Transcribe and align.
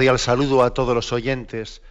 Cordial 0.00 0.18
saludo 0.18 0.62
a 0.62 0.72
todos 0.72 0.94
los 0.94 1.12
oyentes 1.12 1.82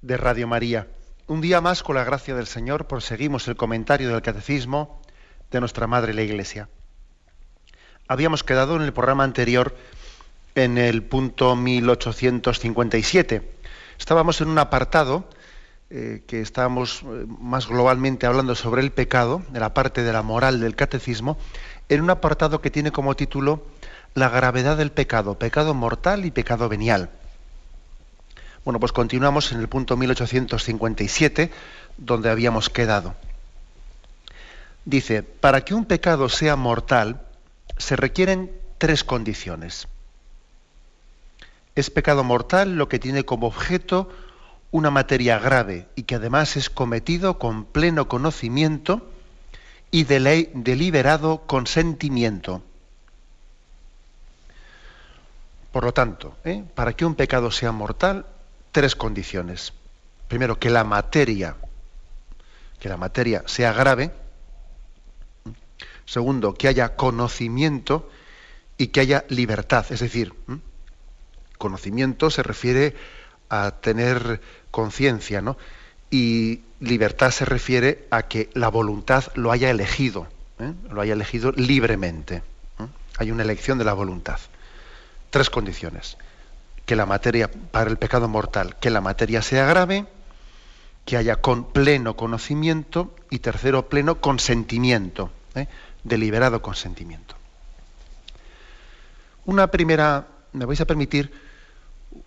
de 0.00 0.16
Radio 0.16 0.48
María. 0.48 0.88
Un 1.28 1.40
día 1.40 1.60
más, 1.60 1.84
con 1.84 1.94
la 1.94 2.02
gracia 2.02 2.34
del 2.34 2.48
Señor, 2.48 2.88
proseguimos 2.88 3.46
el 3.46 3.54
comentario 3.54 4.08
del 4.08 4.20
Catecismo 4.20 5.00
de 5.52 5.60
nuestra 5.60 5.86
Madre 5.86 6.12
la 6.12 6.22
Iglesia. 6.22 6.68
Habíamos 8.08 8.42
quedado 8.42 8.74
en 8.74 8.82
el 8.82 8.92
programa 8.92 9.22
anterior 9.22 9.76
en 10.56 10.76
el 10.76 11.04
punto 11.04 11.54
1857. 11.54 13.48
Estábamos 13.96 14.40
en 14.40 14.48
un 14.48 14.58
apartado 14.58 15.28
eh, 15.88 16.24
que 16.26 16.40
estábamos 16.40 17.02
eh, 17.04 17.26
más 17.28 17.68
globalmente 17.68 18.26
hablando 18.26 18.56
sobre 18.56 18.82
el 18.82 18.90
pecado, 18.90 19.40
de 19.50 19.60
la 19.60 19.72
parte 19.72 20.02
de 20.02 20.12
la 20.12 20.22
moral 20.22 20.58
del 20.58 20.74
catecismo, 20.74 21.38
en 21.88 22.00
un 22.00 22.10
apartado 22.10 22.60
que 22.60 22.72
tiene 22.72 22.90
como 22.90 23.14
título 23.14 23.62
La 24.14 24.28
gravedad 24.30 24.76
del 24.76 24.90
pecado, 24.90 25.38
pecado 25.38 25.74
mortal 25.74 26.24
y 26.24 26.32
pecado 26.32 26.68
venial. 26.68 27.10
Bueno, 28.64 28.78
pues 28.78 28.92
continuamos 28.92 29.50
en 29.52 29.58
el 29.58 29.68
punto 29.68 29.96
1857, 29.96 31.50
donde 31.96 32.30
habíamos 32.30 32.70
quedado. 32.70 33.14
Dice, 34.84 35.22
para 35.22 35.64
que 35.64 35.74
un 35.74 35.84
pecado 35.84 36.28
sea 36.28 36.54
mortal, 36.54 37.22
se 37.76 37.96
requieren 37.96 38.52
tres 38.78 39.02
condiciones. 39.02 39.88
Es 41.74 41.90
pecado 41.90 42.22
mortal 42.22 42.76
lo 42.76 42.88
que 42.88 42.98
tiene 42.98 43.24
como 43.24 43.46
objeto 43.46 44.08
una 44.70 44.90
materia 44.90 45.38
grave 45.38 45.86
y 45.96 46.04
que 46.04 46.16
además 46.16 46.56
es 46.56 46.70
cometido 46.70 47.38
con 47.38 47.64
pleno 47.64 48.08
conocimiento 48.08 49.08
y 49.90 50.04
deliberado 50.04 51.42
consentimiento. 51.46 52.62
Por 55.72 55.84
lo 55.84 55.92
tanto, 55.92 56.36
¿eh? 56.44 56.64
para 56.74 56.94
que 56.94 57.04
un 57.04 57.14
pecado 57.14 57.50
sea 57.50 57.72
mortal, 57.72 58.26
tres 58.72 58.96
condiciones. 58.96 59.74
Primero, 60.26 60.58
que 60.58 60.70
la 60.70 60.82
materia, 60.82 61.56
que 62.80 62.88
la 62.88 62.96
materia 62.96 63.44
sea 63.46 63.72
grave. 63.72 64.10
Segundo, 66.06 66.54
que 66.54 66.68
haya 66.68 66.96
conocimiento 66.96 68.10
y 68.76 68.88
que 68.88 69.00
haya 69.00 69.24
libertad. 69.28 69.86
Es 69.90 70.00
decir, 70.00 70.32
conocimiento 71.58 72.30
se 72.30 72.42
refiere 72.42 72.96
a 73.48 73.72
tener 73.80 74.40
conciencia, 74.70 75.42
¿no? 75.42 75.56
Y 76.10 76.62
libertad 76.80 77.30
se 77.30 77.44
refiere 77.44 78.06
a 78.10 78.22
que 78.22 78.50
la 78.54 78.68
voluntad 78.68 79.24
lo 79.34 79.52
haya 79.52 79.70
elegido, 79.70 80.26
¿eh? 80.58 80.72
lo 80.90 81.00
haya 81.00 81.12
elegido 81.12 81.52
libremente. 81.52 82.42
Hay 83.18 83.30
una 83.30 83.42
elección 83.42 83.78
de 83.78 83.84
la 83.84 83.92
voluntad. 83.92 84.40
Tres 85.30 85.50
condiciones 85.50 86.16
que 86.86 86.96
la 86.96 87.06
materia, 87.06 87.50
para 87.70 87.90
el 87.90 87.96
pecado 87.96 88.28
mortal, 88.28 88.76
que 88.80 88.90
la 88.90 89.00
materia 89.00 89.42
sea 89.42 89.66
grave, 89.66 90.06
que 91.04 91.16
haya 91.16 91.36
con 91.36 91.72
pleno 91.72 92.16
conocimiento 92.16 93.14
y 93.30 93.40
tercero, 93.40 93.88
pleno 93.88 94.20
consentimiento, 94.20 95.30
¿eh? 95.54 95.66
deliberado 96.04 96.62
consentimiento. 96.62 97.34
Una 99.44 99.68
primera, 99.68 100.26
me 100.52 100.64
vais 100.64 100.80
a 100.80 100.86
permitir 100.86 101.32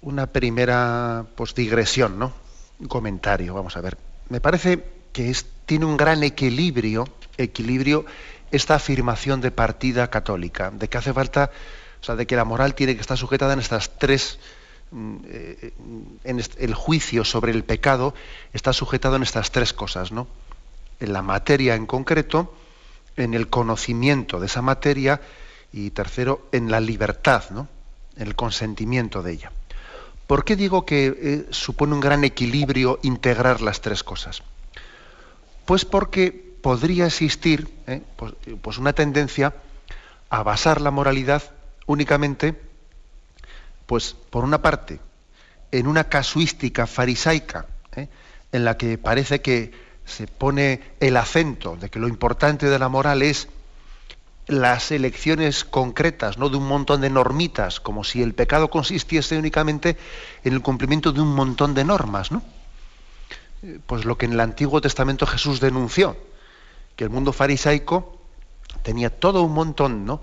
una 0.01 0.27
primera 0.27 1.25
pues, 1.35 1.55
digresión, 1.55 2.19
¿no? 2.19 2.33
Un 2.79 2.87
comentario, 2.87 3.53
vamos 3.53 3.77
a 3.77 3.81
ver. 3.81 3.97
Me 4.29 4.41
parece 4.41 4.83
que 5.13 5.29
es, 5.29 5.45
tiene 5.65 5.85
un 5.85 5.95
gran 5.95 6.23
equilibrio, 6.23 7.07
equilibrio 7.37 8.05
esta 8.51 8.75
afirmación 8.75 9.41
de 9.41 9.51
partida 9.51 10.09
católica, 10.09 10.71
de 10.71 10.89
que 10.89 10.97
hace 10.97 11.13
falta 11.13 11.51
o 12.05 12.13
sea, 12.13 12.15
de 12.15 12.27
que 12.27 12.35
la 12.35 12.45
moral 12.45 12.75
tiene 12.75 12.93
que 12.93 13.01
estar 13.01 13.17
sujetada 13.17 13.53
en 13.53 13.59
estas 13.59 13.97
tres, 13.97 14.37
mm, 14.91 15.15
eh, 15.25 15.73
en 16.23 16.39
el 16.59 16.75
juicio 16.75 17.25
sobre 17.25 17.51
el 17.51 17.63
pecado 17.63 18.13
está 18.53 18.73
sujetado 18.73 19.15
en 19.15 19.23
estas 19.23 19.49
tres 19.49 19.73
cosas, 19.73 20.11
¿no? 20.11 20.27
En 20.99 21.13
la 21.13 21.23
materia 21.23 21.73
en 21.73 21.87
concreto, 21.87 22.53
en 23.17 23.33
el 23.33 23.49
conocimiento 23.49 24.39
de 24.39 24.45
esa 24.45 24.61
materia 24.61 25.19
y 25.73 25.89
tercero, 25.89 26.47
en 26.51 26.69
la 26.69 26.79
libertad, 26.79 27.45
¿no? 27.49 27.67
En 28.17 28.27
el 28.27 28.35
consentimiento 28.35 29.23
de 29.23 29.31
ella. 29.31 29.51
¿Por 30.27 30.45
qué 30.45 30.55
digo 30.55 30.85
que 30.85 31.07
eh, 31.07 31.47
supone 31.49 31.95
un 31.95 32.01
gran 32.01 32.23
equilibrio 32.23 32.99
integrar 33.01 33.61
las 33.61 33.81
tres 33.81 34.03
cosas? 34.03 34.43
Pues 35.65 35.85
porque 35.85 36.29
podría 36.61 37.07
existir 37.07 37.67
¿eh? 37.87 38.03
pues, 38.15 38.33
pues 38.61 38.77
una 38.77 38.93
tendencia 38.93 39.55
a 40.29 40.43
basar 40.43 40.81
la 40.81 40.91
moralidad 40.91 41.54
únicamente, 41.85 42.59
pues 43.85 44.15
por 44.29 44.43
una 44.43 44.61
parte, 44.61 44.99
en 45.71 45.87
una 45.87 46.05
casuística 46.05 46.87
farisaica, 46.87 47.65
¿eh? 47.95 48.07
en 48.51 48.65
la 48.65 48.77
que 48.77 48.97
parece 48.97 49.41
que 49.41 49.71
se 50.05 50.27
pone 50.27 50.81
el 50.99 51.17
acento 51.17 51.75
de 51.75 51.89
que 51.89 51.99
lo 51.99 52.07
importante 52.07 52.67
de 52.67 52.79
la 52.79 52.89
moral 52.89 53.21
es 53.21 53.49
las 54.47 54.91
elecciones 54.91 55.65
concretas, 55.65 56.37
no 56.37 56.49
de 56.49 56.57
un 56.57 56.67
montón 56.67 57.01
de 57.01 57.09
normitas, 57.09 57.79
como 57.79 58.03
si 58.03 58.21
el 58.21 58.35
pecado 58.35 58.69
consistiese 58.69 59.37
únicamente 59.37 59.97
en 60.43 60.53
el 60.53 60.61
cumplimiento 60.61 61.11
de 61.11 61.21
un 61.21 61.33
montón 61.33 61.73
de 61.73 61.83
normas, 61.83 62.31
¿no? 62.31 62.43
Pues 63.87 64.05
lo 64.05 64.17
que 64.17 64.27
en 64.27 64.33
el 64.33 64.39
Antiguo 64.39 64.81
Testamento 64.81 65.25
Jesús 65.25 65.59
denunció, 65.59 66.15
que 66.95 67.03
el 67.03 67.09
mundo 67.09 67.33
farisaico 67.33 68.21
tenía 68.83 69.09
todo 69.09 69.41
un 69.41 69.53
montón, 69.53 70.05
¿no? 70.05 70.21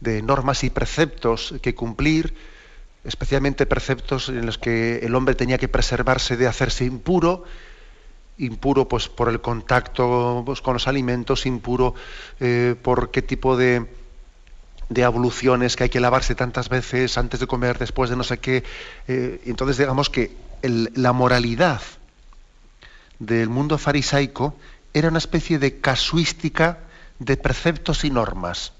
De 0.00 0.22
normas 0.22 0.64
y 0.64 0.70
preceptos 0.70 1.54
que 1.62 1.74
cumplir, 1.74 2.34
especialmente 3.04 3.66
preceptos 3.66 4.28
en 4.28 4.46
los 4.46 4.58
que 4.58 4.98
el 4.98 5.14
hombre 5.14 5.34
tenía 5.34 5.58
que 5.58 5.68
preservarse 5.68 6.36
de 6.36 6.46
hacerse 6.46 6.84
impuro, 6.84 7.44
impuro 8.38 8.88
pues 8.88 9.08
por 9.08 9.28
el 9.28 9.40
contacto 9.40 10.42
pues, 10.46 10.60
con 10.60 10.74
los 10.74 10.86
alimentos, 10.86 11.46
impuro 11.46 11.94
eh, 12.40 12.76
por 12.80 13.10
qué 13.10 13.22
tipo 13.22 13.56
de, 13.56 13.86
de 14.88 15.04
abluciones 15.04 15.74
que 15.74 15.84
hay 15.84 15.90
que 15.90 16.00
lavarse 16.00 16.34
tantas 16.34 16.68
veces 16.68 17.18
antes 17.18 17.40
de 17.40 17.46
comer, 17.46 17.78
después 17.78 18.10
de 18.10 18.16
no 18.16 18.24
sé 18.24 18.38
qué. 18.38 18.62
Eh, 19.08 19.40
entonces 19.46 19.78
digamos 19.78 20.10
que 20.10 20.36
la 20.62 21.12
moralidad 21.12 21.82
del 23.18 23.48
mundo 23.48 23.78
farisaico 23.78 24.56
era 24.94 25.08
una 25.08 25.18
especie 25.18 25.58
de 25.58 25.80
casuística 25.80 26.78
de 27.18 27.36
preceptos 27.36 28.04
y 28.04 28.10
normas 28.10 28.72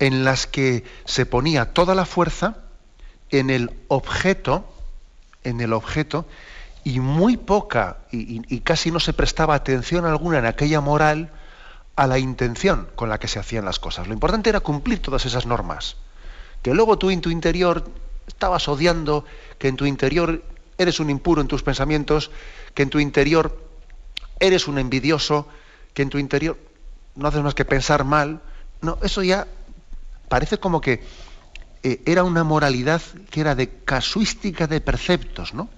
en 0.00 0.24
las 0.24 0.46
que 0.46 0.82
se 1.04 1.26
ponía 1.26 1.72
toda 1.72 1.94
la 1.94 2.06
fuerza 2.06 2.56
en 3.30 3.50
el 3.50 3.70
objeto, 3.86 4.64
en 5.44 5.60
el 5.60 5.72
objeto, 5.72 6.26
y 6.82 6.98
muy 6.98 7.36
poca, 7.36 7.98
y, 8.10 8.60
casi 8.60 8.90
no 8.90 8.98
se 8.98 9.12
prestaba 9.12 9.54
atención 9.54 10.06
alguna 10.06 10.38
en 10.38 10.46
aquella 10.46 10.80
moral 10.80 11.30
a 11.94 12.06
la 12.06 12.18
intención 12.18 12.88
con 12.96 13.10
la 13.10 13.20
que 13.20 13.28
se 13.28 13.38
hacían 13.38 13.66
las 13.66 13.78
cosas. 13.78 14.08
Lo 14.08 14.14
importante 14.14 14.48
era 14.48 14.60
cumplir 14.60 15.00
todas 15.00 15.26
esas 15.26 15.44
normas. 15.44 15.96
Que 16.62 16.72
luego 16.72 16.98
tú 16.98 17.10
en 17.10 17.20
tu 17.20 17.30
interior 17.30 17.84
estabas 18.26 18.66
odiando, 18.68 19.26
que 19.58 19.68
en 19.68 19.76
tu 19.76 19.84
interior 19.84 20.42
eres 20.78 20.98
un 20.98 21.10
impuro 21.10 21.42
en 21.42 21.48
tus 21.48 21.62
pensamientos, 21.62 22.30
que 22.72 22.82
en 22.82 22.90
tu 22.90 23.00
interior 23.00 23.62
eres 24.38 24.66
un 24.66 24.78
envidioso, 24.78 25.46
que 25.92 26.00
en 26.00 26.08
tu 26.08 26.16
interior 26.16 26.56
no 27.16 27.28
haces 27.28 27.42
más 27.42 27.54
que 27.54 27.66
pensar 27.66 28.04
mal. 28.04 28.40
No, 28.80 28.96
eso 29.02 29.22
ya 29.22 29.46
parece 30.30 30.56
como 30.56 30.80
que 30.80 31.04
eh, 31.82 32.00
era 32.06 32.24
una 32.24 32.44
moralidad 32.44 33.02
que 33.28 33.42
era 33.42 33.54
de 33.54 33.68
casuística 33.84 34.66
de 34.66 34.80
preceptos, 34.80 35.52
¿no? 35.52 35.68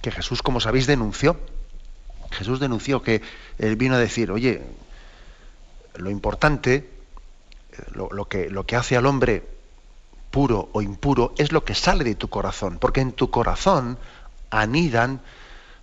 Que 0.00 0.10
Jesús, 0.10 0.40
como 0.40 0.60
sabéis, 0.60 0.86
denunció. 0.86 1.38
Jesús 2.30 2.60
denunció 2.60 3.02
que 3.02 3.20
él 3.58 3.76
vino 3.76 3.96
a 3.96 3.98
decir, 3.98 4.30
oye, 4.30 4.62
lo 5.96 6.08
importante, 6.08 6.88
lo, 7.92 8.24
que, 8.26 8.48
lo 8.48 8.64
que 8.64 8.76
hace 8.76 8.96
al 8.96 9.06
hombre 9.06 9.44
puro 10.30 10.68
o 10.72 10.82
impuro, 10.82 11.34
es 11.38 11.52
lo 11.52 11.64
que 11.64 11.74
sale 11.74 12.04
de 12.04 12.14
tu 12.14 12.28
corazón, 12.28 12.78
porque 12.78 13.00
en 13.00 13.12
tu 13.12 13.30
corazón 13.30 13.98
anidan, 14.50 15.20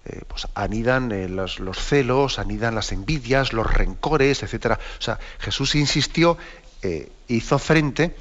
eh, 0.06 0.22
pues 0.28 0.48
anidan 0.54 1.12
eh, 1.12 1.28
los, 1.28 1.60
celos, 1.78 2.40
anidan 2.40 2.76
las 2.76 2.92
envidias, 2.92 3.54
los 3.54 3.72
rencores, 3.72 4.44
etc. 4.44 4.78
O 5.00 5.02
sea, 5.02 5.20
Jesús 5.40 5.76
insistió, 5.76 6.38
eh, 6.82 7.12
hizo 7.28 7.60
frente 7.60 8.16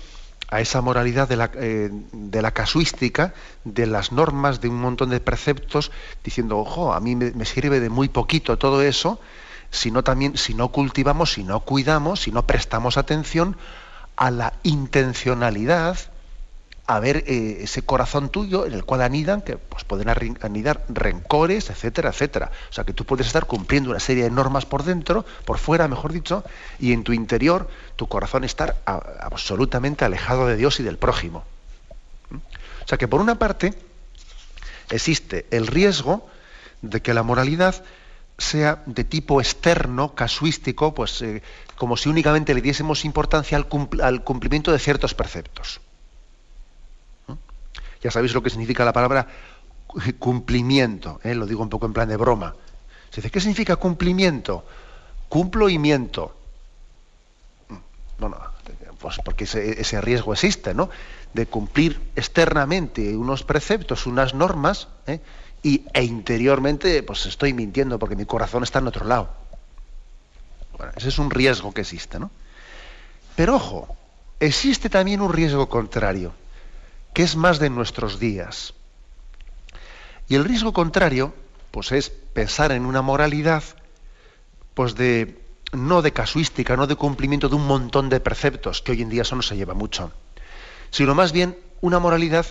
a 0.48 0.60
esa 0.60 0.80
moralidad 0.80 1.28
de 1.28 1.36
la, 1.36 1.48
de 1.48 2.42
la, 2.42 2.50
casuística, 2.52 3.34
de 3.64 3.86
las 3.86 4.12
normas, 4.12 4.60
de 4.60 4.68
un 4.68 4.80
montón 4.80 5.10
de 5.10 5.20
preceptos, 5.20 5.90
diciendo, 6.22 6.58
ojo, 6.58 6.92
a 6.92 7.00
mí 7.00 7.16
me, 7.16 7.32
me 7.32 7.44
sirve 7.44 7.80
de 7.80 7.88
muy 7.88 8.08
poquito 8.08 8.58
todo 8.58 8.82
eso, 8.82 9.20
si 9.70 9.90
no 9.90 10.04
también, 10.04 10.36
si 10.36 10.54
no 10.54 10.68
cultivamos, 10.68 11.32
si 11.32 11.42
no 11.42 11.60
cuidamos, 11.60 12.20
si 12.22 12.30
no 12.30 12.46
prestamos 12.46 12.96
atención 12.96 13.56
a 14.16 14.30
la 14.30 14.52
intencionalidad, 14.62 15.98
a 16.86 17.00
ver 17.00 17.24
eh, 17.26 17.60
ese 17.62 17.82
corazón 17.82 18.28
tuyo 18.28 18.66
en 18.66 18.74
el 18.74 18.84
cual 18.84 19.00
anidan, 19.00 19.40
que 19.40 19.56
pues 19.56 19.84
pueden 19.84 20.08
anidar 20.08 20.84
rencores, 20.88 21.70
etcétera, 21.70 22.10
etcétera. 22.10 22.50
O 22.70 22.72
sea 22.72 22.84
que 22.84 22.92
tú 22.92 23.04
puedes 23.04 23.26
estar 23.26 23.46
cumpliendo 23.46 23.90
una 23.90 24.00
serie 24.00 24.24
de 24.24 24.30
normas 24.30 24.66
por 24.66 24.82
dentro, 24.84 25.24
por 25.46 25.58
fuera, 25.58 25.88
mejor 25.88 26.12
dicho, 26.12 26.44
y 26.78 26.92
en 26.92 27.02
tu 27.02 27.12
interior 27.12 27.68
tu 27.96 28.06
corazón 28.06 28.44
estar 28.44 28.76
absolutamente 28.84 30.04
alejado 30.04 30.46
de 30.46 30.56
Dios 30.56 30.78
y 30.80 30.82
del 30.82 30.98
prójimo. 30.98 31.44
¿Mm? 32.30 32.36
O 32.36 32.88
sea 32.88 32.98
que 32.98 33.08
por 33.08 33.20
una 33.20 33.38
parte 33.38 33.74
existe 34.90 35.46
el 35.50 35.66
riesgo 35.66 36.28
de 36.82 37.00
que 37.00 37.14
la 37.14 37.22
moralidad 37.22 37.82
sea 38.36 38.82
de 38.84 39.04
tipo 39.04 39.40
externo, 39.40 40.14
casuístico, 40.14 40.92
pues 40.92 41.22
eh, 41.22 41.42
como 41.76 41.96
si 41.96 42.10
únicamente 42.10 42.52
le 42.52 42.60
diésemos 42.60 43.06
importancia 43.06 43.56
al, 43.56 43.66
al 44.02 44.22
cumplimiento 44.22 44.70
de 44.70 44.78
ciertos 44.78 45.14
preceptos. 45.14 45.80
Ya 48.04 48.10
sabéis 48.10 48.34
lo 48.34 48.42
que 48.42 48.50
significa 48.50 48.84
la 48.84 48.92
palabra 48.92 49.26
cumplimiento, 50.18 51.20
¿eh? 51.24 51.34
lo 51.34 51.46
digo 51.46 51.62
un 51.62 51.70
poco 51.70 51.86
en 51.86 51.94
plan 51.94 52.08
de 52.08 52.18
broma. 52.18 52.54
Se 53.10 53.22
dice, 53.22 53.30
¿qué 53.30 53.40
significa 53.40 53.76
cumplimiento? 53.76 54.66
Cumplo 55.30 55.70
y 55.70 55.78
miento. 55.78 56.36
Bueno, 58.18 58.36
pues 58.98 59.16
porque 59.24 59.44
ese, 59.44 60.00
riesgo 60.02 60.34
existe, 60.34 60.74
¿no? 60.74 60.90
De 61.32 61.46
cumplir 61.46 61.98
externamente 62.14 63.16
unos 63.16 63.42
preceptos, 63.42 64.06
unas 64.06 64.34
normas, 64.34 64.88
¿eh? 65.06 65.20
y, 65.62 65.86
e 65.94 66.04
interiormente, 66.04 67.02
pues 67.02 67.24
estoy 67.24 67.54
mintiendo 67.54 67.98
porque 67.98 68.16
mi 68.16 68.26
corazón 68.26 68.64
está 68.64 68.80
en 68.80 68.88
otro 68.88 69.06
lado. 69.06 69.30
Bueno, 70.76 70.92
ese 70.94 71.08
es 71.08 71.18
un 71.18 71.30
riesgo 71.30 71.72
que 71.72 71.80
existe, 71.80 72.18
¿no? 72.18 72.30
Pero 73.34 73.56
ojo, 73.56 73.96
existe 74.40 74.90
también 74.90 75.22
un 75.22 75.32
riesgo 75.32 75.70
contrario 75.70 76.34
que 77.14 77.22
es 77.22 77.36
más 77.36 77.58
de 77.58 77.70
nuestros 77.70 78.18
días. 78.18 78.74
Y 80.28 80.34
el 80.34 80.44
riesgo 80.44 80.72
contrario, 80.72 81.34
pues 81.70 81.92
es 81.92 82.10
pensar 82.10 82.72
en 82.72 82.84
una 82.84 83.02
moralidad, 83.02 83.62
pues 84.74 84.94
de 84.94 85.40
no 85.72 86.02
de 86.02 86.12
casuística, 86.12 86.76
no 86.76 86.86
de 86.86 86.96
cumplimiento 86.96 87.48
de 87.48 87.56
un 87.56 87.66
montón 87.66 88.08
de 88.08 88.20
preceptos, 88.20 88.82
que 88.82 88.92
hoy 88.92 89.02
en 89.02 89.08
día 89.08 89.22
eso 89.22 89.36
no 89.36 89.42
se 89.42 89.56
lleva 89.56 89.74
mucho, 89.74 90.12
sino 90.90 91.14
más 91.14 91.32
bien 91.32 91.58
una 91.80 91.98
moralidad 91.98 92.46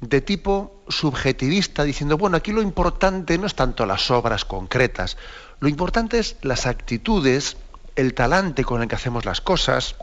de 0.00 0.20
tipo 0.20 0.82
subjetivista, 0.88 1.84
diciendo, 1.84 2.16
bueno, 2.16 2.36
aquí 2.36 2.52
lo 2.52 2.62
importante 2.62 3.36
no 3.36 3.46
es 3.46 3.54
tanto 3.54 3.84
las 3.84 4.10
obras 4.10 4.44
concretas, 4.44 5.16
lo 5.60 5.68
importante 5.68 6.18
es 6.18 6.36
las 6.42 6.66
actitudes, 6.66 7.56
el 7.96 8.14
talante 8.14 8.64
con 8.64 8.80
el 8.80 8.88
que 8.88 8.94
hacemos 8.94 9.24
las 9.24 9.40
cosas. 9.40 9.96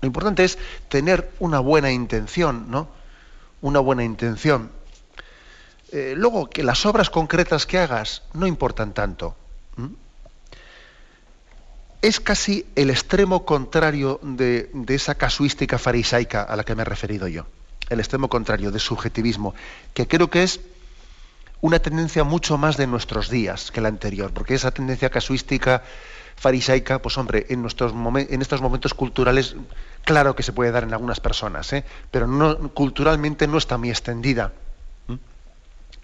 Lo 0.00 0.06
importante 0.06 0.44
es 0.44 0.58
tener 0.88 1.30
una 1.40 1.58
buena 1.58 1.90
intención, 1.90 2.70
¿no? 2.70 2.88
Una 3.60 3.80
buena 3.80 4.04
intención. 4.04 4.70
Eh, 5.90 6.14
luego, 6.16 6.48
que 6.50 6.62
las 6.62 6.84
obras 6.86 7.10
concretas 7.10 7.66
que 7.66 7.78
hagas 7.78 8.22
no 8.34 8.46
importan 8.46 8.92
tanto. 8.92 9.36
Es 12.00 12.20
casi 12.20 12.64
el 12.76 12.90
extremo 12.90 13.44
contrario 13.44 14.20
de, 14.22 14.70
esa 14.88 15.16
casuística 15.16 15.78
farisaica 15.78 16.42
a 16.42 16.54
la 16.54 16.62
que 16.62 16.76
me 16.76 16.82
he 16.82 16.84
referido 16.84 17.26
yo. 17.26 17.46
El 17.88 17.98
extremo 17.98 18.28
contrario 18.28 18.70
de 18.70 18.78
subjetivismo, 18.78 19.54
que 19.94 20.06
creo 20.06 20.30
que 20.30 20.44
es 20.44 20.60
una 21.60 21.80
tendencia 21.80 22.22
mucho 22.22 22.56
más 22.56 22.76
de 22.76 22.86
nuestros 22.86 23.30
días 23.30 23.72
que 23.72 23.80
la 23.80 23.88
anterior, 23.88 24.32
porque 24.32 24.54
esa 24.54 24.70
tendencia 24.70 25.10
casuística 25.10 25.82
farisaica, 26.38 27.00
pues 27.00 27.18
hombre, 27.18 27.46
en, 27.48 27.60
nuestros 27.62 27.92
en 27.92 28.42
estos 28.42 28.60
momentos 28.60 28.94
culturales, 28.94 29.56
claro 30.04 30.36
que 30.36 30.42
se 30.42 30.52
puede 30.52 30.70
dar 30.70 30.84
en 30.84 30.92
algunas 30.92 31.20
personas, 31.20 31.72
¿eh? 31.72 31.84
pero 32.10 32.26
no, 32.26 32.70
culturalmente 32.70 33.46
no 33.46 33.58
está 33.58 33.76
muy 33.76 33.90
extendida. 33.90 34.52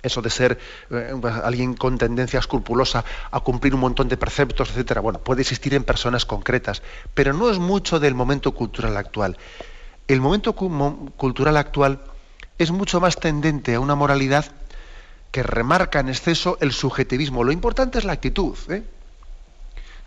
Eso 0.02 0.20
de 0.20 0.28
ser 0.28 0.58
eh, 0.90 1.14
alguien 1.44 1.74
con 1.74 1.96
tendencia 1.96 2.38
escrupulosa 2.38 3.04
a 3.30 3.40
cumplir 3.40 3.74
un 3.74 3.80
montón 3.80 4.08
de 4.08 4.18
preceptos, 4.18 4.68
etcétera, 4.70 5.00
bueno, 5.00 5.20
puede 5.20 5.40
existir 5.40 5.72
en 5.72 5.84
personas 5.84 6.26
concretas, 6.26 6.82
pero 7.14 7.32
no 7.32 7.50
es 7.50 7.58
mucho 7.58 8.00
del 8.00 8.14
momento 8.14 8.52
cultural 8.52 8.96
actual. 8.96 9.38
El 10.06 10.20
momento 10.20 10.52
cultural 10.54 11.56
actual 11.56 12.00
es 12.58 12.70
mucho 12.70 13.00
más 13.00 13.16
tendente 13.16 13.74
a 13.74 13.80
una 13.80 13.94
moralidad 13.94 14.44
que 15.30 15.42
remarca 15.42 16.00
en 16.00 16.10
exceso 16.10 16.58
el 16.60 16.72
subjetivismo. 16.72 17.42
Lo 17.42 17.52
importante 17.52 17.98
es 17.98 18.04
la 18.04 18.12
actitud. 18.12 18.56
¿eh? 18.68 18.82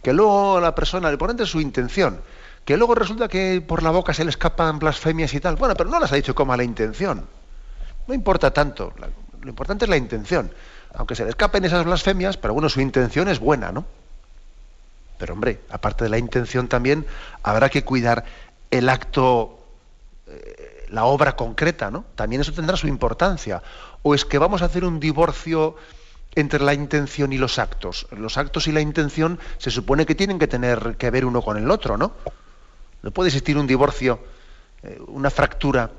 Que 0.08 0.14
luego 0.14 0.62
la 0.62 0.74
persona, 0.74 1.10
lo 1.10 1.16
importante 1.16 1.44
es 1.44 1.50
su 1.50 1.60
intención, 1.60 2.22
que 2.64 2.78
luego 2.78 2.96
resulta 2.96 3.28
que 3.28 3.62
por 3.62 3.84
la 3.84 3.92
boca 3.92 4.14
se 4.14 4.24
le 4.24 4.30
escapan 4.30 4.80
blasfemias 4.80 5.34
y 5.34 5.42
tal. 5.42 5.58
Bueno, 5.58 5.76
pero 5.76 5.90
no 5.90 6.00
las 6.00 6.14
ha 6.14 6.16
dicho 6.16 6.34
con 6.34 6.48
mala 6.48 6.64
intención. 6.64 7.28
No 8.08 8.14
importa 8.14 8.52
tanto, 8.52 8.94
lo 9.42 9.50
importante 9.50 9.84
es 9.84 9.90
la 9.90 9.98
intención. 9.98 10.50
Aunque 10.94 11.14
se 11.14 11.26
le 11.26 11.32
escapen 11.32 11.66
esas 11.66 11.84
blasfemias, 11.84 12.38
pero 12.38 12.54
bueno, 12.54 12.70
su 12.70 12.80
intención 12.80 13.28
es 13.28 13.40
buena, 13.40 13.74
¿no? 13.74 13.84
Pero 15.18 15.34
hombre, 15.34 15.60
aparte 15.70 16.06
de 16.06 16.10
la 16.10 16.20
intención 16.20 16.70
también 16.70 17.06
habrá 17.44 17.68
que 17.68 17.84
cuidar 17.84 18.24
el 18.72 18.88
acto, 18.88 19.60
eh, 20.28 20.86
la 20.88 21.04
obra 21.04 21.36
concreta, 21.36 21.92
¿no? 21.92 22.06
También 22.16 22.40
eso 22.40 22.54
tendrá 22.54 22.78
su 22.78 22.88
importancia. 22.88 23.62
O 24.04 24.16
es 24.16 24.24
que 24.24 24.38
vamos 24.38 24.62
a 24.62 24.68
hacer 24.68 24.86
un 24.86 25.02
divorcio 25.02 25.76
entre 26.38 26.62
la 26.62 26.76
intención 26.76 27.34
y 27.34 27.38
los 27.40 27.58
actos. 27.58 28.08
Los 28.12 28.38
actos 28.38 28.68
y 28.68 28.72
la 28.72 28.80
intención 28.80 29.40
se 29.58 29.72
supone 29.72 30.06
que 30.06 30.14
tienen 30.14 30.38
que 30.38 30.48
tener 30.48 30.96
que 30.96 31.10
ver 31.10 31.26
uno 31.26 31.42
con 31.42 31.58
el 31.58 31.72
otro, 31.72 31.98
¿no? 31.98 32.14
No 33.02 33.10
puede 33.10 33.30
existir 33.30 33.58
un 33.58 33.66
divorcio, 33.66 34.20
eh, 34.84 35.00
una 35.08 35.32
fractura 35.32 35.90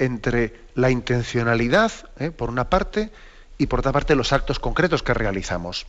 entre 0.00 0.62
la 0.74 0.90
intencionalidad, 0.90 1.92
eh, 2.18 2.32
por 2.32 2.50
una 2.50 2.68
parte, 2.68 3.12
y 3.56 3.66
por 3.66 3.78
otra 3.78 3.92
parte 3.92 4.16
los 4.16 4.32
actos 4.32 4.58
concretos 4.58 5.04
que 5.04 5.14
realizamos. 5.14 5.86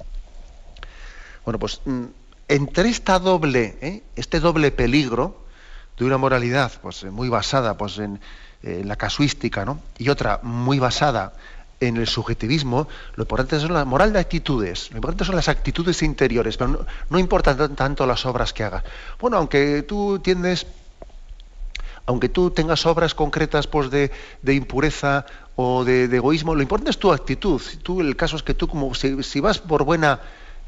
Bueno, 1.43 1.57
pues 1.57 1.81
mm, 1.85 2.05
entre 2.47 2.89
esta 2.89 3.17
doble, 3.17 3.77
eh, 3.81 4.03
este 4.15 4.39
doble 4.39 4.69
peligro 4.71 5.45
de 5.97 6.05
una 6.05 6.17
moralidad 6.17 6.71
pues, 6.81 7.05
muy 7.05 7.27
basada 7.29 7.75
pues, 7.75 7.97
en, 7.97 8.19
en 8.61 8.87
la 8.87 8.97
casuística, 8.97 9.65
¿no? 9.65 9.79
y 9.97 10.09
otra 10.09 10.41
muy 10.43 10.77
basada 10.77 11.33
en 11.79 11.97
el 11.97 12.07
subjetivismo, 12.07 12.87
lo 13.15 13.23
importante 13.23 13.55
es 13.55 13.69
la 13.69 13.85
moral 13.85 14.11
de 14.13 14.19
actitudes, 14.19 14.91
lo 14.91 14.97
importante 14.97 15.25
son 15.25 15.35
las 15.35 15.47
actitudes 15.47 16.01
interiores, 16.03 16.57
pero 16.57 16.69
no, 16.71 16.79
no 17.09 17.19
importan 17.19 17.75
tanto 17.75 18.05
las 18.05 18.25
obras 18.25 18.53
que 18.53 18.63
hagas. 18.63 18.83
Bueno, 19.19 19.37
aunque 19.37 19.83
tú 19.83 20.19
tiendes, 20.19 20.65
aunque 22.09 22.27
tú 22.27 22.49
tengas 22.49 22.87
obras 22.87 23.13
concretas 23.13 23.67
pues, 23.67 23.91
de, 23.91 24.11
impureza 24.47 25.27
o 25.55 25.85
de, 25.85 26.05
egoísmo, 26.05 26.55
lo 26.55 26.63
importante 26.63 26.89
es 26.89 26.97
tu 26.97 27.11
actitud. 27.11 27.61
Tú, 27.83 28.01
el 28.01 28.15
caso 28.15 28.35
es 28.35 28.41
que 28.41 28.55
tú, 28.55 28.67
como 28.67 28.95
si, 28.95 29.39
vas 29.39 29.59
por 29.59 29.83
buena, 29.83 30.19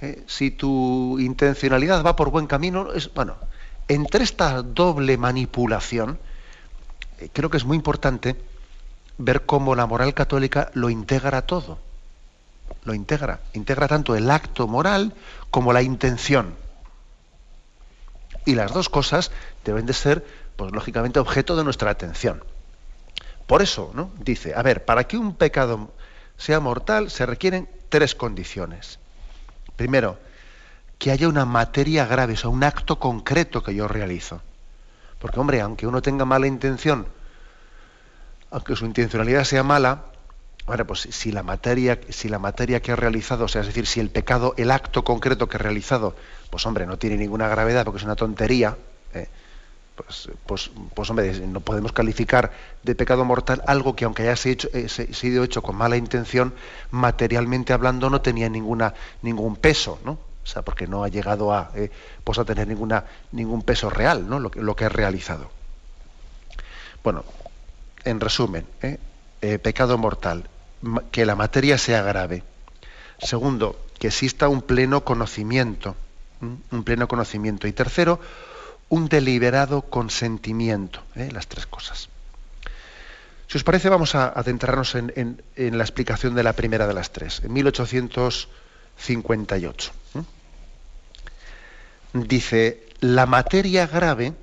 eh, 0.01 0.23
si 0.27 0.51
tu 0.51 1.17
intencionalidad 1.19 2.05
va 2.05 2.15
por 2.15 2.29
buen 2.29 2.45
camino, 2.45 2.93
es, 2.93 3.11
bueno, 3.13 3.37
entre 3.87 4.23
esta 4.23 4.61
doble 4.61 5.17
manipulación, 5.17 6.19
eh, 7.17 7.29
creo 7.33 7.49
que 7.49 7.57
es 7.57 7.65
muy 7.65 7.75
importante 7.75 8.35
ver 9.23 9.45
cómo 9.45 9.75
la 9.75 9.85
moral 9.85 10.13
católica 10.13 10.71
lo 10.73 10.89
integra 10.89 11.43
todo. 11.43 11.79
Lo 12.83 12.93
integra. 12.93 13.39
Integra 13.53 13.87
tanto 13.87 14.15
el 14.15 14.29
acto 14.29 14.67
moral 14.67 15.13
como 15.49 15.73
la 15.73 15.81
intención. 15.81 16.55
Y 18.45 18.55
las 18.55 18.73
dos 18.73 18.89
cosas 18.89 19.31
deben 19.63 19.85
de 19.85 19.93
ser, 19.93 20.25
pues 20.55 20.71
lógicamente, 20.71 21.19
objeto 21.19 21.55
de 21.55 21.63
nuestra 21.63 21.91
atención. 21.91 22.43
Por 23.45 23.61
eso, 23.61 23.91
¿no? 23.93 24.11
Dice, 24.19 24.53
a 24.55 24.63
ver, 24.63 24.85
para 24.85 25.03
que 25.05 25.17
un 25.17 25.35
pecado 25.35 25.91
sea 26.37 26.59
mortal 26.59 27.11
se 27.11 27.25
requieren 27.25 27.69
tres 27.89 28.15
condiciones. 28.15 28.97
Primero, 29.75 30.17
que 30.97 31.11
haya 31.11 31.27
una 31.27 31.45
materia 31.45 32.05
grave, 32.05 32.33
o 32.33 32.37
sea, 32.37 32.49
un 32.49 32.63
acto 32.63 32.97
concreto 32.97 33.63
que 33.63 33.75
yo 33.75 33.87
realizo. 33.87 34.41
Porque, 35.19 35.39
hombre, 35.39 35.61
aunque 35.61 35.85
uno 35.85 36.01
tenga 36.01 36.25
mala 36.25 36.47
intención 36.47 37.05
aunque 38.51 38.75
su 38.75 38.85
intencionalidad 38.85 39.43
sea 39.45 39.63
mala, 39.63 40.03
bueno, 40.67 40.85
pues 40.85 41.07
si 41.09 41.31
la 41.31 41.41
materia, 41.41 41.99
si 42.09 42.29
la 42.29 42.37
materia 42.37 42.81
que 42.81 42.91
ha 42.91 42.95
realizado, 42.95 43.45
o 43.45 43.47
sea, 43.47 43.61
es 43.61 43.67
decir, 43.67 43.87
si 43.87 43.99
el 43.99 44.09
pecado, 44.09 44.53
el 44.57 44.71
acto 44.71 45.03
concreto 45.03 45.49
que 45.49 45.57
ha 45.57 45.59
realizado, 45.59 46.15
pues 46.49 46.65
hombre, 46.65 46.85
no 46.85 46.97
tiene 46.97 47.17
ninguna 47.17 47.47
gravedad 47.47 47.83
porque 47.83 47.97
es 47.97 48.03
una 48.03 48.15
tontería, 48.15 48.77
¿eh? 49.13 49.27
pues, 49.95 50.29
pues, 50.45 50.71
pues, 50.93 51.09
hombre, 51.09 51.33
no 51.47 51.61
podemos 51.61 51.91
calificar 51.93 52.51
de 52.83 52.95
pecado 52.95 53.25
mortal 53.25 53.63
algo 53.67 53.95
que 53.95 54.05
aunque 54.05 54.23
haya 54.23 54.35
sido 54.35 54.53
hecho, 54.53 54.69
eh, 54.73 54.87
sido 54.87 55.43
hecho 55.43 55.61
con 55.61 55.75
mala 55.75 55.97
intención, 55.97 56.53
materialmente 56.91 57.73
hablando 57.73 58.09
no 58.09 58.21
tenía 58.21 58.49
ninguna, 58.49 58.93
ningún 59.21 59.55
peso, 59.55 59.99
¿no? 60.05 60.19
O 60.43 60.47
sea, 60.47 60.63
porque 60.63 60.87
no 60.87 61.03
ha 61.03 61.07
llegado 61.07 61.53
a, 61.53 61.71
eh, 61.75 61.91
pues 62.23 62.39
a 62.39 62.45
tener 62.45 62.67
ninguna, 62.67 63.05
ningún 63.31 63.61
peso 63.61 63.89
real, 63.89 64.27
¿no? 64.27 64.39
Lo 64.39 64.51
que, 64.51 64.61
lo 64.61 64.75
que 64.75 64.85
ha 64.85 64.89
realizado. 64.89 65.49
Bueno, 67.03 67.23
en 68.03 68.19
resumen, 68.19 68.65
¿eh? 68.81 68.97
pecado 69.59 69.97
mortal, 69.97 70.49
que 71.11 71.25
la 71.25 71.35
materia 71.35 71.77
sea 71.77 72.01
grave. 72.01 72.43
Segundo, 73.19 73.79
que 73.99 74.07
exista 74.07 74.47
un 74.47 74.61
pleno 74.61 75.03
conocimiento, 75.03 75.95
un 76.41 76.83
pleno 76.83 77.07
conocimiento. 77.07 77.67
Y 77.67 77.73
tercero, 77.73 78.19
un 78.91 79.07
deliberado 79.07 79.81
consentimiento, 79.83 81.01
¿eh? 81.15 81.29
las 81.31 81.47
tres 81.47 81.65
cosas. 81.65 82.09
Si 83.47 83.57
os 83.57 83.63
parece, 83.63 83.87
vamos 83.89 84.13
a 84.15 84.27
adentrarnos 84.27 84.95
en, 84.95 85.41
la 85.55 85.83
explicación 85.83 86.35
de 86.35 86.43
la 86.43 86.51
primera 86.53 86.87
de 86.87 86.93
las 86.93 87.11
tres, 87.11 87.41
en 87.43 87.53
1858. 87.53 89.91
¿eh? 90.15 90.23
Dice, 92.13 92.85
la 92.99 93.25
materia 93.25 93.87
grave, 93.87 94.33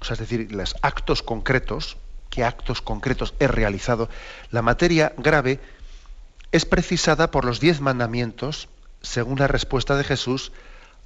o 0.00 0.04
sea, 0.04 0.14
es 0.14 0.20
decir, 0.20 0.52
los 0.52 0.76
actos 0.82 1.24
concretos, 1.24 1.96
qué 2.30 2.44
actos 2.44 2.82
concretos 2.82 3.34
he 3.38 3.48
realizado, 3.48 4.08
la 4.50 4.62
materia 4.62 5.12
grave 5.16 5.60
es 6.52 6.64
precisada 6.64 7.30
por 7.30 7.44
los 7.44 7.60
diez 7.60 7.80
mandamientos, 7.80 8.68
según 9.02 9.38
la 9.38 9.46
respuesta 9.46 9.96
de 9.96 10.04
Jesús 10.04 10.52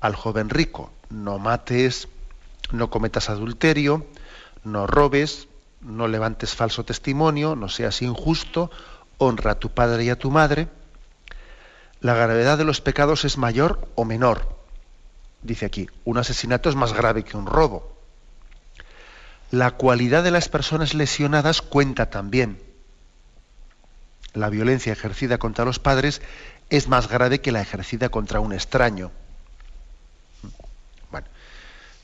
al 0.01 0.15
joven 0.15 0.51
rico. 0.51 0.93
No 1.11 1.39
mates, 1.39 2.09
no 2.71 2.91
cometas 2.91 3.29
adulterio, 3.29 4.07
no 4.65 4.87
robes, 4.87 5.49
no 5.81 6.09
levantes 6.09 6.55
falso 6.55 6.85
testimonio, 6.85 7.57
no 7.57 7.69
seas 7.69 8.03
injusto, 8.03 8.71
honra 9.19 9.53
a 9.53 9.59
tu 9.59 9.71
padre 9.71 10.05
y 10.05 10.11
a 10.11 10.19
tu 10.19 10.31
madre. 10.31 10.69
La 12.01 12.15
gravedad 12.15 12.59
de 12.59 12.65
los 12.65 12.81
pecados 12.81 13.25
es 13.25 13.39
mayor 13.39 13.89
o 13.95 14.05
menor. 14.05 14.57
Dice 15.43 15.67
aquí, 15.67 15.89
un 16.05 16.19
asesinato 16.19 16.69
es 16.69 16.77
más 16.77 16.93
grave 16.93 17.25
que 17.25 17.37
un 17.37 17.47
robo. 17.47 17.92
La 19.53 19.71
cualidad 19.73 20.25
de 20.25 20.33
las 20.33 20.49
personas 20.49 20.95
lesionadas 20.95 21.63
cuenta 21.63 22.11
también. 22.11 22.59
La 24.33 24.49
violencia 24.49 24.93
ejercida 24.93 25.39
contra 25.39 25.65
los 25.65 25.79
padres 25.79 26.23
es 26.71 26.89
más 26.89 27.09
grave 27.09 27.41
que 27.41 27.53
la 27.53 27.61
ejercida 27.61 28.09
contra 28.09 28.41
un 28.41 28.53
extraño 28.53 29.13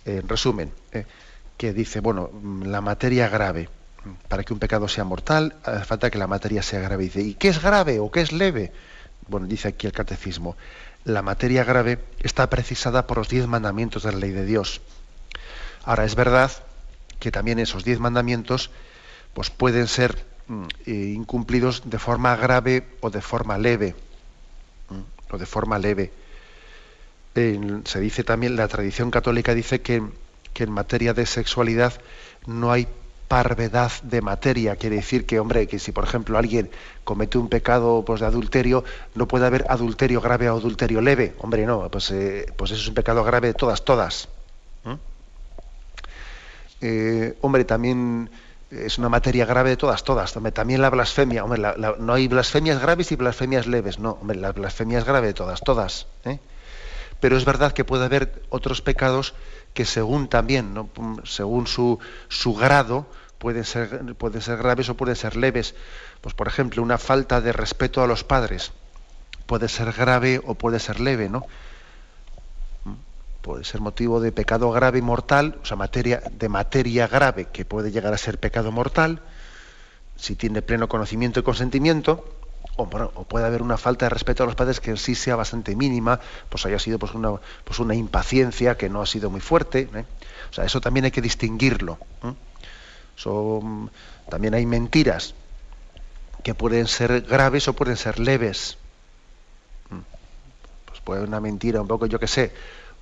en 0.04 0.28
resumen, 0.28 0.72
eh, 0.92 1.04
que 1.56 1.72
dice, 1.72 2.00
bueno, 2.00 2.30
mm, 2.32 2.64
la 2.64 2.80
materia 2.80 3.28
grave, 3.28 3.68
para 4.28 4.44
que 4.44 4.52
un 4.52 4.58
pecado 4.58 4.88
sea 4.88 5.04
mortal, 5.04 5.56
hace 5.64 5.84
falta 5.84 6.10
que 6.10 6.18
la 6.18 6.26
materia 6.26 6.62
sea 6.62 6.80
grave. 6.80 7.04
Dice, 7.04 7.22
¿y 7.22 7.34
qué 7.34 7.48
es 7.48 7.62
grave 7.62 7.98
o 7.98 8.10
qué 8.10 8.20
es 8.20 8.32
leve? 8.32 8.72
Bueno, 9.26 9.46
dice 9.46 9.68
aquí 9.68 9.86
el 9.86 9.92
catecismo, 9.92 10.56
la 11.04 11.22
materia 11.22 11.64
grave 11.64 11.98
está 12.20 12.48
precisada 12.48 13.06
por 13.06 13.18
los 13.18 13.28
diez 13.28 13.46
mandamientos 13.46 14.02
de 14.02 14.12
la 14.12 14.18
ley 14.18 14.30
de 14.30 14.44
Dios. 14.44 14.80
Ahora, 15.84 16.04
es 16.04 16.14
verdad 16.14 16.50
que 17.18 17.30
también 17.30 17.58
esos 17.58 17.84
diez 17.84 17.98
mandamientos 18.00 18.70
pues 19.34 19.50
pueden 19.50 19.88
ser 19.88 20.25
mm, 20.48 20.64
eh, 20.87 20.92
incumplidos 21.14 21.82
de 21.84 21.98
forma 21.98 22.34
grave 22.37 22.87
o 23.00 23.10
de 23.10 23.20
forma 23.20 23.58
leve. 23.58 23.94
o 25.30 25.37
de 25.37 25.46
forma 25.46 25.78
leve 25.78 26.10
se 27.84 28.00
dice 28.00 28.25
también, 28.25 28.56
la 28.56 28.68
tradición 28.68 29.10
católica 29.10 29.54
dice 29.54 29.80
que, 29.80 30.02
en 30.58 30.72
materia 30.72 31.14
de 31.14 31.25
sexualidad 31.25 31.92
no 32.46 32.72
hay 32.72 32.88
parvedad 33.28 33.92
de 34.02 34.20
materia. 34.20 34.75
Quiere 34.75 34.96
decir 34.96 35.25
que, 35.25 35.38
hombre, 35.38 35.68
que 35.68 35.78
si 35.78 35.92
por 35.92 36.02
ejemplo 36.02 36.37
alguien 36.37 36.68
comete 37.04 37.38
un 37.38 37.48
pecado 37.48 38.02
pues, 38.04 38.20
de 38.20 38.26
adulterio, 38.26 38.82
no 39.14 39.28
puede 39.28 39.46
haber 39.46 39.66
adulterio 39.68 40.20
grave 40.20 40.50
o 40.50 40.56
adulterio 40.56 41.00
leve. 41.00 41.34
Hombre, 41.38 41.64
no, 41.64 41.88
pues, 41.88 42.10
eh, 42.10 42.46
pues 42.56 42.72
eso 42.72 42.82
es 42.82 42.88
un 42.88 42.94
pecado 42.94 43.22
grave 43.22 43.48
de 43.48 43.54
todas, 43.54 43.84
todas. 43.84 44.28
Eh, 46.80 47.37
hombre, 47.40 47.64
también 47.64 48.30
es 48.70 48.99
una 48.99 49.08
materia 49.08 49.47
grave 49.47 49.70
de 49.70 49.76
todas, 49.76 50.04
todas. 50.04 50.32
También 50.32 50.82
la 50.82 50.90
blasfemia. 50.90 51.44
Hombre, 51.44 51.62
no 51.99 52.12
hay 52.12 52.28
blasfemias 52.28 52.80
graves 52.80 53.12
y 53.12 53.16
blasfemias 53.16 53.66
leves. 53.66 53.99
No, 53.99 54.18
hombre, 54.20 54.38
la 54.38 54.52
blasfemia 54.52 54.99
es 54.99 55.04
grave 55.04 55.28
de 55.28 55.35
todas, 55.35 55.61
todas. 55.61 56.06
¿eh? 56.25 56.38
pero 57.20 57.37
es 57.37 57.44
verdad 57.44 57.73
que 57.73 57.85
puede 57.85 58.04
haber 58.04 58.42
otros 58.50 58.80
pecados 58.80 59.35
que 59.75 59.85
según 59.85 60.28
también, 60.28 60.75
¿no? 60.75 60.88
según 61.25 61.66
su, 61.66 61.99
su 62.28 62.54
grado, 62.54 63.06
pueden 63.38 63.64
ser, 63.64 64.14
pueden 64.14 64.40
ser 64.40 64.58
graves 64.58 64.88
o 64.88 64.97
pueden 64.97 65.16
ser 65.16 65.37
leves. 65.37 65.75
Pues 66.20 66.35
por 66.35 66.49
ejemplo, 66.49 66.82
una 66.82 66.99
falta 66.99 67.40
de 67.40 67.52
respeto 67.52 68.02
a 68.02 68.06
los 68.06 68.25
padres 68.25 68.73
puede 69.47 69.68
ser 69.68 69.92
grave 69.92 70.40
o 70.44 70.54
puede 70.54 70.78
ser 70.78 71.00
leve, 71.00 71.28
¿no? 71.28 71.47
Puede 73.48 73.64
ser 73.64 73.80
motivo 73.80 74.20
de 74.20 74.30
pecado 74.30 74.70
grave 74.72 74.98
y 74.98 75.00
mortal, 75.00 75.58
o 75.62 75.64
sea, 75.64 75.78
materia, 75.78 76.22
de 76.30 76.50
materia 76.50 77.06
grave 77.06 77.46
que 77.46 77.64
puede 77.64 77.90
llegar 77.90 78.12
a 78.12 78.18
ser 78.18 78.38
pecado 78.38 78.70
mortal, 78.72 79.22
si 80.16 80.36
tiene 80.36 80.60
pleno 80.60 80.86
conocimiento 80.86 81.40
y 81.40 81.42
consentimiento, 81.42 82.26
o, 82.76 82.86
puede 82.90 83.46
haber 83.46 83.62
una 83.62 83.78
falta 83.78 84.04
de 84.04 84.10
respeto 84.10 84.42
a 84.42 84.46
los 84.46 84.54
padres 84.54 84.80
que 84.80 84.94
sí 84.98 85.14
sea 85.14 85.34
bastante 85.34 85.74
mínima, 85.76 86.20
pues 86.50 86.66
haya 86.66 86.78
sido 86.78 86.98
pues 86.98 87.14
una, 87.14 87.36
pues 87.64 87.78
una 87.78 87.94
impaciencia 87.94 88.76
que 88.76 88.90
no 88.90 89.00
ha 89.00 89.06
sido 89.06 89.30
muy 89.30 89.40
fuerte. 89.40 89.88
¿eh? 89.94 90.04
O 90.50 90.52
sea, 90.52 90.66
eso 90.66 90.82
también 90.82 91.06
hay 91.06 91.10
que 91.10 91.22
distinguirlo. 91.22 91.96
Son, 93.16 93.90
también 94.28 94.52
hay 94.52 94.66
mentiras 94.66 95.34
que 96.42 96.54
pueden 96.54 96.86
ser 96.86 97.22
graves 97.22 97.66
o 97.66 97.72
pueden 97.72 97.96
ser 97.96 98.18
leves. 98.18 98.76
Pues 100.84 101.00
puede 101.00 101.24
una 101.24 101.40
mentira 101.40 101.80
un 101.80 101.88
poco, 101.88 102.04
yo 102.04 102.20
qué 102.20 102.26
sé, 102.26 102.52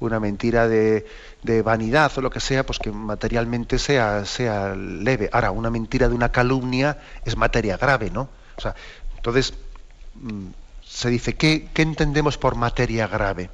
una 0.00 0.20
mentira 0.20 0.68
de, 0.68 1.06
de, 1.42 1.62
vanidad 1.62 2.12
o 2.16 2.20
lo 2.20 2.30
que 2.30 2.40
sea, 2.40 2.66
pues 2.66 2.78
que 2.78 2.90
materialmente 2.90 3.78
sea, 3.78 4.24
sea 4.24 4.74
leve. 4.74 5.30
Ahora, 5.32 5.50
una 5.50 5.70
mentira 5.70 6.08
de 6.08 6.14
una 6.14 6.30
calumnia 6.32 6.98
es 7.24 7.36
materia 7.36 7.76
grave, 7.76 8.10
¿no? 8.10 8.28
O 8.56 8.60
sea, 8.60 8.74
entonces, 9.16 9.54
Mm, 10.20 10.48
se 10.84 11.10
dice, 11.10 11.34
¿qué, 11.34 11.68
entendemos 11.74 12.38
por 12.38 12.54
materia 12.54 13.06
grave? 13.06 13.50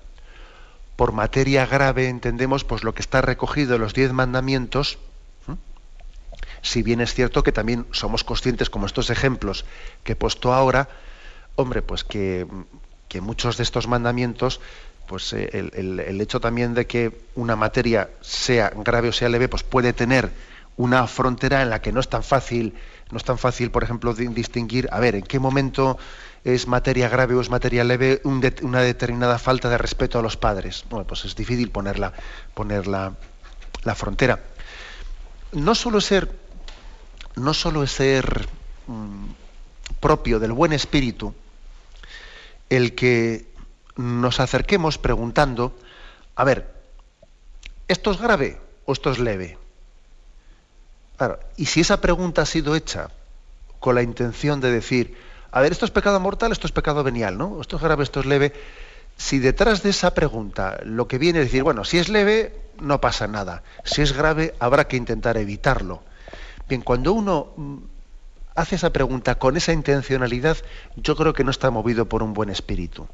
Por 0.97 1.13
materia 1.13 1.67
grave 1.67 2.09
entendemos 2.09 2.65
pues, 2.65 2.85
lo 2.85 2.95
que 2.95 3.03
está 3.03 3.21
recogido 3.21 3.75
en 3.75 3.81
los 3.81 3.95
diez 3.95 4.13
mandamientos, 4.13 4.99
si 6.61 6.83
bien 6.83 7.01
es 7.01 7.15
cierto 7.15 7.43
que 7.43 7.51
también 7.51 7.87
somos 7.91 8.23
conscientes, 8.23 8.71
como 8.71 8.87
estos 8.87 9.11
ejemplos 9.11 9.65
que 10.05 10.13
he 10.13 10.17
puesto 10.17 10.53
ahora, 10.53 10.89
hombre, 11.57 11.83
pues 11.83 12.05
que, 12.05 12.47
muchos 13.21 13.57
de 13.57 13.65
estos 13.65 13.89
mandamientos, 13.89 14.61
pues 15.13 15.31
eh, 15.35 15.51
el, 15.53 16.01
el, 16.01 16.21
hecho 16.23 16.41
también 16.41 16.73
de 16.73 16.87
que 16.87 17.13
una 17.35 17.55
materia 17.55 18.09
sea 18.23 18.73
grave 18.75 19.11
o 19.11 19.13
sea 19.13 19.29
leve, 19.29 19.47
pues 19.47 19.63
puede 19.63 19.93
tener 19.93 20.31
una 20.79 21.07
frontera 21.07 21.61
en 21.61 21.69
la 21.69 21.83
que 21.83 21.93
no 21.93 22.01
es 22.01 22.09
tan 22.09 22.23
fácil, 22.23 22.73
no 23.11 23.19
es 23.19 23.25
tan 23.25 23.37
fácil, 23.37 23.71
por 23.71 23.85
ejemplo, 23.85 24.15
distinguir, 24.15 24.89
a 24.91 25.01
ver, 25.01 25.17
en 25.17 25.23
qué 25.23 25.39
momento 25.39 25.99
es 26.45 26.67
materia 26.67 27.11
grave 27.11 27.35
o 27.35 27.43
es 27.43 27.51
materia 27.51 27.85
leve 27.85 28.23
una 28.25 28.81
determinada 28.81 29.39
falta 29.39 29.69
de 29.69 29.77
respeto 29.77 30.19
a 30.19 30.23
los 30.23 30.39
padres. 30.39 30.87
Bueno, 30.89 31.07
pues 31.07 31.27
es 31.27 31.37
difícil 31.37 31.69
ponerla, 31.71 32.15
poner 32.55 32.87
la, 32.87 33.15
frontera. 33.95 34.41
No 35.53 35.75
solo 35.75 36.01
ser, 36.01 36.35
no 37.37 37.53
solo 37.53 37.83
es 37.83 37.93
ser 37.93 38.49
mm, 38.87 39.27
propio 40.01 40.39
del 40.39 40.53
buen 40.53 40.73
espíritu 40.73 41.35
el 42.71 42.95
que 42.95 43.52
nos 43.97 44.41
acerquemos 44.41 44.99
preguntando, 44.99 45.77
a 46.35 46.45
ver, 46.45 46.73
¿esto 47.89 48.11
es 48.11 48.21
grave 48.21 48.61
o 48.85 48.93
esto 48.93 49.11
es 49.11 49.19
leve? 49.19 49.59
y 51.57 51.67
si 51.67 51.83
esa 51.83 52.01
pregunta 52.01 52.43
ha 52.43 52.47
sido 52.47 52.75
hecha 52.75 53.11
con 53.79 53.95
la 53.95 54.03
intención 54.03 54.61
de 54.61 54.73
decir, 54.73 55.17
a 55.53 55.61
ver, 55.61 55.71
esto 55.71 55.85
es 55.85 55.93
pecado 55.93 56.19
mortal, 56.19 56.51
esto 56.51 56.67
es 56.67 56.73
pecado 56.73 57.05
venial, 57.05 57.39
¿no? 57.39 57.61
Esto 57.61 57.77
es 57.77 57.83
grave, 57.83 58.03
esto 58.03 58.21
es 58.21 58.27
leve. 58.27 58.53
Si 59.17 59.39
detrás 59.39 59.83
de 59.83 59.91
esa 59.91 60.15
pregunta 60.15 60.81
lo 60.85 61.07
que 61.07 61.19
viene 61.19 61.41
es 61.41 61.47
decir, 61.47 61.63
bueno, 61.63 61.85
si 61.85 61.99
es 61.99 62.09
leve, 62.09 62.57
no 62.81 63.01
pasa 63.01 63.29
nada. 63.29 63.63
Si 63.85 64.03
es 64.03 64.13
grave, 64.13 64.55
habrá 64.59 64.89
que 64.89 64.97
intentar 64.97 65.37
evitarlo. 65.37 66.03
Bien, 66.69 66.81
cuando 66.81 67.13
uno 67.13 67.53
mm, 67.57 67.77
hace 68.55 68.77
esa 68.77 68.91
pregunta 68.91 69.35
con 69.37 69.57
esa 69.57 69.73
intencionalidad, 69.73 70.57
yo 70.97 71.15
creo 71.17 71.35
que 71.35 71.45
no 71.45 71.51
está 71.51 71.71
movido 71.71 72.07
por 72.07 72.23
un 72.23 72.35
buen 72.35 72.49
espíritu. 72.49 73.07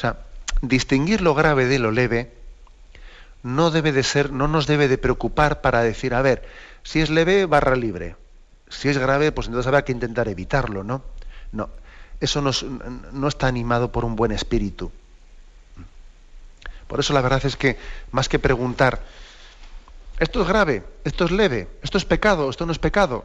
O 0.00 0.02
sea, 0.02 0.16
distinguir 0.62 1.20
lo 1.20 1.34
grave 1.34 1.66
de 1.66 1.78
lo 1.78 1.90
leve 1.90 2.32
no 3.42 3.70
debe 3.70 3.92
de 3.92 4.02
ser, 4.02 4.32
no 4.32 4.48
nos 4.48 4.66
debe 4.66 4.88
de 4.88 4.98
preocupar 4.98 5.60
para 5.60 5.82
decir, 5.82 6.14
a 6.14 6.22
ver, 6.22 6.48
si 6.82 7.00
es 7.00 7.10
leve, 7.10 7.46
barra 7.46 7.76
libre 7.76 8.16
si 8.70 8.88
es 8.88 8.96
grave, 8.96 9.32
pues 9.32 9.48
entonces 9.48 9.66
habrá 9.66 9.84
que 9.84 9.92
intentar 9.92 10.28
evitarlo, 10.28 10.84
¿no? 10.84 11.02
No, 11.52 11.68
eso 12.20 12.40
no, 12.40 13.28
está 13.28 13.48
animado 13.48 13.90
por 13.90 14.04
un 14.04 14.16
buen 14.16 14.32
espíritu. 14.32 14.90
Por 16.86 17.00
eso 17.00 17.12
la 17.12 17.20
verdad 17.20 17.44
es 17.44 17.56
que 17.56 17.76
más 18.12 18.28
que 18.28 18.38
preguntar 18.38 19.00
esto 20.18 20.42
es 20.42 20.48
grave, 20.48 20.84
esto 21.04 21.24
es 21.24 21.30
leve, 21.30 21.68
esto 21.82 21.98
es 21.98 22.04
pecado, 22.04 22.48
esto 22.48 22.64
no 22.66 22.72
es 22.72 22.78
pecado. 22.78 23.24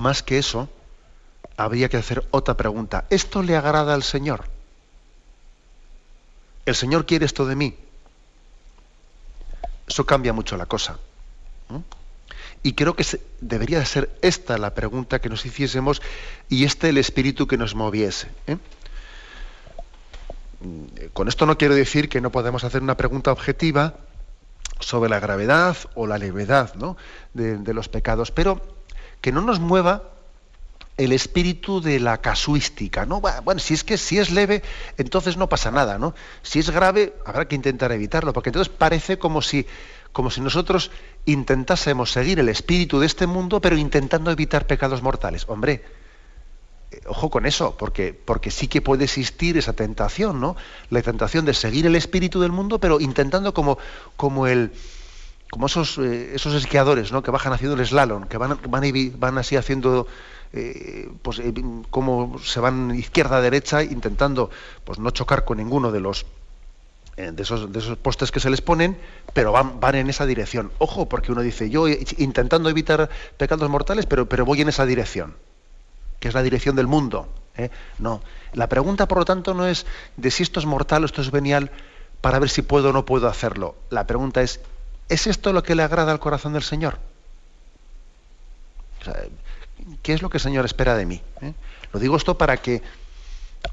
Más 0.00 0.22
que 0.22 0.38
eso, 0.38 0.68
habría 1.56 1.88
que 1.88 1.96
hacer 1.96 2.26
otra 2.30 2.54
pregunta. 2.54 3.04
¿Esto 3.10 3.42
le 3.42 3.56
agrada 3.56 3.92
al 3.94 4.02
Señor? 4.02 4.53
¿El 6.66 6.74
Señor 6.74 7.06
quiere 7.06 7.26
esto 7.26 7.46
de 7.46 7.56
mí? 7.56 7.74
Eso 9.86 10.06
cambia 10.06 10.32
mucho 10.32 10.56
la 10.56 10.66
cosa. 10.66 10.98
Y 12.62 12.72
creo 12.72 12.96
que 12.96 13.04
debería 13.40 13.84
ser 13.84 14.10
esta 14.22 14.56
la 14.56 14.74
pregunta 14.74 15.20
que 15.20 15.28
nos 15.28 15.44
hiciésemos 15.44 16.00
y 16.48 16.64
este 16.64 16.88
el 16.88 16.96
espíritu 16.96 17.46
que 17.46 17.58
nos 17.58 17.74
moviese. 17.74 18.28
¿eh? 18.46 18.56
Con 21.12 21.28
esto 21.28 21.44
no 21.44 21.58
quiero 21.58 21.74
decir 21.74 22.08
que 22.08 22.22
no 22.22 22.30
podemos 22.30 22.64
hacer 22.64 22.82
una 22.82 22.96
pregunta 22.96 23.30
objetiva 23.32 23.96
sobre 24.80 25.10
la 25.10 25.20
gravedad 25.20 25.76
o 25.94 26.06
la 26.06 26.16
levedad 26.16 26.72
de, 27.34 27.58
de 27.58 27.74
los 27.74 27.90
pecados, 27.90 28.30
pero 28.30 28.62
que 29.20 29.30
no 29.30 29.42
nos 29.42 29.60
mueva 29.60 30.13
el 30.96 31.12
espíritu 31.12 31.80
de 31.80 31.98
la 31.98 32.18
casuística, 32.18 33.04
¿no? 33.04 33.20
Bueno, 33.20 33.58
si 33.58 33.74
es 33.74 33.82
que 33.82 33.98
si 33.98 34.18
es 34.18 34.30
leve, 34.30 34.62
entonces 34.96 35.36
no 35.36 35.48
pasa 35.48 35.70
nada, 35.70 35.98
¿no? 35.98 36.14
Si 36.42 36.60
es 36.60 36.70
grave, 36.70 37.14
habrá 37.24 37.48
que 37.48 37.56
intentar 37.56 37.90
evitarlo, 37.90 38.32
porque 38.32 38.50
entonces 38.50 38.72
parece 38.76 39.18
como 39.18 39.42
si, 39.42 39.66
como 40.12 40.30
si 40.30 40.40
nosotros 40.40 40.92
intentásemos 41.24 42.12
seguir 42.12 42.38
el 42.38 42.48
espíritu 42.48 43.00
de 43.00 43.06
este 43.06 43.26
mundo, 43.26 43.60
pero 43.60 43.76
intentando 43.76 44.30
evitar 44.30 44.66
pecados 44.66 45.02
mortales. 45.02 45.46
Hombre, 45.48 45.82
eh, 46.92 47.00
ojo 47.06 47.28
con 47.28 47.44
eso, 47.44 47.76
porque, 47.76 48.14
porque 48.14 48.52
sí 48.52 48.68
que 48.68 48.80
puede 48.80 49.04
existir 49.04 49.58
esa 49.58 49.72
tentación, 49.72 50.40
¿no? 50.40 50.56
La 50.90 51.02
tentación 51.02 51.44
de 51.44 51.54
seguir 51.54 51.86
el 51.86 51.96
espíritu 51.96 52.40
del 52.40 52.52
mundo, 52.52 52.78
pero 52.78 53.00
intentando 53.00 53.52
como, 53.52 53.78
como 54.16 54.46
el 54.46 54.70
como 55.50 55.66
esos, 55.66 55.98
eh, 55.98 56.32
esos 56.34 56.52
esquiadores 56.54 57.12
¿no? 57.12 57.22
que 57.22 57.30
bajan 57.30 57.52
haciendo 57.52 57.76
el 57.80 57.86
slalom, 57.86 58.24
que 58.24 58.38
van, 58.38 58.58
van, 58.68 58.82
van 59.20 59.38
así 59.38 59.54
haciendo 59.54 60.08
eh, 60.56 61.10
pues 61.22 61.40
eh, 61.40 61.52
como 61.90 62.38
se 62.38 62.60
van 62.60 62.94
izquierda 62.94 63.38
a 63.38 63.40
derecha 63.40 63.82
intentando 63.82 64.50
pues 64.84 65.00
no 65.00 65.10
chocar 65.10 65.44
con 65.44 65.58
ninguno 65.58 65.90
de 65.90 65.98
los 65.98 66.26
eh, 67.16 67.32
de, 67.32 67.42
esos, 67.42 67.72
de 67.72 67.80
esos 67.80 67.98
postes 67.98 68.30
que 68.30 68.38
se 68.38 68.50
les 68.50 68.60
ponen, 68.60 68.96
pero 69.32 69.50
van, 69.50 69.80
van 69.80 69.96
en 69.96 70.08
esa 70.08 70.26
dirección. 70.26 70.70
Ojo, 70.78 71.08
porque 71.08 71.32
uno 71.32 71.42
dice, 71.42 71.70
yo 71.70 71.88
intentando 71.88 72.70
evitar 72.70 73.10
pecados 73.36 73.68
mortales, 73.68 74.06
pero, 74.06 74.28
pero 74.28 74.44
voy 74.44 74.60
en 74.60 74.68
esa 74.68 74.86
dirección, 74.86 75.34
que 76.20 76.28
es 76.28 76.34
la 76.34 76.42
dirección 76.44 76.76
del 76.76 76.86
mundo. 76.86 77.28
No. 77.98 78.22
La 78.52 78.68
pregunta, 78.68 79.08
por 79.08 79.18
lo 79.18 79.24
tanto, 79.24 79.54
no 79.54 79.66
es 79.66 79.86
de 80.16 80.30
si 80.30 80.44
esto 80.44 80.60
es 80.60 80.66
mortal 80.66 81.02
o 81.02 81.06
esto 81.06 81.20
es 81.20 81.32
venial 81.32 81.72
para 82.20 82.38
ver 82.38 82.48
si 82.48 82.62
puedo 82.62 82.90
o 82.90 82.92
no 82.92 83.04
puedo 83.04 83.26
hacerlo. 83.26 83.74
La 83.90 84.06
pregunta 84.06 84.42
es, 84.42 84.60
¿es 85.08 85.26
esto 85.26 85.52
lo 85.52 85.64
que 85.64 85.74
le 85.74 85.82
agrada 85.82 86.12
al 86.12 86.20
corazón 86.20 86.52
del 86.52 86.62
Señor? 86.62 86.98
¿Qué 90.02 90.14
es 90.14 90.22
lo 90.22 90.30
que 90.30 90.38
el 90.38 90.42
Señor 90.42 90.64
espera 90.64 90.96
de 90.96 91.06
mí? 91.06 91.20
¿Eh? 91.40 91.52
Lo 91.92 92.00
digo 92.00 92.16
esto 92.16 92.38
para 92.38 92.56
que, 92.56 92.82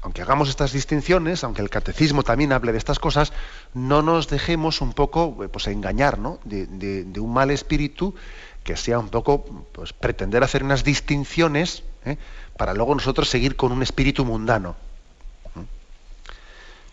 aunque 0.02 0.22
hagamos 0.22 0.48
estas 0.48 0.72
distinciones, 0.72 1.42
aunque 1.44 1.62
el 1.62 1.70
catecismo 1.70 2.22
también 2.22 2.52
hable 2.52 2.72
de 2.72 2.78
estas 2.78 2.98
cosas, 2.98 3.32
no 3.74 4.02
nos 4.02 4.28
dejemos 4.28 4.80
un 4.80 4.92
poco 4.92 5.42
eh, 5.42 5.48
pues, 5.48 5.66
engañar 5.68 6.18
de, 6.44 7.20
un 7.20 7.32
mal 7.32 7.50
espíritu 7.50 8.14
que 8.62 8.76
sea 8.76 8.98
un 8.98 9.08
poco 9.08 9.44
pues, 9.72 9.92
pretender 9.92 10.44
hacer 10.44 10.62
unas 10.62 10.84
distinciones 10.84 11.82
¿eh? 12.04 12.18
para 12.56 12.74
luego 12.74 12.94
nosotros 12.94 13.28
seguir 13.28 13.56
con 13.56 13.72
un 13.72 13.82
espíritu 13.82 14.24
mundano. 14.24 14.76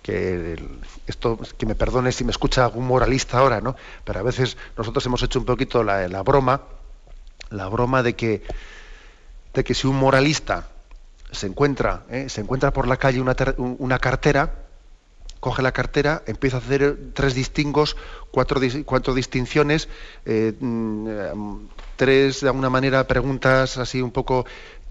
Que 0.01 0.58
esto, 1.05 1.38
que 1.58 1.65
me 1.65 1.75
perdone 1.75 2.13
si 2.13 2.23
me 2.23 2.32
escucha 2.32 2.63
algún 2.63 2.88
moralista 2.88 3.38
ahora, 3.38 3.60
¿no? 3.60 3.75
Pero 4.05 4.21
a 4.21 4.23
veces 4.23 4.58
nosotros 4.77 5.05
hemos 5.05 5.21
hecho 5.21 5.39
un 5.39 5.45
poquito 5.45 5.84
la 5.84 6.21
broma, 6.23 6.62
la 7.51 7.67
broma 7.67 8.01
de 8.01 8.15
que 8.15 8.41
de 9.53 9.63
que 9.63 9.73
si 9.73 9.88
un 9.88 9.97
moralista 9.97 10.67
se 11.31 11.47
encuentra, 11.47 12.03
¿eh? 12.09 12.29
se 12.29 12.41
encuentra 12.41 12.71
por 12.71 12.88
la 12.88 12.97
calle 12.97 13.21
una, 13.21 13.99
cartera, 13.99 14.55
coge 15.39 15.62
la 15.62 15.71
cartera, 15.71 16.23
empieza 16.25 16.57
a 16.57 16.59
hacer 16.59 16.97
tres 17.13 17.35
distingos, 17.35 17.95
cuatro, 18.31 18.59
cuatro 18.85 19.13
distinciones, 19.13 19.89
eh, 20.25 20.53
mm, 20.59 21.67
tres 21.95 22.41
de 22.41 22.47
alguna 22.47 22.69
manera 22.69 23.07
preguntas 23.07 23.77
así 23.77 24.01
un 24.01 24.12
poco 24.12 24.45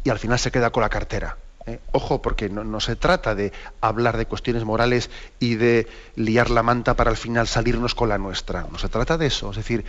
y 0.05 0.11
al 0.11 0.19
final 0.19 0.39
se 0.39 0.51
queda 0.51 0.71
con 0.71 0.83
la 0.83 0.89
cartera. 0.89 1.37
¿eh? 1.67 1.81
Ojo, 1.93 2.23
porque 2.23 2.49
no, 2.49 2.65
no, 2.65 2.81
se 2.81 2.97
trata 2.97 3.35
de 3.35 3.53
hablar 3.81 4.17
de 4.17 4.27
cuestiones 4.27 4.65
morales 4.65 5.11
y 5.41 5.57
de 5.57 5.89
liar 6.17 6.51
la 6.51 6.63
manta 6.63 6.95
para 6.95 7.11
al 7.11 7.17
final 7.17 7.47
salirnos 7.47 7.95
con 7.95 8.09
la 8.09 8.19
nuestra. 8.19 8.67
No 8.71 8.79
se 8.79 8.89
trata 8.89 9.19
de 9.19 9.27
eso. 9.27 9.51
Es 9.51 9.57
decir, 9.57 9.85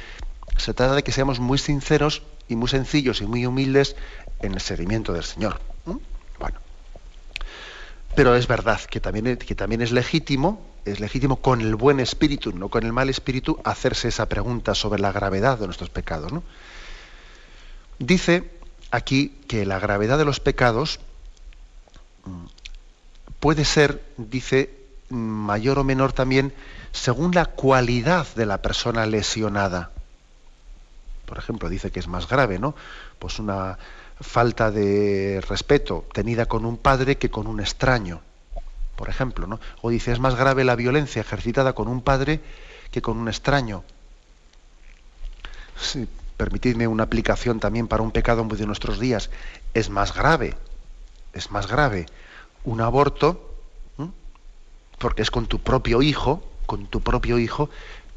se 0.58 0.73
trata 0.73 0.95
de 0.95 1.03
que 1.03 1.12
seamos 1.12 1.39
muy 1.39 1.58
sinceros 1.58 2.23
y 2.47 2.55
muy 2.55 2.67
sencillos 2.67 3.21
y 3.21 3.27
muy 3.27 3.45
humildes 3.45 3.95
en 4.41 4.54
el 4.54 4.62
seguimiento 4.62 5.13
del 5.13 5.23
Señor. 5.23 5.60
Bueno. 6.39 6.60
Pero 8.15 8.36
es 8.36 8.47
verdad 8.47 8.80
que 8.82 8.99
también, 8.99 9.38
que 9.38 9.56
también 9.56 9.82
es 9.82 9.91
legítimo, 9.91 10.65
es 10.86 10.99
legítimo 10.99 11.38
con 11.38 11.62
el 11.62 11.75
buen 11.75 11.99
espíritu, 11.99 12.52
no 12.52 12.69
con 12.69 12.84
el 12.84 12.93
mal 12.93 13.10
espíritu, 13.10 13.60
hacerse 13.63 14.08
esa 14.08 14.28
pregunta 14.28 14.75
sobre 14.75 14.99
la 14.99 15.12
gravedad 15.12 15.60
de 15.60 15.65
nuestros 15.65 15.89
pecados. 15.89 16.32
Dice 17.99 18.49
aquí 18.91 19.38
que 19.47 19.65
la 19.65 19.80
gravedad 19.80 20.17
de 20.17 20.25
los 20.25 20.39
pecados 20.39 20.99
mm, 22.25 22.45
puede 23.39 23.65
ser, 23.65 24.04
dice, 24.17 24.75
mayor 25.10 25.80
o 25.80 25.84
menor 25.84 26.13
también 26.13 26.54
según 26.91 27.34
la 27.34 27.45
cualidad 27.45 28.28
de 28.36 28.45
la 28.45 28.62
persona 28.62 29.06
lesionada. 29.06 29.91
Por 31.25 31.38
ejemplo, 31.38 31.69
dice 31.69 31.91
que 31.91 31.99
es 31.99 32.08
más 32.08 32.28
grave, 32.28 32.58
¿no? 32.58 32.73
Pues 33.19 33.38
una, 33.39 33.78
falta 34.21 34.71
de 34.71 35.41
respeto 35.47 36.05
tenida 36.13 36.45
con 36.45 36.65
un 36.65 36.77
padre 36.77 37.17
que 37.17 37.29
con 37.29 37.47
un 37.47 37.60
extraño, 37.60 38.21
por 38.95 39.10
ejemplo, 39.10 39.47
¿no? 39.47 39.60
O 39.82 39.89
dice, 39.89 40.12
es 40.12 40.19
más 40.19 40.36
grave 40.36 40.63
la 40.63 40.75
violencia 40.75 41.21
ejercitada 41.21 41.73
con 41.73 41.88
un 41.88 42.01
padre 42.01 42.41
que 42.91 43.01
con 43.01 43.17
un 43.17 43.27
extraño. 43.27 43.84
permitidme 46.36 46.88
una 46.88 47.03
aplicación 47.03 47.60
también 47.60 47.88
para 47.88 48.03
un 48.03 48.12
pecado 48.12 48.43
de 48.43 48.65
nuestros 48.65 48.99
días. 48.99 49.29
Es 49.73 49.89
más 49.89 50.13
grave, 50.13 50.55
es 51.34 51.51
más 51.51 51.67
grave 51.67 52.05
un 52.63 52.82
aborto, 52.82 53.45
porque 54.97 55.21
es 55.21 55.32
con 55.32 55.47
tu 55.47 55.60
propio 55.60 56.01
hijo, 56.01 56.43
con 56.65 56.88
tu 56.88 57.01
propio 57.01 57.39
hijo, 57.39 57.69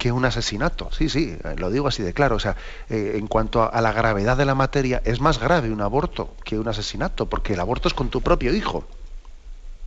que 0.02 0.10
un 0.10 0.24
asesinato. 0.24 0.90
Sí, 0.90 1.08
sí, 1.08 1.38
lo 1.58 1.70
digo 1.70 1.86
así 1.86 2.02
de 2.02 2.12
claro. 2.12 2.34
O 2.34 2.40
sea, 2.40 2.56
eh, 2.90 3.12
en 3.14 3.28
cuanto 3.28 3.72
a, 3.72 3.80
la 3.80 3.92
gravedad 3.92 4.36
de 4.36 4.44
la 4.44 4.56
materia, 4.56 5.00
es 5.04 5.20
más 5.20 5.38
grave 5.38 5.70
un 5.70 5.80
aborto 5.80 6.34
que 6.42 6.58
un 6.58 6.66
asesinato, 6.66 7.26
porque 7.26 7.52
el 7.52 7.60
aborto 7.60 7.86
es 7.86 7.94
con 7.94 8.08
tu 8.08 8.20
propio 8.20 8.52
hijo. 8.52 8.84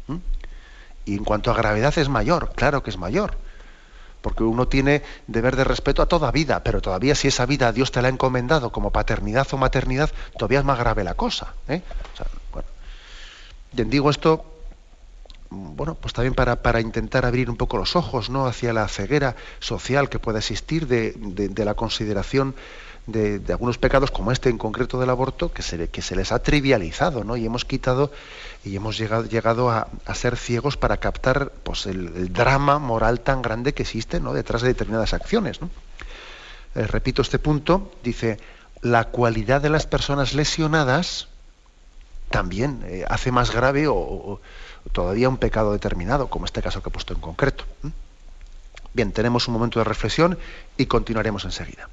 ¿Mm? 0.07 0.15
Y 1.03 1.17
en 1.17 1.25
cuanto 1.25 1.51
a 1.51 1.53
gravedad 1.53 1.93
es 1.97 2.07
mayor, 2.07 2.53
claro 2.55 2.81
que 2.81 2.91
es 2.91 2.97
mayor. 2.97 3.35
Porque 4.21 4.43
uno 4.43 4.69
tiene 4.69 5.03
deber 5.27 5.57
de 5.57 5.65
respeto 5.65 6.01
a 6.01 6.05
toda 6.05 6.31
vida, 6.31 6.63
pero 6.63 6.79
todavía 6.79 7.13
si 7.13 7.27
esa 7.27 7.45
vida 7.45 7.73
Dios 7.73 7.91
te 7.91 8.01
la 8.01 8.07
ha 8.07 8.11
encomendado 8.11 8.71
como 8.71 8.91
paternidad 8.91 9.45
o 9.51 9.57
maternidad, 9.57 10.11
todavía 10.37 10.59
es 10.59 10.65
más 10.65 10.79
grave 10.79 11.03
la 11.03 11.15
cosa. 11.15 11.55
¿eh? 11.67 11.81
O 12.13 12.15
sea, 12.15 12.27
bueno. 12.53 12.69
digo 13.73 14.09
esto 14.09 14.54
bueno, 15.49 15.95
pues 15.95 16.13
también 16.13 16.33
para, 16.33 16.81
intentar 16.81 17.25
abrir 17.25 17.49
un 17.49 17.57
poco 17.57 17.77
los 17.77 17.95
ojos 17.95 18.29
¿no? 18.29 18.45
hacia 18.47 18.73
la 18.73 18.87
ceguera 18.87 19.35
social 19.59 20.09
que 20.09 20.19
pueda 20.19 20.39
existir 20.39 20.87
de, 20.87 21.15
la 21.63 21.73
consideración 21.75 22.55
de, 23.07 23.41
algunos 23.49 23.77
pecados 23.77 24.11
como 24.11 24.31
este 24.31 24.49
en 24.49 24.57
concreto 24.57 24.99
del 24.99 25.09
aborto 25.09 25.51
que 25.53 25.61
se, 25.61 25.89
que 25.89 26.01
se 26.01 26.15
les 26.15 26.31
ha 26.31 26.39
trivializado 26.39 27.23
¿no? 27.23 27.37
y 27.37 27.45
hemos 27.45 27.65
quitado 27.65 28.11
y 28.63 28.75
hemos 28.75 28.97
llegado, 28.97 29.25
llegado 29.25 29.69
a, 29.69 29.87
ser 30.13 30.37
ciegos 30.37 30.77
para 30.77 30.97
captar 30.97 31.51
pues, 31.63 31.85
el, 31.85 32.33
drama 32.33 32.79
moral 32.79 33.19
tan 33.19 33.41
grande 33.41 33.73
que 33.73 33.83
existe 33.83 34.19
¿no? 34.19 34.33
detrás 34.33 34.61
de 34.61 34.69
determinadas 34.69 35.13
acciones. 35.13 35.59
Eh, 36.73 36.87
repito 36.87 37.21
este 37.21 37.39
punto, 37.39 37.91
dice, 38.03 38.39
la 38.81 39.05
cualidad 39.05 39.61
de 39.61 39.69
las 39.69 39.85
personas 39.85 40.33
lesionadas 40.33 41.27
también 42.31 42.83
eh, 42.87 43.05
hace 43.07 43.31
más 43.31 43.51
grave 43.51 43.87
o 43.87 44.41
todavía 44.91 45.29
un 45.29 45.37
pecado 45.37 45.71
determinado, 45.73 46.29
como 46.29 46.45
este 46.45 46.61
caso 46.61 46.81
que 46.81 46.89
he 46.89 46.91
puesto 46.91 47.13
en 47.13 47.21
concreto. 47.21 47.65
Bien, 48.93 49.11
tenemos 49.11 49.47
un 49.47 49.53
momento 49.53 49.79
de 49.79 49.85
reflexión 49.85 50.37
y 50.77 50.85
continuaremos 50.85 51.43
enseguida. 51.45 51.89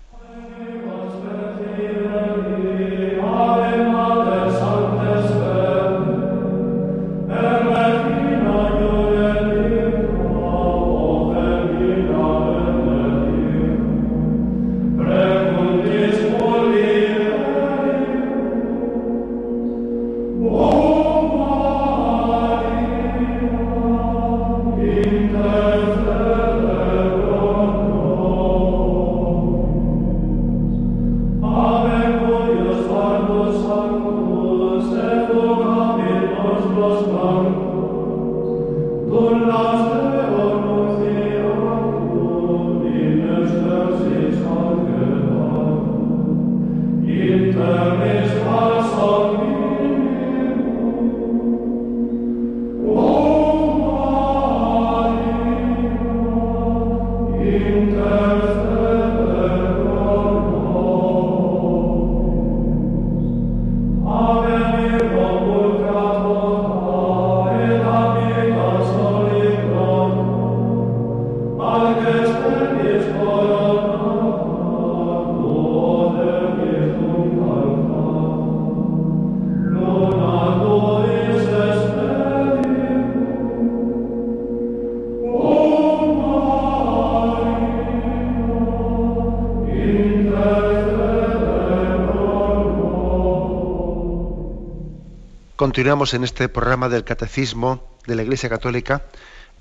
Continuamos 95.62 96.12
en 96.12 96.24
este 96.24 96.48
programa 96.48 96.88
del 96.88 97.04
Catecismo 97.04 97.96
de 98.08 98.16
la 98.16 98.22
Iglesia 98.24 98.48
Católica 98.48 99.06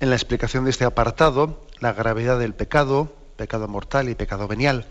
en 0.00 0.10
la 0.10 0.16
explicación 0.16 0.64
de 0.64 0.72
este 0.72 0.84
apartado, 0.84 1.64
la 1.78 1.92
gravedad 1.92 2.40
del 2.40 2.54
pecado, 2.54 3.14
pecado 3.36 3.68
mortal 3.68 4.08
y 4.08 4.16
pecado 4.16 4.48
venial. 4.48 4.84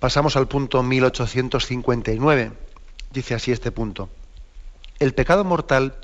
Pasamos 0.00 0.36
al 0.36 0.48
punto 0.48 0.82
1859. 0.82 2.52
Dice 3.10 3.34
así 3.34 3.52
este 3.52 3.72
punto. 3.72 4.10
El 4.98 5.14
pecado 5.14 5.44
mortal 5.44 5.96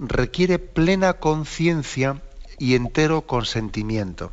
requiere 0.00 0.58
plena 0.58 1.12
conciencia 1.12 2.20
y 2.58 2.74
entero 2.74 3.28
consentimiento. 3.28 4.32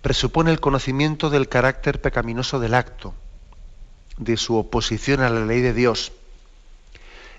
Presupone 0.00 0.50
el 0.50 0.60
conocimiento 0.60 1.28
del 1.28 1.46
carácter 1.46 2.00
pecaminoso 2.00 2.58
del 2.58 2.72
acto, 2.72 3.12
de 4.16 4.38
su 4.38 4.56
oposición 4.56 5.20
a 5.20 5.28
la 5.28 5.44
ley 5.44 5.60
de 5.60 5.74
Dios 5.74 6.12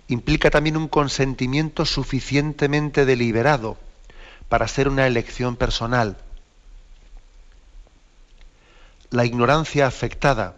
implica 0.07 0.49
también 0.49 0.77
un 0.77 0.87
consentimiento 0.87 1.85
suficientemente 1.85 3.05
deliberado 3.05 3.77
para 4.49 4.67
ser 4.67 4.87
una 4.87 5.07
elección 5.07 5.55
personal. 5.55 6.17
La 9.09 9.25
ignorancia 9.25 9.87
afectada 9.87 10.57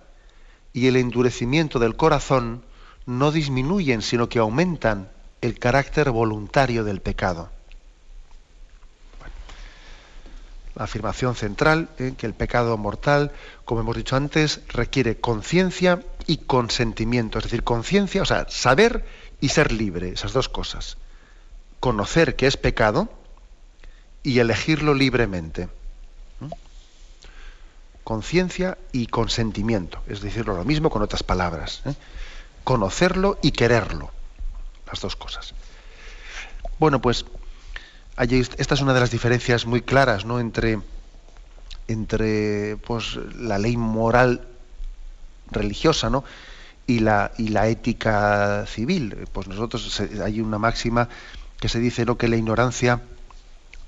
y 0.74 0.88
el 0.88 0.96
endurecimiento 0.96 1.80
del 1.80 1.96
corazón 1.96 2.64
no 3.06 3.32
disminuyen, 3.32 4.02
sino 4.02 4.30
que 4.30 4.40
aumentan 4.40 5.10
el 5.42 5.60
carácter 5.60 6.12
voluntario 6.12 6.84
del 6.84 7.02
pecado. 7.02 7.50
la 10.78 10.84
afirmación 10.84 11.34
central, 11.34 11.90
en 11.98 12.16
que 12.16 12.28
el 12.28 12.36
pecado 12.36 12.78
mortal, 12.78 13.32
como 13.66 13.82
hemos 13.82 13.98
dicho 13.98 14.16
antes, 14.16 14.62
requiere 14.68 15.20
conciencia 15.20 16.04
y 16.28 16.38
consentimiento. 16.38 17.40
Es 17.40 17.46
decir, 17.46 17.64
conciencia, 17.64 18.22
o 18.22 18.26
sea, 18.26 18.46
saber 18.48 19.04
y 19.40 19.50
ser 19.50 19.72
libre, 19.72 20.10
esas 20.10 20.34
dos 20.34 20.50
cosas. 20.50 20.98
Conocer 21.80 22.36
que 22.36 22.48
es 22.48 22.58
pecado 22.58 23.10
y 24.24 24.40
elegirlo 24.40 24.94
libremente. 24.94 25.70
Conciencia 28.04 28.78
y 28.92 29.08
consentimiento, 29.08 30.02
es 30.08 30.22
decirlo 30.22 30.56
lo 30.56 30.64
mismo 30.64 30.90
con 30.90 31.02
otras 31.02 31.24
palabras. 31.24 31.82
¿eh? 31.86 31.94
Conocerlo 32.64 33.38
y 33.42 33.52
quererlo, 33.52 34.12
las 34.88 35.02
dos 35.02 35.16
cosas. 35.16 35.54
Bueno, 36.80 37.02
pues 37.02 37.26
esta 38.18 38.74
es 38.74 38.82
una 38.82 38.94
de 38.94 39.00
las 39.00 39.12
diferencias 39.12 39.66
muy 39.66 39.82
claras 39.82 40.26
¿no? 40.26 40.40
entre, 40.40 40.80
entre 41.88 42.78
pues, 42.78 43.16
la 43.36 43.58
ley 43.60 43.78
moral 43.78 44.48
religiosa 45.52 46.10
¿no? 46.10 46.24
Y 46.88 47.00
la, 47.00 47.32
y 47.38 47.50
la 47.50 47.68
ética 47.68 48.66
civil. 48.66 49.28
Pues 49.32 49.48
nosotros 49.48 50.02
hay 50.24 50.42
una 50.42 50.58
máxima 50.58 51.10
que 51.60 51.70
se 51.70 51.80
dice 51.80 52.06
¿no? 52.06 52.18
que 52.18 52.28
la 52.28 52.38
ignorancia, 52.38 53.02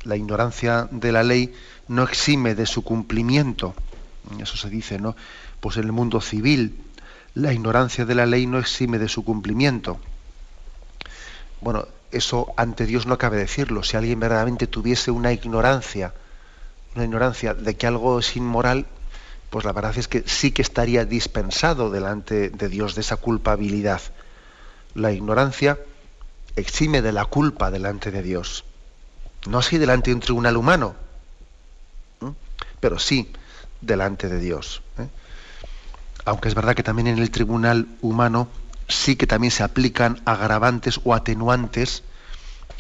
la 0.04 0.18
ignorancia 0.18 0.88
de 0.92 1.12
la 1.12 1.24
ley 1.24 1.54
no 1.88 2.04
exime 2.04 2.54
de 2.54 2.66
su 2.66 2.84
cumplimiento. 2.84 3.74
Eso 4.40 4.58
se 4.58 4.70
dice, 4.70 5.00
¿no? 5.00 5.16
Pues 5.60 5.78
en 5.78 5.86
el 5.86 5.92
mundo 5.92 6.22
civil, 6.22 6.80
la 7.34 7.54
ignorancia 7.54 8.06
de 8.06 8.16
la 8.16 8.26
ley 8.26 8.46
no 8.46 8.60
exime 8.60 9.00
de 9.00 9.08
su 9.08 9.24
cumplimiento. 9.24 10.00
Bueno, 11.62 11.88
eso 12.12 12.54
ante 12.58 12.86
Dios 12.86 13.06
no 13.08 13.18
cabe 13.18 13.38
decirlo. 13.38 13.82
Si 13.84 13.98
alguien 13.98 14.20
verdaderamente 14.20 14.68
tuviese 14.68 15.10
una 15.12 15.32
ignorancia, 15.32 16.14
una 16.96 17.06
ignorancia 17.06 17.54
de 17.54 17.76
que 17.76 17.88
algo 17.88 18.20
es 18.20 18.36
inmoral, 18.36 18.86
pues 19.50 19.66
la 19.66 19.74
verdad 19.74 19.98
es 19.98 20.08
que 20.08 20.24
sí 20.26 20.52
que 20.52 20.62
estaría 20.62 21.06
dispensado 21.06 21.90
delante 21.90 22.50
de 22.50 22.70
Dios 22.70 22.96
de 22.96 23.02
esa 23.02 23.18
culpabilidad. 23.18 24.02
La 24.94 25.12
ignorancia 25.12 25.80
exime 26.56 27.02
de 27.02 27.12
la 27.12 27.26
culpa 27.26 27.72
delante 27.72 28.12
de 28.12 28.22
Dios. 28.22 28.64
No 29.48 29.60
así 29.60 29.78
delante 29.78 30.12
de 30.12 30.16
un 30.16 30.22
tribunal 30.22 30.58
humano, 30.58 30.96
pero 32.80 33.00
sí 33.00 33.32
delante 33.82 34.28
de 34.28 34.40
Dios. 34.40 34.82
¿eh? 34.98 35.08
Aunque 36.26 36.50
es 36.50 36.56
verdad 36.56 36.76
que 36.76 36.84
también 36.84 37.08
en 37.08 37.20
el 37.20 37.32
tribunal 37.32 37.88
humano 38.02 38.50
sí 38.88 39.16
que 39.16 39.28
también 39.28 39.52
se 39.52 39.64
aplican 39.64 40.22
agravantes 40.26 41.00
o 41.04 41.14
atenuantes 41.14 42.04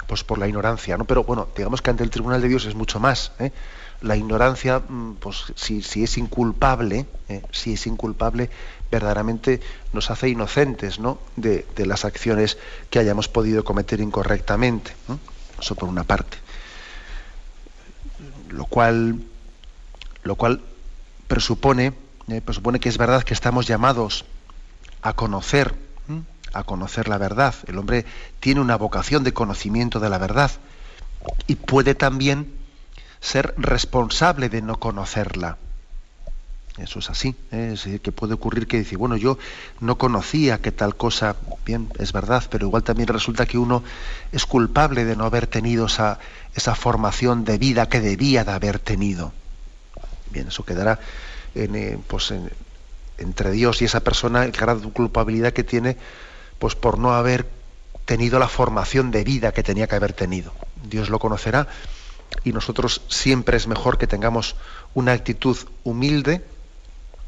pues 0.08 0.24
por 0.24 0.40
la 0.40 0.48
ignorancia, 0.48 0.98
¿no? 0.98 1.06
Pero 1.06 1.24
bueno, 1.24 1.48
digamos 1.56 1.82
que 1.82 1.92
ante 1.92 2.04
el 2.04 2.10
tribunal 2.10 2.42
de 2.42 2.48
Dios 2.48 2.66
es 2.66 2.74
mucho 2.74 3.00
más. 3.00 3.32
¿eh? 3.40 3.52
La 4.02 4.16
ignorancia, 4.16 4.80
mm, 4.80 5.16
pues 5.16 5.54
si, 5.56 6.04
es 6.04 6.18
inculpable, 6.18 7.06
eh, 7.28 7.42
si 7.52 7.74
es 7.74 7.86
inculpable, 7.88 8.50
verdaderamente 8.92 9.60
nos 9.94 10.10
hace 10.10 10.30
inocentes 10.30 11.00
¿no? 11.00 11.20
de, 11.36 11.66
las 11.86 12.06
acciones 12.06 12.58
que 12.90 13.00
hayamos 13.00 13.28
podido 13.28 13.64
cometer 13.64 14.00
incorrectamente. 14.00 14.94
Eso 15.60 15.76
por 15.76 15.90
una 15.90 16.04
parte. 16.04 16.38
Lo 18.50 18.66
cual, 18.66 19.22
lo 20.24 20.36
cual 20.36 20.62
presupone, 21.28 21.94
eh, 22.30 22.42
presupone 22.42 22.80
que 22.80 22.90
es 22.90 22.98
verdad 22.98 23.24
que 23.24 23.34
estamos 23.34 23.68
llamados 23.68 24.26
a 25.02 25.14
conocer, 25.14 25.76
a 26.54 26.64
conocer 26.64 27.08
la 27.10 27.18
verdad. 27.18 27.54
El 27.68 27.78
hombre 27.78 28.06
tiene 28.40 28.62
una 28.62 28.78
vocación 28.78 29.24
de 29.24 29.34
conocimiento 29.34 30.00
de 30.00 30.10
la 30.10 30.18
verdad 30.18 30.52
y 31.48 31.56
puede 31.56 31.96
también 31.96 32.59
ser 33.22 33.54
responsable 33.58 34.50
de 34.50 34.62
no 34.62 34.80
conocerla. 34.80 35.58
Eso 36.78 37.00
es 37.00 37.10
así. 37.10 37.36
¿eh? 37.52 37.72
Es 37.74 37.84
decir, 37.84 38.02
que 38.02 38.12
puede 38.12 38.34
ocurrir 38.34 38.68
que 38.68 38.78
dice, 38.78 38.96
bueno, 38.96 39.18
yo 39.18 39.38
no 39.82 39.98
conocía 39.98 40.60
que 40.60 40.72
tal 40.72 40.96
cosa, 40.96 41.36
bien, 41.66 41.90
es 42.00 42.14
verdad, 42.14 42.44
pero 42.50 42.68
igual 42.68 42.84
también 42.84 43.08
resulta 43.08 43.46
que 43.46 43.58
uno 43.58 43.84
es 44.32 44.46
culpable 44.46 45.04
de 45.04 45.16
no 45.16 45.26
haber 45.26 45.48
tenido 45.48 45.88
esa, 45.88 46.20
esa 46.56 46.76
formación 46.76 47.44
de 47.44 47.58
vida 47.58 47.90
que 47.90 48.00
debía 48.00 48.46
de 48.46 48.52
haber 48.52 48.80
tenido. 48.80 49.34
Bien, 50.32 50.48
eso 50.48 50.64
quedará 50.64 51.00
en, 51.56 51.76
eh, 51.76 51.98
pues 52.08 52.34
entre 53.18 53.52
Dios 53.52 53.82
y 53.82 53.86
esa 53.86 54.00
persona 54.00 54.46
el 54.46 54.52
grado 54.52 54.80
de 54.80 54.90
culpabilidad 54.92 55.52
que 55.52 55.64
tiene 55.64 55.98
pues 56.60 56.76
por 56.76 56.98
no 56.98 57.14
haber 57.14 57.48
tenido 58.06 58.40
la 58.40 58.48
formación 58.48 59.12
de 59.12 59.24
vida 59.24 59.52
que 59.52 59.64
tenía 59.64 59.88
que 59.88 59.96
haber 59.96 60.14
tenido. 60.14 60.54
Dios 60.84 61.10
lo 61.10 61.20
conocerá 61.20 61.68
y 62.44 62.54
nosotros 62.54 63.02
siempre 63.08 63.58
es 63.58 63.68
mejor 63.68 63.98
que 63.98 64.08
tengamos 64.08 64.56
una 64.94 65.14
actitud 65.14 65.58
humilde 65.84 66.44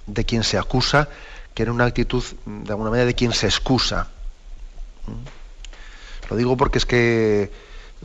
de 0.08 0.26
quien 0.26 0.44
se 0.44 0.58
acusa 0.58 1.10
que 1.54 1.64
en 1.64 1.70
una 1.70 1.86
actitud 1.86 2.24
de 2.46 2.72
alguna 2.72 2.90
manera 2.90 3.06
de 3.06 3.16
quien 3.16 3.34
se 3.34 3.48
excusa. 3.48 4.08
¿Mm? 5.08 6.30
Lo 6.30 6.38
digo 6.38 6.56
porque 6.56 6.78
es 6.78 6.86
que, 6.86 7.52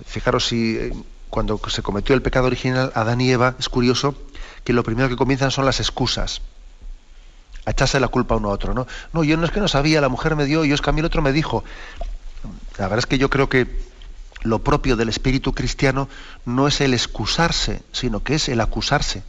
fijaros 0.04 0.48
si 0.48 0.76
eh, 0.76 0.92
cuando 1.30 1.60
se 1.68 1.82
cometió 1.82 2.14
el 2.14 2.22
pecado 2.22 2.46
original, 2.46 2.90
Adán 2.94 3.20
y 3.20 3.30
Eva, 3.30 3.54
es 3.58 3.68
curioso 3.68 4.16
que 4.64 4.72
lo 4.72 4.82
primero 4.82 5.08
que 5.08 5.16
comienzan 5.16 5.50
son 5.50 5.64
las 5.64 5.78
excusas. 5.78 6.42
A 7.64 7.70
echarse 7.70 8.00
la 8.00 8.08
culpa 8.08 8.36
uno 8.36 8.48
a 8.48 8.52
otro, 8.52 8.74
¿no? 8.74 8.86
No, 9.12 9.22
yo 9.22 9.36
no 9.36 9.44
es 9.44 9.52
que 9.52 9.60
no 9.60 9.68
sabía, 9.68 10.00
la 10.00 10.08
mujer 10.08 10.34
me 10.34 10.44
dio, 10.44 10.64
yo 10.64 10.74
es 10.74 10.80
que 10.80 10.90
a 10.90 10.92
mí 10.92 11.00
el 11.00 11.06
otro 11.06 11.22
me 11.22 11.32
dijo. 11.32 11.62
La 12.78 12.84
verdad 12.84 12.98
es 12.98 13.06
que 13.06 13.18
yo 13.18 13.30
creo 13.30 13.48
que 13.48 13.66
lo 14.42 14.60
propio 14.60 14.96
del 14.96 15.08
espíritu 15.08 15.52
cristiano 15.52 16.08
no 16.44 16.68
es 16.68 16.80
el 16.80 16.94
excusarse, 16.94 17.82
sino 17.92 18.22
que 18.22 18.34
es 18.34 18.48
el 18.48 18.60
acusarse. 18.60 19.22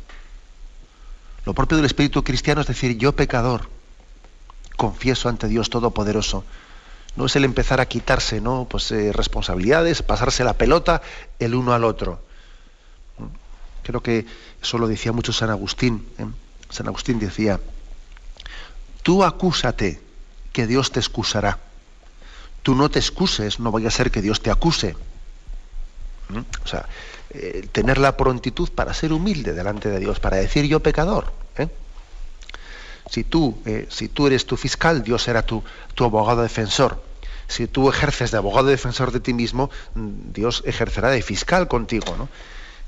Lo 1.46 1.54
propio 1.54 1.78
del 1.78 1.86
espíritu 1.86 2.24
cristiano 2.24 2.62
es 2.62 2.68
decir, 2.68 2.98
yo 2.98 3.14
pecador, 3.14 3.70
confieso 4.76 5.30
ante 5.30 5.48
Dios 5.48 5.70
Todopoderoso. 5.70 6.44
No 7.16 7.26
es 7.26 7.36
el 7.36 7.46
empezar 7.46 7.82
a 7.82 7.88
quitarse 7.88 8.42
¿no? 8.42 8.68
pues, 8.70 8.92
eh, 8.92 9.12
responsabilidades, 9.12 10.04
pasarse 10.04 10.44
la 10.44 10.54
pelota 10.54 11.02
el 11.40 11.56
uno 11.56 11.74
al 11.74 11.84
otro. 11.84 12.22
Creo 13.84 14.04
que 14.04 14.26
eso 14.62 14.78
lo 14.78 14.88
decía 14.88 15.14
mucho 15.14 15.34
San 15.34 15.50
Agustín. 15.50 16.06
¿eh? 16.20 16.26
San 16.70 16.88
Agustín 16.88 17.18
decía 17.20 17.60
Tú 19.02 19.24
acúsate, 19.24 20.02
que 20.52 20.68
Dios 20.68 20.92
te 20.92 21.00
excusará. 21.00 21.60
Tú 22.68 22.76
no 22.76 22.90
te 22.90 23.00
excuses, 23.00 23.62
no 23.62 23.72
vaya 23.72 23.88
a 23.88 23.92
ser 23.92 24.12
que 24.12 24.22
Dios 24.22 24.42
te 24.42 24.52
acuse. 24.52 24.98
¿Mm? 26.28 26.40
O 26.66 26.68
sea, 26.68 26.86
eh, 27.30 27.66
tener 27.72 27.98
la 27.98 28.18
prontitud 28.18 28.68
para 28.72 28.94
ser 28.94 29.14
humilde 29.14 29.54
delante 29.54 29.88
de 29.88 30.00
Dios, 30.00 30.20
para 30.20 30.36
decir 30.36 30.66
yo 30.66 30.82
pecador. 30.82 31.32
¿eh? 31.58 31.70
Si, 33.10 33.24
tú, 33.24 33.58
eh, 33.66 33.88
si 33.90 34.10
tú 34.10 34.28
eres 34.28 34.46
tu 34.46 34.58
fiscal, 34.58 35.02
Dios 35.02 35.24
será 35.24 35.44
tu, 35.44 35.64
tu 35.96 36.04
abogado 36.04 36.42
defensor. 36.42 37.02
Si 37.48 37.68
tú 37.68 37.88
ejerces 37.90 38.32
de 38.32 38.38
abogado 38.38 38.68
defensor 38.68 39.14
de 39.14 39.22
ti 39.22 39.34
mismo, 39.34 39.70
mm, 39.96 40.34
Dios 40.34 40.62
ejercerá 40.66 41.10
de 41.10 41.22
fiscal 41.22 41.70
contigo. 41.70 42.18
¿no? 42.18 42.28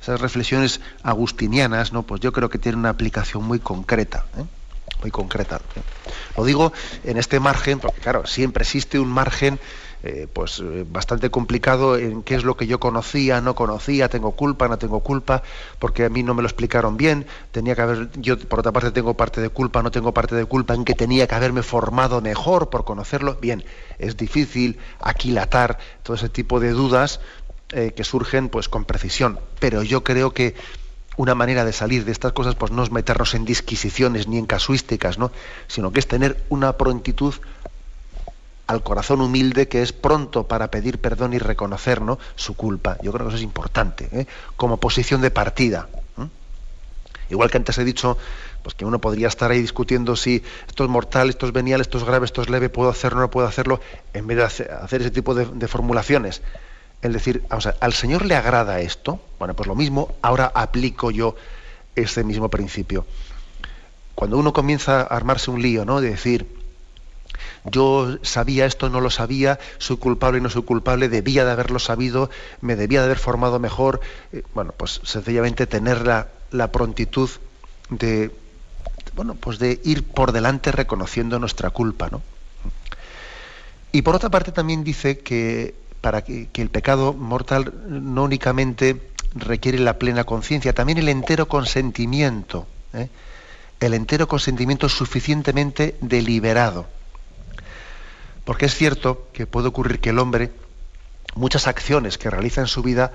Esas 0.01 0.19
reflexiones 0.19 0.81
agustinianas, 1.03 1.93
¿no? 1.93 2.03
pues 2.03 2.19
yo 2.19 2.33
creo 2.33 2.49
que 2.49 2.57
tienen 2.57 2.79
una 2.79 2.89
aplicación 2.89 3.45
muy 3.45 3.59
concreta. 3.59 4.25
Muy 5.01 5.11
concreta. 5.11 5.61
Lo 6.35 6.43
digo 6.43 6.73
en 7.03 7.17
este 7.17 7.39
margen, 7.39 7.79
porque 7.79 8.01
claro, 8.01 8.25
siempre 8.25 8.63
existe 8.63 8.99
un 8.99 9.09
margen 9.09 9.59
eh, 10.01 10.27
pues 10.31 10.61
eh, 10.61 10.85
bastante 10.89 11.29
complicado 11.29 11.97
en 11.97 12.23
qué 12.23 12.35
es 12.35 12.45
lo 12.45 12.55
que 12.55 12.67
yo 12.67 12.79
conocía, 12.79 13.41
no 13.41 13.53
conocía, 13.53 14.07
tengo 14.07 14.31
culpa, 14.31 14.69
no 14.69 14.77
tengo 14.77 15.01
culpa, 15.01 15.43
porque 15.77 16.05
a 16.05 16.09
mí 16.09 16.23
no 16.23 16.33
me 16.33 16.41
lo 16.41 16.47
explicaron 16.47 16.95
bien, 16.95 17.25
tenía 17.51 17.75
que 17.75 17.81
haber, 17.81 18.09
yo 18.13 18.39
por 18.39 18.59
otra 18.59 18.71
parte 18.71 18.91
tengo 18.91 19.15
parte 19.15 19.41
de 19.41 19.49
culpa, 19.49 19.83
no 19.83 19.91
tengo 19.91 20.13
parte 20.13 20.35
de 20.35 20.45
culpa, 20.45 20.73
en 20.73 20.85
que 20.85 20.95
tenía 20.95 21.27
que 21.27 21.35
haberme 21.35 21.63
formado 21.63 22.21
mejor 22.21 22.69
por 22.69 22.85
conocerlo. 22.85 23.39
Bien, 23.41 23.65
es 23.97 24.15
difícil 24.15 24.79
aquilatar 25.01 25.79
todo 26.01 26.15
ese 26.15 26.29
tipo 26.29 26.61
de 26.61 26.71
dudas 26.71 27.19
eh, 27.73 27.91
que 27.93 28.05
surgen 28.05 28.47
pues 28.47 28.69
con 28.69 28.85
precisión, 28.85 29.37
pero 29.59 29.83
yo 29.83 30.05
creo 30.05 30.33
que 30.33 30.55
una 31.19 31.35
manera 31.35 31.65
de 31.65 31.73
salir 31.73 32.05
de 32.05 32.13
estas 32.13 32.31
cosas 32.31 32.55
pues 32.55 32.71
no 32.71 32.81
es 32.81 32.91
meternos 32.91 33.33
en 33.33 33.43
disquisiciones 33.43 34.29
ni 34.29 34.37
en 34.37 34.45
casuísticas, 34.45 35.17
¿no? 35.17 35.33
sino 35.67 35.91
que 35.91 35.99
es 35.99 36.07
tener 36.07 36.41
una 36.47 36.77
prontitud 36.77 37.35
al 38.67 38.83
corazón 38.83 39.19
humilde 39.19 39.67
que 39.67 39.81
es 39.81 39.91
pronto 39.91 40.47
para 40.47 40.71
pedir 40.71 41.01
perdón 41.01 41.33
y 41.33 41.37
reconocer 41.37 41.99
su 42.35 42.55
culpa. 42.55 42.95
Yo 43.03 43.11
creo 43.11 43.25
que 43.25 43.31
eso 43.31 43.37
es 43.37 43.43
importante, 43.43 44.07
¿eh? 44.13 44.27
como 44.55 44.77
posición 44.77 45.19
de 45.19 45.29
partida. 45.29 45.89
Igual 47.29 47.51
que 47.51 47.57
antes 47.57 47.77
he 47.77 47.83
dicho, 47.83 48.17
pues 48.63 48.73
que 48.73 48.85
uno 48.85 48.99
podría 48.99 49.27
estar 49.27 49.51
ahí 49.51 49.59
discutiendo 49.59 50.15
si 50.15 50.41
esto 50.67 50.85
es 50.85 50.89
mortal, 50.89 51.29
esto 51.29 51.45
es 51.45 51.51
venial, 51.51 51.81
esto 51.81 51.97
es 51.97 52.05
grave, 52.05 52.25
esto 52.25 52.41
es 52.41 52.49
leve, 52.49 52.69
puedo 52.69 52.89
hacerlo, 52.89 53.19
no 53.19 53.29
puedo 53.29 53.45
hacerlo, 53.45 53.81
en 54.13 54.25
vez 54.25 54.37
de 54.37 54.43
hacer, 54.45 55.01
ese 55.01 55.11
tipo 55.11 55.35
de, 55.35 55.67
formulaciones. 55.67 56.41
Es 57.01 57.13
decir, 57.13 57.43
¿al 57.49 57.93
Señor 57.93 58.25
le 58.25 58.35
agrada 58.35 58.81
esto? 58.81 59.21
Bueno, 59.37 59.53
pues 59.55 59.67
lo 59.67 59.75
mismo, 59.75 60.15
ahora 60.21 60.51
aplico 60.53 61.11
yo 61.11 61.35
ese 61.95 62.23
mismo 62.23 62.49
principio. 62.49 63.05
Cuando 64.15 64.37
uno 64.37 64.51
comienza 64.51 65.01
a 65.01 65.03
armarse 65.03 65.49
un 65.49 65.61
lío, 65.61 65.85
¿no? 65.85 66.01
De 66.01 66.09
decir, 66.09 66.45
yo 67.63 68.17
sabía 68.21 68.65
esto, 68.65 68.89
no 68.89 69.01
lo 69.01 69.09
sabía, 69.09 69.59
soy 69.77 69.97
culpable 69.97 70.41
no 70.41 70.49
soy 70.49 70.63
culpable, 70.63 71.09
debía 71.09 71.45
de 71.45 71.51
haberlo 71.51 71.79
sabido, 71.79 72.29
me 72.61 72.75
debía 72.75 72.99
de 72.99 73.05
haber 73.05 73.19
formado 73.19 73.59
mejor. 73.59 74.01
Eh, 74.33 74.43
bueno, 74.53 74.73
pues 74.75 75.01
sencillamente 75.03 75.67
tener 75.67 76.05
la, 76.05 76.71
prontitud 76.71 77.29
de, 77.89 78.31
bueno, 79.15 79.35
pues 79.35 79.59
de 79.59 79.79
ir 79.83 80.03
por 80.03 80.31
delante 80.31 80.71
reconociendo 80.71 81.39
nuestra 81.39 81.69
culpa, 81.69 82.09
¿no? 82.09 82.21
Y 83.91 84.03
por 84.03 84.15
otra 84.15 84.29
parte 84.29 84.51
también 84.51 84.83
dice 84.83 85.19
que 85.19 85.73
para 86.01 86.23
que, 86.23 86.49
el 86.53 86.69
pecado 86.69 87.13
mortal 87.13 87.73
no 87.87 88.23
únicamente 88.23 89.01
requiere 89.33 89.79
la 89.79 89.99
plena 89.99 90.23
conciencia, 90.23 90.73
también 90.73 90.97
el 90.97 91.09
entero 91.09 91.47
consentimiento, 91.47 92.67
¿eh? 92.93 93.09
el 93.79 93.93
entero 93.93 94.27
consentimiento 94.27 94.89
suficientemente 94.89 95.95
deliberado. 96.01 96.87
Porque 98.45 98.65
es 98.65 98.75
cierto 98.75 99.27
que 99.33 99.45
puede 99.45 99.67
ocurrir 99.67 99.99
que 99.99 100.09
el 100.09 100.19
hombre, 100.19 100.51
muchas 101.35 101.67
acciones 101.67 102.17
que 102.17 102.29
realiza 102.29 102.61
en 102.61 102.67
su 102.67 102.81
vida 102.81 103.11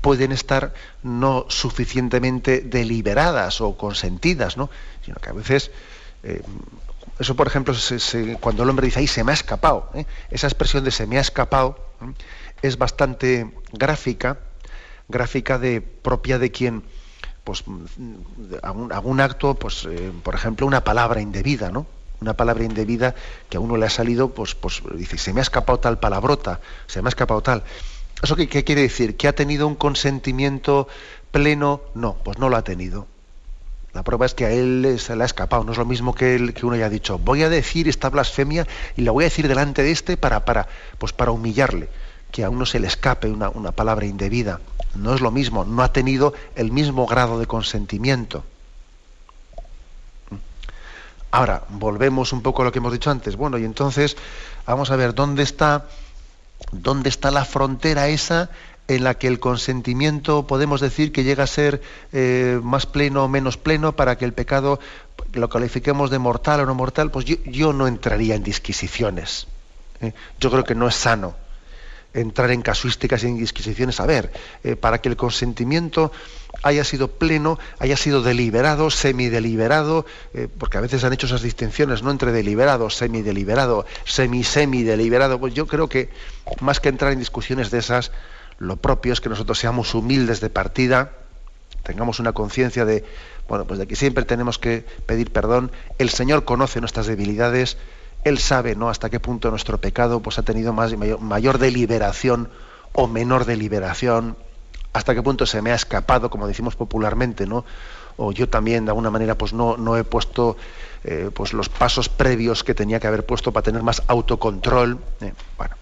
pueden 0.00 0.32
estar 0.32 0.74
no 1.02 1.46
suficientemente 1.48 2.60
deliberadas 2.60 3.60
o 3.60 3.76
consentidas, 3.76 4.56
¿no? 4.56 4.68
sino 5.04 5.16
que 5.16 5.30
a 5.30 5.32
veces, 5.32 5.70
eh, 6.22 6.42
eso 7.18 7.34
por 7.34 7.46
ejemplo, 7.46 7.74
cuando 8.40 8.64
el 8.64 8.68
hombre 8.68 8.86
dice, 8.86 8.98
ahí 8.98 9.06
se 9.06 9.24
me 9.24 9.32
ha 9.32 9.34
escapado, 9.34 9.90
¿eh? 9.94 10.04
esa 10.30 10.46
expresión 10.46 10.84
de 10.84 10.90
se 10.90 11.06
me 11.06 11.16
ha 11.16 11.22
escapado 11.22 11.85
es 12.62 12.78
bastante 12.78 13.52
gráfica, 13.72 14.38
gráfica 15.08 15.58
de 15.58 15.80
propia 15.80 16.38
de 16.38 16.50
quien 16.50 16.84
pues 17.44 17.62
algún, 18.62 19.20
acto, 19.20 19.54
pues, 19.54 19.86
eh, 19.88 20.10
por 20.24 20.34
ejemplo, 20.34 20.66
una 20.66 20.82
palabra 20.82 21.20
indebida, 21.20 21.70
¿no? 21.70 21.86
una 22.20 22.34
palabra 22.34 22.64
indebida 22.64 23.14
que 23.48 23.56
a 23.56 23.60
uno 23.60 23.76
le 23.76 23.86
ha 23.86 23.90
salido, 23.90 24.30
pues, 24.30 24.54
pues 24.54 24.82
dice, 24.94 25.18
se 25.18 25.32
me 25.32 25.40
ha 25.40 25.42
escapado 25.42 25.78
tal 25.78 25.98
palabrota, 25.98 26.60
se 26.86 27.02
me 27.02 27.08
ha 27.08 27.10
escapado 27.10 27.42
tal. 27.42 27.62
¿Eso 28.22 28.36
qué, 28.36 28.48
quiere 28.48 28.82
decir? 28.82 29.16
¿Que 29.16 29.28
ha 29.28 29.34
tenido 29.34 29.66
un 29.66 29.74
consentimiento 29.74 30.88
pleno? 31.30 31.82
No, 31.94 32.16
pues 32.24 32.38
no 32.38 32.48
lo 32.48 32.56
ha 32.56 32.62
tenido. 32.62 33.06
La 33.96 34.02
prueba 34.02 34.26
es 34.26 34.34
que 34.34 34.44
a 34.44 34.50
él 34.50 34.98
se 34.98 35.16
le 35.16 35.22
ha 35.22 35.24
escapado. 35.24 35.64
No 35.64 35.72
es 35.72 35.78
lo 35.78 35.86
mismo 35.86 36.14
que, 36.14 36.34
él, 36.34 36.52
que 36.52 36.66
uno 36.66 36.74
haya 36.74 36.90
dicho, 36.90 37.18
voy 37.18 37.42
a 37.42 37.48
decir 37.48 37.88
esta 37.88 38.10
blasfemia 38.10 38.66
y 38.94 39.00
la 39.00 39.10
voy 39.10 39.24
a 39.24 39.28
decir 39.28 39.48
delante 39.48 39.82
de 39.82 39.90
este 39.90 40.18
para, 40.18 40.44
para, 40.44 40.68
pues 40.98 41.14
para 41.14 41.30
humillarle. 41.30 41.88
Que 42.30 42.44
a 42.44 42.50
uno 42.50 42.66
se 42.66 42.78
le 42.78 42.88
escape 42.88 43.30
una, 43.30 43.48
una 43.48 43.72
palabra 43.72 44.04
indebida. 44.04 44.60
No 44.96 45.14
es 45.14 45.22
lo 45.22 45.30
mismo, 45.30 45.64
no 45.64 45.82
ha 45.82 45.94
tenido 45.94 46.34
el 46.56 46.72
mismo 46.72 47.06
grado 47.06 47.38
de 47.38 47.46
consentimiento. 47.46 48.44
Ahora, 51.30 51.62
volvemos 51.70 52.34
un 52.34 52.42
poco 52.42 52.60
a 52.60 52.64
lo 52.66 52.72
que 52.72 52.80
hemos 52.80 52.92
dicho 52.92 53.10
antes. 53.10 53.34
Bueno, 53.36 53.56
y 53.56 53.64
entonces 53.64 54.18
vamos 54.66 54.90
a 54.90 54.96
ver 54.96 55.14
dónde 55.14 55.42
está, 55.42 55.86
dónde 56.70 57.08
está 57.08 57.30
la 57.30 57.46
frontera 57.46 58.08
esa 58.08 58.50
en 58.88 59.04
la 59.04 59.14
que 59.14 59.26
el 59.26 59.40
consentimiento 59.40 60.46
podemos 60.46 60.80
decir 60.80 61.12
que 61.12 61.24
llega 61.24 61.44
a 61.44 61.48
ser 61.48 61.82
eh, 62.12 62.60
más 62.62 62.86
pleno 62.86 63.24
o 63.24 63.28
menos 63.28 63.56
pleno 63.56 63.96
para 63.96 64.16
que 64.16 64.24
el 64.24 64.32
pecado 64.32 64.78
lo 65.32 65.48
califiquemos 65.48 66.10
de 66.10 66.18
mortal 66.18 66.60
o 66.60 66.66
no 66.66 66.74
mortal, 66.74 67.10
pues 67.10 67.24
yo, 67.24 67.72
no 67.72 67.88
entraría 67.88 68.34
en 68.34 68.42
disquisiciones. 68.42 69.46
¿eh? 70.00 70.12
Yo 70.40 70.50
creo 70.50 70.64
que 70.64 70.74
no 70.74 70.88
es 70.88 70.94
sano 70.94 71.34
entrar 72.16 72.50
en 72.50 72.62
casuísticas 72.62 73.22
y 73.22 73.26
en 73.26 73.38
disquisiciones. 73.38 74.00
A 74.00 74.06
ver, 74.06 74.32
eh, 74.64 74.74
para 74.76 75.00
que 75.00 75.08
el 75.08 75.16
consentimiento 75.16 76.12
haya 76.62 76.84
sido 76.84 77.08
pleno, 77.08 77.58
haya 77.78 77.96
sido 77.96 78.22
deliberado, 78.22 78.90
semideliberado, 78.90 80.06
eh, 80.32 80.48
porque 80.58 80.78
a 80.78 80.80
veces 80.80 81.04
han 81.04 81.12
hecho 81.12 81.26
esas 81.26 81.42
distinciones, 81.42 82.02
¿no? 82.02 82.10
Entre 82.10 82.32
deliberado, 82.32 82.90
semideliberado, 82.90 83.84
semi-semi-deliberado. 84.04 85.38
Pues 85.38 85.54
yo 85.54 85.66
creo 85.66 85.88
que 85.88 86.08
más 86.60 86.80
que 86.80 86.88
entrar 86.88 87.12
en 87.12 87.18
discusiones 87.18 87.70
de 87.70 87.78
esas, 87.78 88.12
lo 88.58 88.76
propio 88.76 89.12
es 89.12 89.20
que 89.20 89.28
nosotros 89.28 89.58
seamos 89.58 89.94
humildes 89.94 90.40
de 90.40 90.50
partida, 90.50 91.12
tengamos 91.82 92.20
una 92.20 92.32
conciencia 92.32 92.84
de, 92.84 93.04
bueno, 93.48 93.66
pues 93.66 93.78
de 93.78 93.86
que 93.86 93.96
siempre 93.96 94.24
tenemos 94.24 94.58
que 94.58 94.84
pedir 95.06 95.32
perdón. 95.32 95.70
El 95.98 96.10
Señor 96.10 96.44
conoce 96.44 96.80
nuestras 96.80 97.06
debilidades, 97.06 97.76
Él 98.24 98.38
sabe, 98.38 98.74
¿no? 98.74 98.88
Hasta 98.88 99.10
qué 99.10 99.20
punto 99.20 99.50
nuestro 99.50 99.78
pecado 99.78 100.20
pues, 100.20 100.38
ha 100.38 100.42
tenido 100.42 100.72
más, 100.72 100.96
mayor, 100.96 101.20
mayor 101.20 101.58
deliberación 101.58 102.48
o 102.92 103.06
menor 103.06 103.44
deliberación 103.44 104.36
hasta 104.96 105.14
qué 105.14 105.22
punto 105.22 105.44
se 105.44 105.60
me 105.60 105.72
ha 105.72 105.74
escapado, 105.74 106.30
como 106.30 106.46
decimos 106.46 106.74
popularmente, 106.74 107.46
¿no? 107.46 107.66
O 108.16 108.32
yo 108.32 108.48
también 108.48 108.86
de 108.86 108.92
alguna 108.92 109.10
manera 109.10 109.36
pues 109.36 109.52
no, 109.52 109.76
no 109.76 109.94
he 109.98 110.04
puesto 110.04 110.56
eh, 111.04 111.30
pues 111.34 111.52
los 111.52 111.68
pasos 111.68 112.08
previos 112.08 112.64
que 112.64 112.74
tenía 112.74 112.98
que 112.98 113.06
haber 113.06 113.26
puesto 113.26 113.52
para 113.52 113.62
tener 113.62 113.82
más 113.82 114.02
autocontrol. 114.06 114.98
Eh, 115.20 115.34
bueno. 115.58 115.74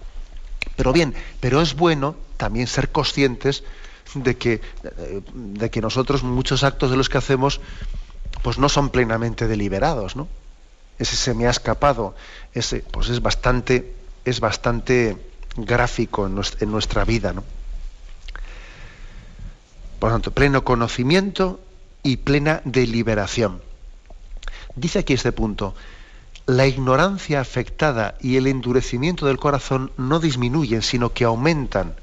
Pero 0.74 0.92
bien, 0.92 1.14
pero 1.38 1.60
es 1.60 1.76
bueno 1.76 2.16
también 2.37 2.66
ser 2.66 2.90
conscientes 2.90 3.64
de 4.14 4.37
que, 4.37 4.61
eh, 4.85 5.23
de 5.33 5.70
que 5.70 5.81
nosotros 5.81 6.23
muchos 6.23 6.62
actos 6.64 6.90
de 6.90 6.97
los 6.97 7.09
que 7.09 7.18
hacemos 7.18 7.61
pues 8.42 8.59
no 8.59 8.68
son 8.68 8.90
plenamente 8.90 9.47
deliberados, 9.47 10.16
¿no? 10.16 10.29
Ese 10.99 11.16
se 11.16 11.35
me 11.35 11.47
ha 11.47 11.51
escapado, 11.51 12.14
ese 12.53 12.81
pues 12.81 13.09
es 13.09 13.20
bastante, 13.23 13.94
es 14.25 14.40
bastante 14.40 15.16
gráfico 15.57 16.27
en 16.27 16.70
nuestra 16.70 17.05
vida, 17.05 17.33
¿no? 17.33 17.42
Por 19.99 20.11
lo 20.11 20.16
tanto, 20.16 20.33
pleno 20.33 20.64
conocimiento 20.64 21.61
y 22.03 22.18
plena 22.18 22.61
deliberación. 22.64 23.62
Dice 24.77 24.99
aquí 24.99 25.14
este 25.14 25.33
punto, 25.33 25.75
la 26.47 26.66
ignorancia 26.66 27.40
afectada 27.40 28.16
y 28.20 28.37
el 28.37 28.47
endurecimiento 28.47 29.25
del 29.25 29.38
corazón 29.38 29.92
no 29.97 30.20
disminuyen, 30.20 30.83
sino 30.83 31.14
que 31.14 31.25
aumentan. 31.25 31.94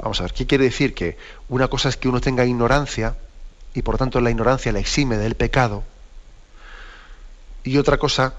Vamos 0.00 0.20
a 0.20 0.24
ver, 0.24 0.32
¿qué 0.32 0.46
quiere 0.46 0.64
decir? 0.64 0.94
Que 0.94 1.16
una 1.48 1.68
cosa 1.68 1.88
es 1.88 1.96
que 1.96 2.08
uno 2.08 2.20
tenga 2.20 2.44
ignorancia 2.44 3.16
y 3.74 3.82
por 3.82 3.98
tanto 3.98 4.20
la 4.20 4.30
ignorancia 4.30 4.72
le 4.72 4.80
exime 4.80 5.16
del 5.16 5.34
pecado. 5.34 5.82
Y 7.64 7.78
otra 7.78 7.98
cosa 7.98 8.34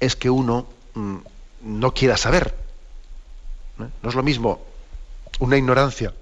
es 0.00 0.16
que 0.16 0.30
uno 0.30 0.66
mm, 0.94 1.16
no 1.62 1.94
quiera 1.94 2.16
saber. 2.16 2.54
No 3.78 4.08
es 4.08 4.14
lo 4.14 4.22
mismo 4.22 4.62
una 5.38 5.56
ignorancia 5.56 6.14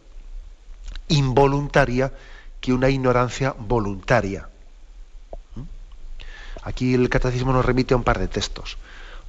involuntaria 1.08 2.12
que 2.60 2.72
una 2.72 2.88
ignorancia 2.88 3.54
voluntaria. 3.58 4.48
¿Mm? 5.56 5.62
Aquí 6.62 6.94
el 6.94 7.08
catecismo 7.08 7.52
nos 7.52 7.64
remite 7.64 7.94
a 7.94 7.96
un 7.96 8.04
par 8.04 8.18
de 8.18 8.28
textos. 8.28 8.78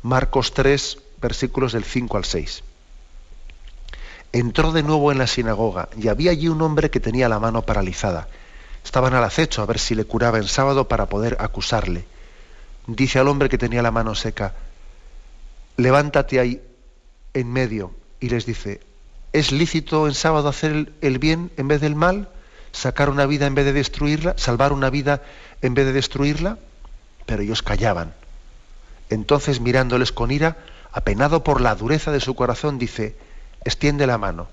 Marcos 0.04 0.54
3, 0.54 0.97
versículos 1.21 1.74
del 1.74 1.84
5 1.84 2.17
al 2.17 2.26
6. 2.26 2.63
Entró 4.34 4.72
de 4.72 4.84
nuevo 4.84 5.12
en 5.12 5.17
la 5.17 5.28
sinagoga 5.28 5.89
y 5.98 6.08
había 6.08 6.32
allí 6.32 6.48
un 6.48 6.62
hombre 6.62 6.89
que 6.89 7.00
tenía 7.00 7.28
la 7.28 7.39
mano 7.39 7.63
paralizada. 7.63 8.28
Estaban 8.84 9.13
al 9.13 9.24
acecho 9.24 9.62
a 9.62 9.65
ver 9.65 9.78
si 9.78 9.94
le 9.94 10.06
curaba 10.06 10.38
en 10.38 10.48
sábado 10.48 10.88
para 10.88 11.08
poder 11.08 11.38
acusarle. 11.39 12.06
Dice 12.88 13.20
al 13.20 13.28
hombre 13.28 13.50
que 13.50 13.58
tenía 13.58 13.82
la 13.82 13.91
mano 13.91 14.15
seca, 14.15 14.56
levántate 15.78 16.39
ahí 16.39 16.62
en 17.34 17.52
medio 17.52 17.94
y 18.20 18.30
les 18.30 18.46
dice, 18.46 18.82
¿es 19.34 19.52
lícito 19.52 20.08
en 20.08 20.13
sábado 20.13 20.50
hacer 20.50 20.94
el 21.02 21.20
bien 21.20 21.52
en 21.58 21.67
vez 21.67 21.82
del 21.82 21.96
mal? 21.96 22.30
¿Sacar 22.72 23.10
una 23.10 23.26
vida 23.26 23.48
en 23.48 23.56
vez 23.56 23.65
de 23.65 23.74
destruirla? 23.74 24.36
¿Salvar 24.38 24.72
una 24.72 24.89
vida 24.89 25.22
en 25.62 25.74
vez 25.74 25.86
de 25.86 25.94
destruirla? 25.94 26.58
Pero 27.26 27.44
ellos 27.44 27.62
callaban. 27.62 28.13
Entonces 29.10 29.60
mirándoles 29.60 30.12
con 30.13 30.32
ira, 30.32 30.58
apenado 30.94 31.44
por 31.44 31.60
la 31.60 31.76
dureza 31.76 32.12
de 32.12 32.22
su 32.22 32.34
corazón, 32.34 32.80
dice, 32.80 33.15
extiende 33.63 34.08
la 34.08 34.17
mano. 34.17 34.47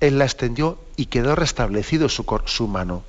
Él 0.00 0.18
la 0.18 0.24
extendió 0.24 0.78
y 0.96 1.06
quedó 1.06 1.34
restablecido 1.34 2.08
su, 2.08 2.24
su 2.46 2.68
mano. 2.68 3.02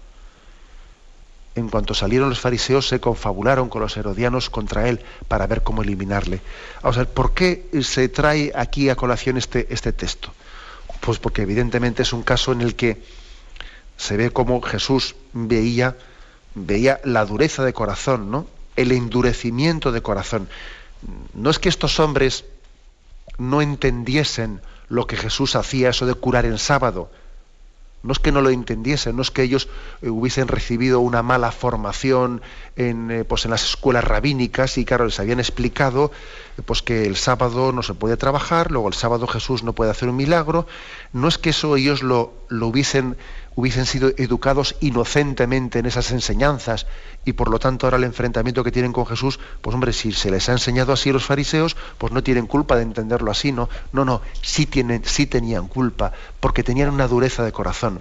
En 1.56 1.70
cuanto 1.70 1.94
salieron 1.94 2.30
los 2.30 2.40
fariseos, 2.40 2.88
se 2.88 3.00
confabularon 3.00 3.70
con 3.70 3.82
los 3.82 3.98
herodianos 3.98 4.50
contra 4.50 4.88
él 4.88 5.02
para 5.28 5.48
ver 5.48 5.62
cómo 5.64 5.82
eliminarle. 5.82 6.42
Vamos 6.82 6.98
a 6.98 7.02
ver, 7.02 7.10
¿por 7.10 7.34
qué 7.34 7.70
se 7.82 8.08
trae 8.10 8.52
aquí 8.56 8.90
a 8.90 8.96
colación 8.96 9.38
este, 9.38 9.68
este 9.70 9.92
texto? 9.92 10.32
Pues 11.02 11.20
porque 11.20 11.42
evidentemente 11.42 12.04
es 12.04 12.14
un 12.14 12.24
caso 12.24 12.52
en 12.52 12.62
el 12.62 12.76
que 12.76 13.02
se 13.98 14.16
ve 14.16 14.32
cómo 14.32 14.62
Jesús 14.62 15.16
veía, 15.34 15.98
veía 16.56 17.02
la 17.04 17.26
dureza 17.26 17.64
de 17.64 17.74
corazón, 17.74 18.32
¿no? 18.32 18.48
el 18.80 18.94
endurecimiento 18.94 19.92
de 19.92 20.02
corazón. 20.02 20.48
No 21.34 21.50
es 21.50 21.60
que 21.60 21.68
estos 21.68 22.00
hombres 22.00 22.46
no 23.38 23.62
entendiesen 23.62 24.62
lo 24.90 25.08
que 25.08 25.16
Jesús 25.16 25.56
hacía, 25.56 25.90
eso 25.90 26.06
de 26.06 26.16
curar 26.16 26.46
en 26.46 26.58
sábado. 26.58 27.10
No 28.02 28.14
es 28.14 28.20
que 28.20 28.32
no 28.32 28.42
lo 28.42 28.50
entendiesen, 28.50 29.18
no 29.18 29.22
es 29.22 29.30
que 29.30 29.44
ellos 29.44 29.68
eh, 30.02 30.10
hubiesen 30.10 30.48
recibido 30.48 31.02
una 31.02 31.22
mala 31.22 31.52
formación 31.52 32.42
en, 32.78 33.12
eh, 33.12 33.26
pues 33.26 33.44
en 33.44 33.52
las 33.52 33.64
escuelas 33.64 34.06
rabínicas 34.06 34.78
y 34.78 34.86
claro, 34.86 35.04
les 35.04 35.20
habían 35.20 35.40
explicado 35.40 36.12
eh, 36.58 36.62
pues 36.66 36.82
que 36.82 37.06
el 37.06 37.18
sábado 37.18 37.74
no 37.74 37.84
se 37.84 37.94
puede 37.94 38.16
trabajar, 38.16 38.72
luego 38.72 38.88
el 38.88 38.94
sábado 38.94 39.28
Jesús 39.28 39.64
no 39.64 39.74
puede 39.74 39.92
hacer 39.92 40.08
un 40.08 40.16
milagro. 40.16 40.66
No 41.12 41.28
es 41.28 41.38
que 41.38 41.50
eso 41.50 41.76
ellos 41.76 42.02
lo, 42.02 42.34
lo 42.48 42.68
hubiesen 42.68 43.18
hubiesen 43.60 43.86
sido 43.86 44.14
educados 44.16 44.78
inocentemente 44.80 45.80
en 45.80 45.86
esas 45.86 46.12
enseñanzas 46.12 46.88
y 47.26 47.34
por 47.34 47.50
lo 47.50 47.60
tanto 47.60 47.86
ahora 47.86 47.98
el 47.98 48.06
enfrentamiento 48.06 48.64
que 48.64 48.72
tienen 48.72 48.94
con 48.94 49.06
Jesús, 49.06 49.38
pues 49.62 49.74
hombre, 49.74 49.92
si 49.92 50.14
se 50.14 50.32
les 50.32 50.48
ha 50.48 50.54
enseñado 50.54 50.94
así 50.94 51.10
a 51.10 51.14
los 51.14 51.26
fariseos, 51.26 51.76
pues 51.98 52.14
no 52.14 52.24
tienen 52.24 52.48
culpa 52.48 52.78
de 52.78 52.84
entenderlo 52.84 53.30
así, 53.32 53.52
¿no? 53.52 53.68
No, 53.92 54.06
no, 54.06 54.22
sí, 54.42 54.66
tienen, 54.66 55.04
sí 55.04 55.26
tenían 55.26 55.68
culpa, 55.68 56.14
porque 56.40 56.64
tenían 56.64 56.90
una 56.90 57.10
dureza 57.10 57.44
de 57.44 57.52
corazón. 57.52 58.00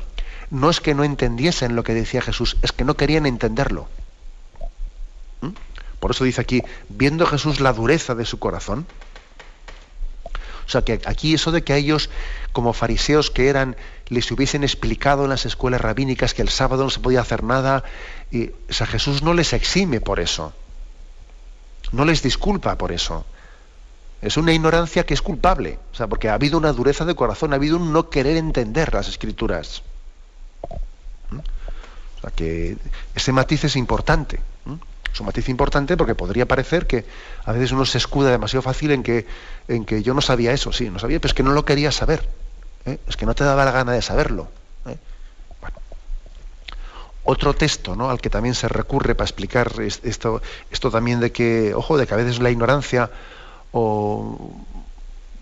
No 0.50 0.70
es 0.70 0.80
que 0.80 0.94
no 0.94 1.02
entendiesen 1.02 1.74
lo 1.74 1.82
que 1.82 1.92
decía 1.92 2.22
Jesús, 2.22 2.56
es 2.62 2.70
que 2.70 2.84
no 2.84 2.96
querían 2.96 3.26
entenderlo. 3.26 3.88
¿Mm? 5.40 5.48
Por 5.98 6.12
eso 6.12 6.22
dice 6.22 6.40
aquí, 6.40 6.62
viendo 6.88 7.26
Jesús 7.26 7.58
la 7.58 7.72
dureza 7.72 8.14
de 8.14 8.24
su 8.24 8.38
corazón, 8.38 8.86
o 10.68 10.70
sea 10.70 10.82
que 10.82 11.00
aquí 11.06 11.32
eso 11.32 11.50
de 11.50 11.64
que 11.64 11.74
ellos, 11.76 12.10
como 12.52 12.74
fariseos 12.74 13.30
que 13.30 13.48
eran, 13.48 13.74
les 14.08 14.30
hubiesen 14.30 14.64
explicado 14.64 15.24
en 15.24 15.30
las 15.30 15.46
escuelas 15.46 15.80
rabínicas 15.80 16.34
que 16.34 16.42
el 16.42 16.48
sábado 16.48 16.84
no 16.84 16.90
se 16.90 17.00
podía 17.00 17.20
hacer 17.20 17.44
nada, 17.44 17.84
y, 18.30 18.48
o 18.48 18.86
Jesús 18.86 19.22
no 19.22 19.34
les 19.34 19.52
exime 19.52 20.00
por 20.00 20.20
eso. 20.20 20.52
No 21.92 22.04
les 22.04 22.22
disculpa 22.22 22.76
por 22.76 22.92
eso. 22.92 23.24
Es 24.20 24.36
una 24.36 24.52
ignorancia 24.52 25.06
que 25.06 25.14
es 25.14 25.22
culpable, 25.22 25.78
o 25.92 25.94
sea, 25.94 26.06
porque 26.06 26.28
ha 26.28 26.34
habido 26.34 26.58
una 26.58 26.72
dureza 26.72 27.04
de 27.04 27.14
corazón, 27.14 27.52
ha 27.52 27.56
habido 27.56 27.76
un 27.76 27.92
no 27.92 28.10
querer 28.10 28.36
entender 28.36 28.92
las 28.92 29.08
escrituras. 29.08 29.82
¿Mm? 31.30 31.38
O 31.38 32.20
sea, 32.20 32.30
que 32.30 32.76
ese 33.14 33.32
matiz 33.32 33.64
es 33.64 33.76
importante. 33.76 34.40
¿Mm? 34.64 34.74
Es 35.12 35.20
un 35.20 35.26
matiz 35.26 35.48
importante 35.48 35.96
porque 35.96 36.14
podría 36.14 36.46
parecer 36.46 36.86
que 36.86 37.04
a 37.44 37.52
veces 37.52 37.72
uno 37.72 37.84
se 37.84 37.98
escuda 37.98 38.30
demasiado 38.30 38.62
fácil 38.62 38.90
en 38.90 39.02
que, 39.02 39.26
en 39.68 39.84
que 39.84 40.02
yo 40.02 40.14
no 40.14 40.20
sabía 40.20 40.52
eso, 40.52 40.72
sí, 40.72 40.90
no 40.90 40.98
sabía, 40.98 41.20
pero 41.20 41.30
es 41.30 41.34
que 41.34 41.42
no 41.42 41.52
lo 41.52 41.64
quería 41.64 41.92
saber. 41.92 42.28
¿Eh? 42.86 42.98
Es 43.08 43.16
que 43.16 43.26
no 43.26 43.34
te 43.34 43.44
daba 43.44 43.64
la 43.64 43.72
gana 43.72 43.92
de 43.92 44.02
saberlo. 44.02 44.48
¿eh? 44.86 44.96
Otro 47.24 47.54
texto 47.54 47.94
¿no? 47.96 48.10
al 48.10 48.20
que 48.20 48.30
también 48.30 48.54
se 48.54 48.68
recurre 48.68 49.14
para 49.14 49.26
explicar 49.26 49.72
esto, 49.80 50.42
esto 50.70 50.90
también 50.90 51.20
de 51.20 51.32
que, 51.32 51.74
ojo, 51.74 51.98
de 51.98 52.06
que 52.06 52.14
a 52.14 52.16
veces 52.16 52.40
la 52.40 52.50
ignorancia 52.50 53.10
o, 53.72 54.52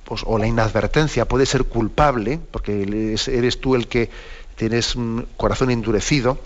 pues, 0.05 0.25
la 0.25 0.47
inadvertencia 0.47 1.27
puede 1.27 1.47
ser 1.47 1.65
culpable, 1.65 2.41
porque 2.51 2.83
eres 3.27 3.61
tú 3.61 3.75
el 3.75 3.89
que 3.89 4.11
tienes 4.57 4.97
un 4.97 5.29
corazón 5.37 5.71
endurecido, 5.71 6.39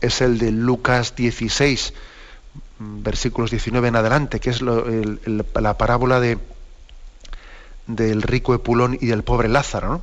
es 0.00 0.20
el 0.20 0.38
de 0.38 0.50
Lucas 0.50 1.14
16, 1.16 1.92
versículos 2.78 3.50
19 3.50 3.88
en 3.88 3.96
adelante, 3.96 4.40
que 4.40 4.50
es 4.50 4.62
la 4.62 5.78
parábola 5.78 6.20
de, 6.20 6.38
del 7.86 8.22
rico 8.22 8.54
Epulón 8.54 8.96
y 9.00 9.06
del 9.06 9.24
pobre 9.24 9.48
Lázaro. 9.48 9.88
¿no? 9.88 10.02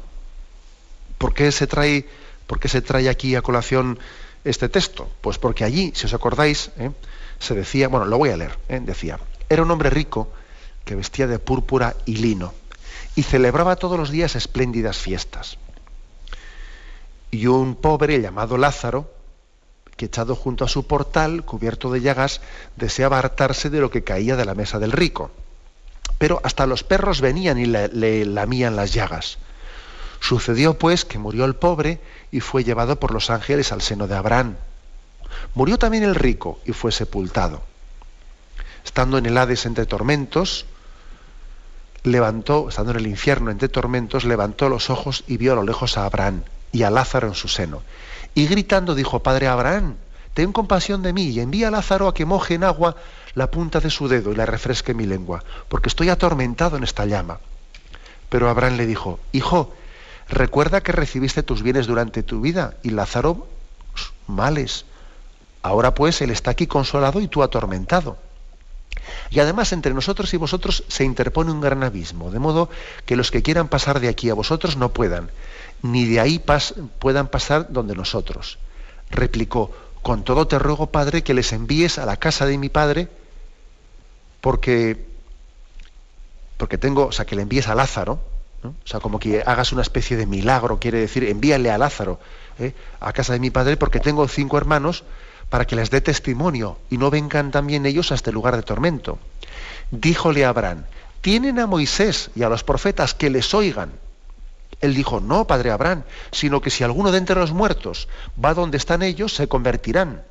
¿Por, 1.18 1.34
qué 1.34 1.52
se 1.52 1.68
trae, 1.68 2.06
¿Por 2.46 2.60
qué 2.60 2.68
se 2.68 2.82
trae 2.82 3.10
aquí 3.10 3.36
a 3.36 3.42
colación 3.42 4.00
este 4.44 4.70
texto? 4.70 5.10
Pues 5.22 5.38
porque 5.38 5.64
allí, 5.64 5.92
si 5.96 6.06
os 6.06 6.14
acordáis, 6.14 6.72
¿eh? 6.78 6.92
se 7.40 7.56
decía, 7.56 7.88
bueno, 7.88 8.06
lo 8.06 8.18
voy 8.18 8.30
a 8.30 8.38
leer, 8.38 8.58
¿eh? 8.70 8.80
decía, 8.82 9.20
era 9.50 9.64
un 9.64 9.72
hombre 9.72 9.90
rico 9.90 10.30
que 10.86 10.96
vestía 10.96 11.28
de 11.28 11.40
púrpura 11.40 11.96
y 12.06 12.18
lino 12.18 12.54
y 13.18 13.24
celebraba 13.24 13.76
todos 13.76 13.98
los 13.98 14.12
días 14.12 14.36
espléndidas 14.36 14.98
fiestas. 14.98 15.58
Y 17.32 17.48
un 17.48 17.76
pobre 17.76 18.22
llamado 18.22 18.58
Lázaro, 18.58 19.12
que 19.96 20.06
echado 20.06 20.36
junto 20.36 20.64
a 20.64 20.68
su 20.68 20.86
portal, 20.86 21.44
cubierto 21.44 21.92
de 21.92 22.02
llagas, 22.02 22.42
deseaba 22.76 23.18
hartarse 23.18 23.72
de 23.72 23.80
lo 23.80 23.90
que 23.90 24.04
caía 24.04 24.36
de 24.36 24.46
la 24.46 24.54
mesa 24.54 24.78
del 24.78 24.92
rico. 24.92 25.32
Pero 26.20 26.40
hasta 26.44 26.68
los 26.68 26.84
perros 26.84 27.20
venían 27.20 27.58
y 27.58 27.66
le, 27.66 28.26
lamían 28.26 28.76
las 28.76 28.94
llagas. 28.94 29.40
Sucedió 30.20 30.78
pues 30.78 31.06
que 31.06 31.20
murió 31.20 31.46
el 31.46 31.56
pobre 31.56 32.02
y 32.32 32.40
fue 32.40 32.64
llevado 32.64 33.00
por 33.00 33.12
los 33.12 33.30
ángeles 33.30 33.72
al 33.72 33.82
seno 33.82 34.08
de 34.08 34.16
Abraham. 34.16 34.56
Murió 35.54 35.78
también 35.78 36.04
el 36.04 36.16
rico 36.16 36.60
y 36.66 36.72
fue 36.72 36.92
sepultado. 36.92 37.62
Estando 38.84 39.18
en 39.18 39.26
el 39.26 39.38
Hades 39.38 39.66
entre 39.66 39.86
tormentos, 39.86 40.66
levantó, 42.04 42.70
estando 42.70 42.92
en 42.92 42.98
el 42.98 43.08
infierno 43.08 43.52
entre 43.52 43.70
tormentos, 43.70 44.24
levantó 44.24 44.70
los 44.70 44.90
ojos 44.90 45.24
y 45.28 45.38
vio 45.38 45.54
a 45.54 45.56
lo 45.56 45.64
lejos 45.64 45.98
a 45.98 46.06
Abraham 46.06 46.44
y 46.72 46.84
a 46.84 46.90
Lázaro 46.90 47.28
en 47.28 47.36
su 47.36 47.48
seno. 47.48 47.84
Y 48.34 48.48
gritando 48.48 48.96
dijo, 48.96 49.20
Padre 49.20 49.48
Abraham, 49.48 49.96
ten 50.34 50.52
compasión 50.54 51.02
de 51.02 51.14
mí 51.14 51.24
y 51.30 51.40
envía 51.40 51.68
a 51.68 51.72
Lázaro 51.72 52.08
a 52.08 52.14
que 52.14 52.26
moje 52.26 52.56
en 52.56 52.64
agua 52.64 52.96
la 53.34 53.52
punta 53.52 53.80
de 53.80 53.90
su 53.90 54.08
dedo 54.08 54.32
y 54.32 54.36
la 54.36 54.46
refresque 54.46 54.94
mi 54.94 55.06
lengua, 55.06 55.44
porque 55.70 55.90
estoy 55.90 56.10
atormentado 56.10 56.78
en 56.78 56.84
esta 56.84 57.06
llama. 57.06 57.40
Pero 58.30 58.50
Abraham 58.50 58.78
le 58.78 58.86
dijo, 58.86 59.20
Hijo, 59.32 59.74
recuerda 60.30 60.82
que 60.82 60.92
recibiste 60.92 61.44
tus 61.44 61.64
bienes 61.64 61.88
durante 61.88 62.24
tu 62.24 62.42
vida 62.42 62.76
y 62.84 62.90
Lázaro 62.90 63.48
males. 64.28 64.86
Ahora 65.62 65.94
pues 65.94 66.22
él 66.22 66.32
está 66.32 66.52
aquí 66.52 66.68
consolado 66.68 67.20
y 67.22 67.28
tú 67.28 67.44
atormentado. 67.44 68.18
Y 69.30 69.40
además 69.40 69.74
entre 69.74 69.94
nosotros 69.94 70.34
y 70.34 70.38
vosotros 70.38 70.84
se 70.88 71.04
interpone 71.04 71.52
un 71.52 71.62
gran 71.62 71.84
abismo, 71.84 72.32
de 72.32 72.40
modo 72.40 72.70
que 73.06 73.16
los 73.16 73.32
que 73.32 73.42
quieran 73.42 73.68
pasar 73.68 74.00
de 74.00 74.10
aquí 74.10 74.30
a 74.30 74.34
vosotros 74.34 74.78
no 74.78 74.90
puedan, 74.90 75.30
ni 75.82 76.06
de 76.06 76.20
ahí 76.20 76.44
puedan 77.00 77.28
pasar 77.28 77.68
donde 77.70 77.96
nosotros. 77.96 78.58
Replicó, 79.10 79.72
con 80.02 80.24
todo 80.24 80.48
te 80.48 80.60
ruego, 80.60 80.88
Padre, 80.88 81.24
que 81.24 81.34
les 81.34 81.54
envíes 81.54 82.00
a 82.00 82.06
la 82.06 82.18
casa 82.18 82.46
de 82.46 82.58
mi 82.58 82.70
Padre, 82.70 83.10
porque, 84.42 85.06
porque 86.58 86.78
tengo, 86.78 87.08
o 87.08 87.12
sea, 87.12 87.26
que 87.26 87.36
le 87.36 87.42
envíes 87.42 87.68
a 87.68 87.76
Lázaro, 87.76 88.20
o 88.64 88.74
sea, 88.88 89.00
como 89.00 89.20
que 89.20 89.44
hagas 89.46 89.72
una 89.72 89.82
especie 89.82 90.18
de 90.18 90.26
milagro, 90.26 90.80
quiere 90.80 91.00
decir, 91.00 91.24
envíale 91.24 91.72
a 91.72 91.78
Lázaro 91.78 92.20
¿eh? 92.60 92.74
a 93.00 93.14
casa 93.14 93.34
de 93.34 93.40
mi 93.40 93.50
Padre, 93.50 93.78
porque 93.78 94.00
tengo 94.00 94.28
cinco 94.28 94.58
hermanos, 94.58 95.04
para 95.50 95.66
que 95.66 95.76
les 95.76 95.90
dé 95.90 96.02
testimonio 96.02 96.78
y 96.90 96.98
no 96.98 97.10
vengan 97.10 97.52
también 97.52 97.86
ellos 97.86 98.12
a 98.12 98.16
este 98.16 98.32
lugar 98.32 98.56
de 98.56 98.64
tormento. 98.64 99.20
Díjole 99.92 100.44
a 100.44 100.50
Abraham, 100.50 100.84
tienen 101.22 101.60
a 101.60 101.68
Moisés 101.68 102.32
y 102.36 102.44
a 102.44 102.50
los 102.50 102.64
profetas 102.64 103.14
que 103.14 103.30
les 103.30 103.54
oigan. 103.54 103.92
Él 104.82 104.94
dijo, 104.94 105.20
no, 105.20 105.48
padre 105.48 105.72
Abraham, 105.72 106.04
sino 106.32 106.62
que 106.62 106.70
si 106.70 106.84
alguno 106.84 107.12
de 107.12 107.18
entre 107.18 107.40
los 107.40 107.52
muertos 107.52 108.08
va 108.44 108.54
donde 108.54 108.78
están 108.78 109.02
ellos, 109.02 109.34
se 109.34 109.48
convertirán. 109.48 110.24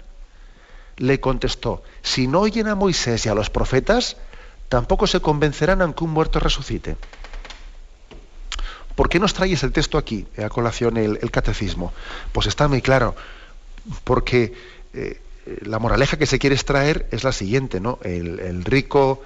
Le 0.98 1.20
contestó, 1.20 1.82
si 2.02 2.26
no 2.26 2.40
oyen 2.40 2.68
a 2.68 2.74
Moisés 2.74 3.26
y 3.26 3.28
a 3.28 3.34
los 3.34 3.50
profetas, 3.50 4.16
tampoco 4.68 5.06
se 5.06 5.20
convencerán 5.20 5.82
aunque 5.82 6.04
un 6.04 6.10
muerto 6.10 6.38
resucite. 6.38 6.96
¿Por 8.96 9.08
qué 9.08 9.20
nos 9.20 9.34
trae 9.34 9.52
ese 9.52 9.70
texto 9.70 9.98
aquí, 9.98 10.26
a 10.42 10.48
colación 10.48 10.96
el, 10.96 11.20
el 11.22 11.30
catecismo? 11.30 11.92
Pues 12.32 12.48
está 12.48 12.66
muy 12.66 12.82
claro, 12.82 13.14
porque 14.04 14.54
eh, 14.94 15.20
la 15.62 15.78
moraleja 15.78 16.16
que 16.16 16.26
se 16.26 16.38
quiere 16.38 16.56
extraer 16.56 17.06
es 17.12 17.22
la 17.22 17.32
siguiente, 17.32 17.78
¿no? 17.78 17.98
El, 18.02 18.64
rico 18.64 19.22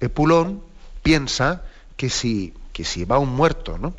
Epulón 0.00 0.62
piensa 1.02 1.62
que 1.96 2.10
si, 2.10 2.52
que 2.72 2.84
si 2.84 3.04
va 3.04 3.18
un 3.18 3.30
muerto, 3.30 3.78
¿no? 3.78 3.94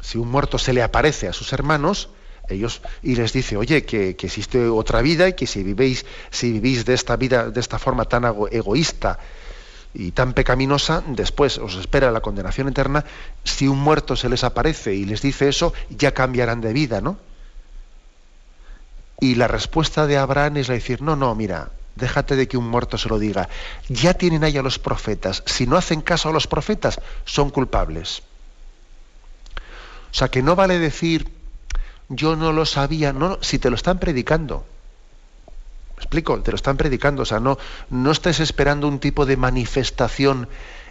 Si 0.00 0.16
un 0.16 0.30
muerto 0.30 0.58
se 0.58 0.72
le 0.72 0.82
aparece 0.82 1.28
a 1.28 1.32
sus 1.32 1.52
hermanos, 1.52 2.08
ellos 2.48 2.80
y 3.02 3.16
les 3.16 3.32
dice, 3.32 3.56
oye, 3.56 3.84
que, 3.84 4.10
existe 4.10 4.66
otra 4.68 5.02
vida 5.02 5.28
y 5.28 5.34
que 5.34 5.46
si 5.46 5.62
vivís, 5.62 6.06
si 6.30 6.52
vivís 6.52 6.86
de 6.86 6.94
esta 6.94 7.16
vida, 7.16 7.50
de 7.50 7.60
esta 7.60 7.78
forma 7.78 8.04
tan 8.06 8.24
egoísta 8.50 9.18
y 9.94 10.12
tan 10.12 10.32
pecaminosa, 10.32 11.02
después 11.06 11.58
os 11.58 11.76
espera 11.76 12.10
la 12.10 12.20
condenación 12.20 12.68
eterna. 12.68 13.04
Si 13.44 13.66
un 13.66 13.78
muerto 13.78 14.16
se 14.16 14.28
les 14.28 14.44
aparece 14.44 14.94
y 14.94 15.04
les 15.04 15.22
dice 15.22 15.48
eso, 15.48 15.72
ya 15.90 16.12
cambiarán 16.12 16.60
de 16.60 16.72
vida, 16.72 17.00
¿no? 17.00 17.18
Y 19.20 19.34
la 19.34 19.48
respuesta 19.48 20.06
de 20.06 20.16
Abraham 20.16 20.58
es 20.58 20.68
decir, 20.68 21.02
no, 21.02 21.16
no, 21.16 21.34
mira, 21.34 21.70
déjate 21.96 22.36
de 22.36 22.46
que 22.46 22.56
un 22.56 22.68
muerto 22.68 22.98
se 22.98 23.08
lo 23.08 23.18
diga. 23.18 23.48
Ya 23.88 24.14
tienen 24.14 24.44
ahí 24.44 24.56
a 24.56 24.62
los 24.62 24.78
profetas. 24.78 25.42
Si 25.46 25.66
no 25.66 25.76
hacen 25.76 26.00
caso 26.00 26.28
a 26.28 26.32
los 26.32 26.46
profetas, 26.46 27.00
son 27.24 27.50
culpables. 27.50 28.22
O 30.10 30.14
sea, 30.14 30.28
que 30.28 30.42
no 30.42 30.54
vale 30.54 30.78
decir, 30.78 31.28
yo 32.08 32.36
no 32.36 32.52
lo 32.52 32.64
sabía, 32.64 33.12
no, 33.12 33.38
si 33.42 33.58
te 33.58 33.70
lo 33.70 33.76
están 33.76 33.98
predicando. 33.98 34.64
¿Me 35.98 36.02
explico? 36.02 36.40
Te 36.42 36.52
lo 36.52 36.54
están 36.54 36.76
predicando, 36.76 37.22
o 37.22 37.24
sea, 37.24 37.40
no, 37.40 37.58
no 37.90 38.12
estés 38.12 38.38
esperando 38.38 38.86
un 38.86 39.00
tipo 39.00 39.26
de 39.26 39.36
manifestación 39.36 40.48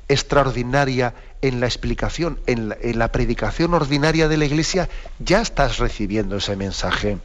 extraordinaria 0.10 1.14
en 1.42 1.62
la 1.62 1.66
explicación, 1.66 2.42
en 2.46 2.68
la, 2.68 2.78
en 2.82 3.00
la 3.00 3.10
predicación 3.14 3.74
ordinaria 3.74 4.28
de 4.28 4.36
la 4.36 4.44
iglesia, 4.44 4.90
ya 5.20 5.40
estás 5.40 5.78
recibiendo 5.78 6.36
ese 6.36 6.58
mensaje. 6.58 7.20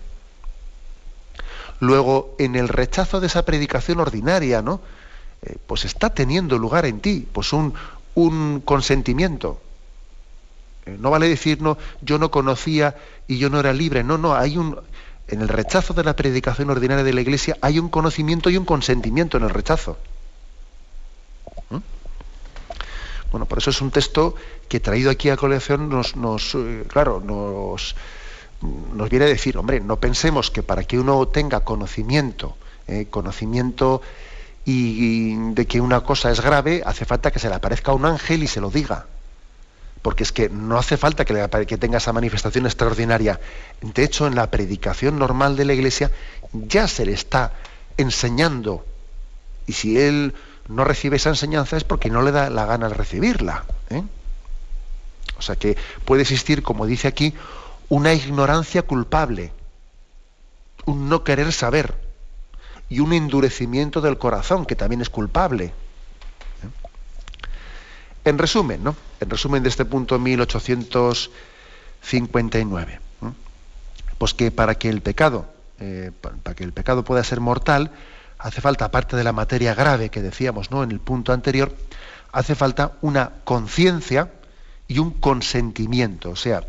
Luego, 1.80 2.36
en 2.38 2.54
el 2.54 2.68
rechazo 2.68 3.18
de 3.18 3.26
esa 3.26 3.44
predicación 3.44 3.98
ordinaria, 3.98 4.62
¿no? 4.62 4.80
Eh, 5.42 5.56
pues 5.66 5.84
está 5.84 6.10
teniendo 6.10 6.58
lugar 6.58 6.86
en 6.86 7.00
ti, 7.00 7.26
pues 7.32 7.52
un, 7.52 7.74
un 8.14 8.60
consentimiento. 8.60 9.60
Eh, 10.86 10.96
no 11.00 11.10
vale 11.10 11.28
decir, 11.28 11.60
no, 11.60 11.78
yo 12.00 12.20
no 12.20 12.30
conocía 12.30 12.94
y 13.26 13.38
yo 13.38 13.50
no 13.50 13.58
era 13.58 13.72
libre. 13.72 14.04
No, 14.04 14.18
no, 14.18 14.36
hay 14.36 14.56
un. 14.56 14.78
En 15.28 15.40
el 15.40 15.48
rechazo 15.48 15.94
de 15.94 16.04
la 16.04 16.16
predicación 16.16 16.70
ordinaria 16.70 17.04
de 17.04 17.12
la 17.12 17.20
Iglesia 17.20 17.56
hay 17.60 17.78
un 17.78 17.88
conocimiento 17.88 18.50
y 18.50 18.56
un 18.56 18.64
consentimiento 18.64 19.36
en 19.36 19.44
el 19.44 19.50
rechazo. 19.50 19.96
¿Mm? 21.70 21.78
Bueno, 23.30 23.46
por 23.46 23.58
eso 23.58 23.70
es 23.70 23.80
un 23.80 23.90
texto 23.90 24.34
que 24.68 24.80
traído 24.80 25.10
aquí 25.10 25.30
a 25.30 25.36
colección 25.36 25.88
nos, 25.88 26.54
eh, 26.54 26.84
claro, 26.88 27.20
nos, 27.24 27.94
nos 28.60 29.08
viene 29.08 29.24
a 29.24 29.28
decir, 29.28 29.56
hombre, 29.56 29.80
no 29.80 29.96
pensemos 29.96 30.50
que 30.50 30.62
para 30.62 30.84
que 30.84 30.98
uno 30.98 31.26
tenga 31.28 31.60
conocimiento, 31.60 32.56
eh, 32.86 33.06
conocimiento 33.08 34.02
y, 34.64 35.34
de 35.54 35.66
que 35.66 35.80
una 35.80 36.02
cosa 36.02 36.30
es 36.30 36.40
grave, 36.40 36.82
hace 36.84 37.04
falta 37.04 37.30
que 37.30 37.38
se 37.38 37.48
le 37.48 37.54
aparezca 37.54 37.92
un 37.92 38.04
ángel 38.04 38.42
y 38.42 38.48
se 38.48 38.60
lo 38.60 38.70
diga 38.70 39.06
porque 40.02 40.24
es 40.24 40.32
que 40.32 40.48
no 40.48 40.76
hace 40.76 40.96
falta 40.96 41.24
que, 41.24 41.78
tenga 41.78 41.98
esa 41.98 42.12
manifestación 42.12 42.66
extraordinaria. 42.66 43.40
De 43.80 44.02
hecho, 44.02 44.26
en 44.26 44.34
la 44.34 44.50
predicación 44.50 45.18
normal 45.18 45.56
de 45.56 45.64
la 45.64 45.74
Iglesia 45.74 46.10
ya 46.52 46.88
se 46.88 47.06
le 47.06 47.12
está 47.12 47.52
enseñando. 47.96 48.84
Y 49.66 49.74
si 49.74 49.98
él 49.98 50.34
no 50.68 50.84
recibe 50.84 51.16
esa 51.16 51.30
enseñanza 51.30 51.76
es 51.76 51.84
porque 51.84 52.10
no 52.10 52.22
le 52.22 52.32
da 52.32 52.50
la 52.50 52.66
gana 52.66 52.88
de 52.88 52.94
recibirla. 52.94 53.64
¿eh? 53.90 54.02
O 55.38 55.42
sea 55.42 55.54
que 55.54 55.76
puede 56.04 56.22
existir, 56.22 56.64
como 56.64 56.86
dice 56.86 57.06
aquí, 57.06 57.32
una 57.88 58.12
ignorancia 58.12 58.82
culpable, 58.82 59.52
un 60.84 61.08
no 61.08 61.22
querer 61.22 61.52
saber 61.52 61.94
y 62.88 62.98
un 63.00 63.12
endurecimiento 63.12 64.00
del 64.00 64.18
corazón 64.18 64.66
que 64.66 64.74
también 64.74 65.00
es 65.00 65.10
culpable. 65.10 65.72
En 68.24 68.38
resumen, 68.38 68.84
¿no? 68.84 68.94
En 69.20 69.30
resumen 69.30 69.62
de 69.62 69.68
este 69.68 69.84
punto 69.84 70.18
1859, 70.18 73.00
pues 74.18 74.34
que 74.34 74.50
para 74.50 74.74
que 74.76 74.88
el 74.88 75.02
pecado, 75.02 75.46
eh, 75.80 76.10
para 76.42 76.54
que 76.54 76.64
el 76.64 76.72
pecado 76.72 77.04
pueda 77.04 77.22
ser 77.24 77.40
mortal, 77.40 77.90
hace 78.38 78.60
falta, 78.60 78.84
aparte 78.86 79.16
de 79.16 79.24
la 79.24 79.32
materia 79.32 79.74
grave 79.74 80.10
que 80.10 80.22
decíamos 80.22 80.70
¿no? 80.70 80.82
en 80.82 80.90
el 80.90 81.00
punto 81.00 81.32
anterior, 81.32 81.74
hace 82.32 82.54
falta 82.54 82.92
una 83.00 83.30
conciencia 83.44 84.30
y 84.88 84.98
un 84.98 85.12
consentimiento, 85.12 86.30
o 86.30 86.36
sea, 86.36 86.64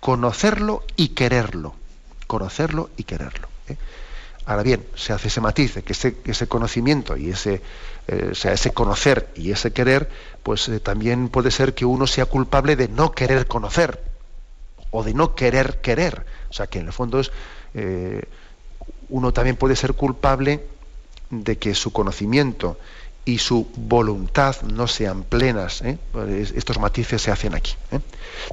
conocerlo 0.00 0.82
y 0.96 1.10
quererlo, 1.10 1.74
conocerlo 2.26 2.90
y 2.96 3.04
quererlo. 3.04 3.48
¿eh? 3.68 3.76
Ahora 4.46 4.62
bien, 4.62 4.84
se 4.96 5.12
hace 5.12 5.28
ese 5.28 5.40
matiz 5.40 5.74
que 5.84 5.92
ese, 5.92 6.48
conocimiento 6.48 7.16
y 7.16 7.30
ese, 7.30 7.62
eh, 8.08 8.30
sea, 8.34 8.52
ese 8.52 8.72
conocer 8.72 9.28
y 9.36 9.52
ese 9.52 9.72
querer, 9.72 10.08
pues 10.42 10.68
eh, 10.68 10.80
también 10.80 11.28
puede 11.28 11.50
ser 11.50 11.74
que 11.74 11.84
uno 11.84 12.06
sea 12.06 12.26
culpable 12.26 12.74
de 12.74 12.88
no 12.88 13.12
querer 13.12 13.46
conocer 13.46 14.02
o 14.90 15.04
de 15.04 15.14
no 15.14 15.34
querer 15.34 15.80
querer. 15.80 16.26
O 16.50 16.52
sea, 16.52 16.66
que 16.66 16.80
en 16.80 16.86
el 16.86 16.92
fondo 16.92 17.20
es, 17.20 17.30
eh, 17.74 18.24
uno 19.08 19.32
también 19.32 19.56
puede 19.56 19.76
ser 19.76 19.94
culpable 19.94 20.64
de 21.30 21.58
que 21.58 21.74
su 21.74 21.92
conocimiento 21.92 22.76
y 23.24 23.38
su 23.38 23.70
voluntad 23.76 24.56
no 24.62 24.88
sean 24.88 25.22
plenas. 25.22 25.84
Pues 26.10 26.50
estos 26.56 26.78
matices 26.80 27.22
se 27.22 27.30
hacen 27.30 27.54
aquí. 27.54 27.74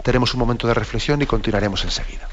Tenemos 0.04 0.34
un 0.36 0.40
momento 0.42 0.68
de 0.68 0.76
reflexión 0.76 1.22
y 1.24 1.26
continuaremos 1.26 1.84
enseguida. 1.84 2.30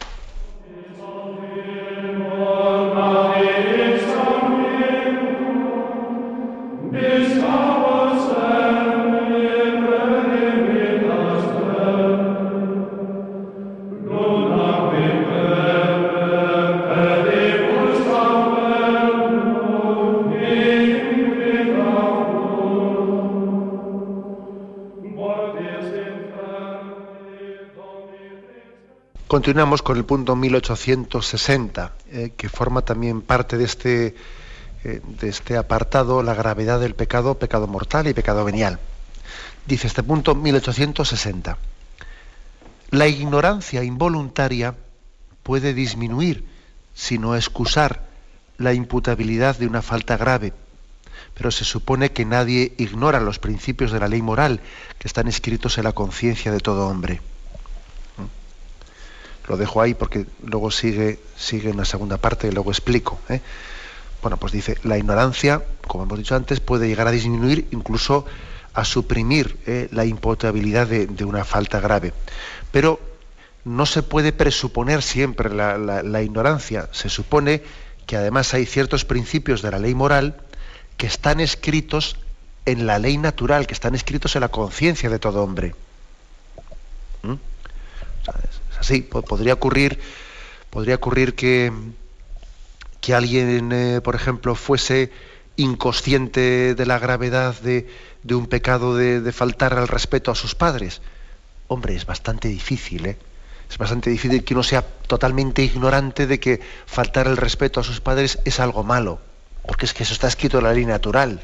Continuamos 29.36 29.82
con 29.82 29.98
el 29.98 30.06
punto 30.06 30.34
1860, 30.34 31.92
eh, 32.10 32.32
que 32.34 32.48
forma 32.48 32.80
también 32.80 33.20
parte 33.20 33.58
de 33.58 33.64
este, 33.64 34.16
eh, 34.82 35.02
de 35.04 35.28
este 35.28 35.58
apartado, 35.58 36.22
la 36.22 36.32
gravedad 36.32 36.80
del 36.80 36.94
pecado, 36.94 37.38
pecado 37.38 37.66
mortal 37.66 38.06
y 38.06 38.14
pecado 38.14 38.46
venial. 38.46 38.78
Dice 39.66 39.88
este 39.88 40.02
punto 40.02 40.34
1860. 40.34 41.58
La 42.92 43.08
ignorancia 43.08 43.84
involuntaria 43.84 44.74
puede 45.42 45.74
disminuir, 45.74 46.46
si 46.94 47.18
no 47.18 47.36
excusar, 47.36 48.08
la 48.56 48.72
imputabilidad 48.72 49.58
de 49.58 49.66
una 49.66 49.82
falta 49.82 50.16
grave, 50.16 50.54
pero 51.34 51.50
se 51.50 51.66
supone 51.66 52.10
que 52.10 52.24
nadie 52.24 52.72
ignora 52.78 53.20
los 53.20 53.38
principios 53.38 53.92
de 53.92 54.00
la 54.00 54.08
ley 54.08 54.22
moral 54.22 54.62
que 54.98 55.06
están 55.06 55.28
escritos 55.28 55.76
en 55.76 55.84
la 55.84 55.92
conciencia 55.92 56.50
de 56.52 56.60
todo 56.60 56.88
hombre. 56.88 57.20
Lo 59.48 59.56
dejo 59.56 59.80
ahí 59.80 59.94
porque 59.94 60.26
luego 60.42 60.70
sigue, 60.70 61.20
sigue 61.36 61.70
en 61.70 61.76
la 61.76 61.84
segunda 61.84 62.16
parte 62.16 62.48
y 62.48 62.50
luego 62.50 62.70
explico. 62.70 63.18
¿eh? 63.28 63.40
Bueno, 64.22 64.38
pues 64.38 64.52
dice, 64.52 64.76
la 64.82 64.98
ignorancia, 64.98 65.62
como 65.86 66.04
hemos 66.04 66.18
dicho 66.18 66.34
antes, 66.34 66.60
puede 66.60 66.88
llegar 66.88 67.06
a 67.06 67.12
disminuir, 67.12 67.68
incluso 67.70 68.26
a 68.74 68.84
suprimir 68.84 69.58
¿eh? 69.66 69.88
la 69.92 70.04
imputabilidad 70.04 70.86
de, 70.86 71.24
una 71.24 71.44
falta 71.44 71.80
grave. 71.80 72.12
Pero 72.72 73.00
no 73.64 73.86
se 73.86 74.02
puede 74.02 74.32
presuponer 74.32 75.02
siempre 75.02 75.50
la, 75.50 76.22
ignorancia. 76.22 76.88
Se 76.92 77.08
supone 77.08 77.62
que 78.06 78.16
además 78.16 78.52
hay 78.54 78.66
ciertos 78.66 79.04
principios 79.04 79.62
de 79.62 79.70
la 79.70 79.78
ley 79.78 79.94
moral 79.94 80.36
que 80.96 81.06
están 81.06 81.40
escritos 81.40 82.16
en 82.64 82.86
la 82.86 82.98
ley 82.98 83.16
natural, 83.16 83.66
que 83.66 83.74
están 83.74 83.94
escritos 83.94 84.34
en 84.36 84.40
la 84.40 84.48
conciencia 84.48 85.08
de 85.08 85.18
todo 85.18 85.42
hombre. 85.42 85.74
¿Mm? 87.22 87.34
Así. 88.86 89.02
Podría 89.02 89.54
ocurrir, 89.54 89.98
podría 90.70 90.94
ocurrir 90.94 91.34
que, 91.34 91.72
que 93.00 93.14
alguien, 93.14 93.72
eh, 93.72 94.00
por 94.02 94.14
ejemplo, 94.14 94.54
fuese 94.54 95.10
inconsciente 95.56 96.74
de 96.74 96.86
la 96.86 96.98
gravedad 96.98 97.54
de, 97.60 97.88
un 98.30 98.46
pecado 98.46 98.96
de, 98.96 99.32
faltar 99.32 99.74
al 99.74 99.88
respeto 99.88 100.30
a 100.30 100.34
sus 100.34 100.54
padres. 100.54 101.02
Hombre, 101.68 101.96
es 101.96 102.06
bastante 102.06 102.48
difícil, 102.48 103.06
¿eh? 103.06 103.18
Es 103.68 103.78
bastante 103.78 104.10
difícil 104.10 104.44
que 104.44 104.54
uno 104.54 104.62
sea 104.62 104.82
totalmente 104.82 105.64
ignorante 105.64 106.28
de 106.28 106.38
que 106.38 106.60
faltar 106.86 107.26
el 107.26 107.36
respeto 107.36 107.80
a 107.80 107.84
sus 107.84 108.00
padres 108.00 108.38
es 108.44 108.60
algo 108.60 108.84
malo, 108.84 109.18
porque 109.66 109.86
es 109.86 109.92
que 109.92 110.04
eso 110.04 110.12
está 110.12 110.28
escrito 110.28 110.58
en 110.58 110.64
la 110.64 110.72
ley 110.72 110.86
natural. 110.86 111.40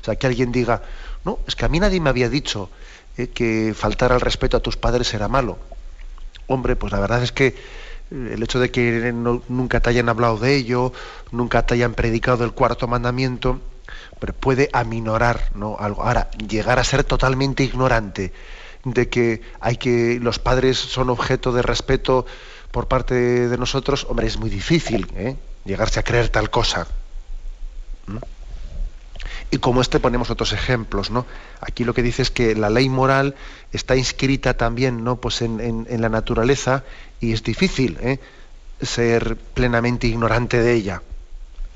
O 0.00 0.04
sea, 0.04 0.14
que 0.14 0.28
alguien 0.28 0.52
diga, 0.52 0.82
no, 1.24 1.40
es 1.48 1.56
que 1.56 1.64
a 1.64 1.68
mí 1.68 1.80
nadie 1.80 1.98
me 1.98 2.10
había 2.10 2.28
dicho 2.28 2.70
eh, 3.16 3.26
que 3.26 3.74
faltar 3.74 4.12
al 4.12 4.20
respeto 4.20 4.56
a 4.56 4.60
tus 4.60 4.76
padres 4.76 5.12
era 5.14 5.26
malo 5.26 5.58
hombre, 6.46 6.76
pues 6.76 6.92
la 6.92 7.00
verdad 7.00 7.22
es 7.22 7.32
que 7.32 7.54
el 8.10 8.42
hecho 8.42 8.60
de 8.60 8.70
que 8.70 9.12
nunca 9.12 9.80
te 9.80 9.90
hayan 9.90 10.08
hablado 10.08 10.38
de 10.38 10.54
ello, 10.54 10.92
nunca 11.32 11.66
te 11.66 11.74
hayan 11.74 11.94
predicado 11.94 12.44
el 12.44 12.52
cuarto 12.52 12.86
mandamiento, 12.86 13.60
pero 14.20 14.32
puede 14.32 14.68
aminorar 14.72 15.50
¿no? 15.54 15.76
algo. 15.78 16.02
Ahora, 16.02 16.30
llegar 16.32 16.78
a 16.78 16.84
ser 16.84 17.04
totalmente 17.04 17.64
ignorante 17.64 18.32
de 18.84 19.08
que 19.08 19.40
hay 19.60 19.76
que 19.76 20.18
los 20.20 20.38
padres 20.38 20.78
son 20.78 21.10
objeto 21.10 21.52
de 21.52 21.62
respeto 21.62 22.26
por 22.70 22.88
parte 22.88 23.14
de 23.48 23.58
nosotros, 23.58 24.06
hombre, 24.08 24.26
es 24.26 24.36
muy 24.36 24.50
difícil 24.50 25.06
¿eh? 25.14 25.36
llegarse 25.64 26.00
a 26.00 26.02
creer 26.02 26.28
tal 26.28 26.50
cosa. 26.50 26.86
Y 29.54 29.58
como 29.58 29.80
este 29.80 30.00
ponemos 30.00 30.30
otros 30.30 30.52
ejemplos, 30.52 31.12
¿no? 31.12 31.26
Aquí 31.60 31.84
lo 31.84 31.94
que 31.94 32.02
dice 32.02 32.22
es 32.22 32.32
que 32.32 32.56
la 32.56 32.70
ley 32.70 32.88
moral 32.88 33.36
está 33.70 33.94
inscrita 33.94 34.54
también, 34.54 35.04
¿no? 35.04 35.14
Pues 35.14 35.42
en, 35.42 35.86
la 35.88 36.08
naturaleza 36.08 36.82
y 37.20 37.32
es 37.32 37.44
difícil 37.44 37.96
¿eh? 38.00 38.18
ser 38.82 39.36
plenamente 39.36 40.08
ignorante 40.08 40.60
de 40.60 40.74
ella. 40.74 41.02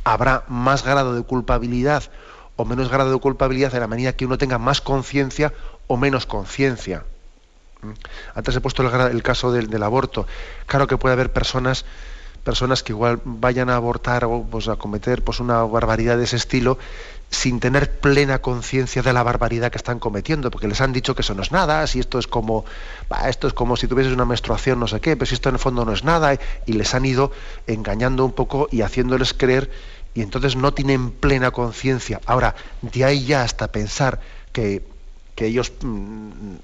Habrá 0.02 0.42
más 0.48 0.82
grado 0.82 1.14
de 1.14 1.22
culpabilidad 1.22 2.02
o 2.56 2.64
menos 2.64 2.88
grado 2.88 3.12
de 3.12 3.20
culpabilidad 3.20 3.72
en 3.72 3.80
la 3.80 3.86
medida 3.86 4.12
que 4.12 4.26
uno 4.26 4.38
tenga 4.38 4.58
más 4.58 4.80
conciencia 4.80 5.52
o 5.86 5.96
menos 5.96 6.26
conciencia. 6.26 7.04
¿Mm? 7.82 7.92
Antes 8.34 8.56
he 8.56 8.60
puesto 8.60 8.82
el, 9.06 9.22
caso 9.22 9.52
del, 9.52 9.82
aborto. 9.84 10.26
Claro 10.66 10.88
que 10.88 10.96
puede 10.96 11.12
haber 11.12 11.32
personas, 11.32 11.84
personas 12.48 12.82
que 12.82 12.92
igual 12.92 13.20
vayan 13.26 13.68
a 13.68 13.76
abortar 13.76 14.24
o 14.24 14.42
pues, 14.42 14.68
a 14.68 14.76
cometer 14.76 15.22
pues, 15.22 15.38
una 15.38 15.64
barbaridad 15.64 16.16
de 16.16 16.24
ese 16.24 16.36
estilo 16.36 16.78
sin 17.30 17.60
tener 17.60 18.00
plena 18.00 18.38
conciencia 18.38 19.02
de 19.02 19.12
la 19.12 19.22
barbaridad 19.22 19.70
que 19.70 19.76
están 19.76 19.98
cometiendo, 19.98 20.50
porque 20.50 20.66
les 20.66 20.80
han 20.80 20.94
dicho 20.94 21.14
que 21.14 21.20
eso 21.20 21.34
no 21.34 21.42
es 21.42 21.52
nada, 21.52 21.86
si 21.86 22.00
esto 22.00 22.18
es 22.18 22.26
como, 22.26 22.64
esto 23.26 23.48
es 23.48 23.52
como 23.52 23.76
si 23.76 23.86
tuvieses 23.86 24.14
una 24.14 24.24
menstruación, 24.24 24.80
no 24.80 24.88
sé 24.88 24.98
qué, 25.00 25.14
pero 25.14 25.26
si 25.26 25.34
esto 25.34 25.50
en 25.50 25.56
el 25.56 25.58
fondo 25.58 25.84
no 25.84 25.92
es 25.92 26.04
nada, 26.04 26.38
y 26.64 26.72
les 26.72 26.94
han 26.94 27.04
ido 27.04 27.32
engañando 27.66 28.24
un 28.24 28.32
poco 28.32 28.66
y 28.72 28.80
haciéndoles 28.80 29.34
creer 29.34 29.70
y 30.14 30.22
entonces 30.22 30.56
no 30.56 30.72
tienen 30.72 31.10
plena 31.10 31.50
conciencia. 31.50 32.18
Ahora, 32.24 32.54
de 32.80 33.04
ahí 33.04 33.26
ya 33.26 33.42
hasta 33.42 33.68
pensar 33.68 34.20
que, 34.54 34.80
ellos 35.36 35.70
mm, 35.82 36.54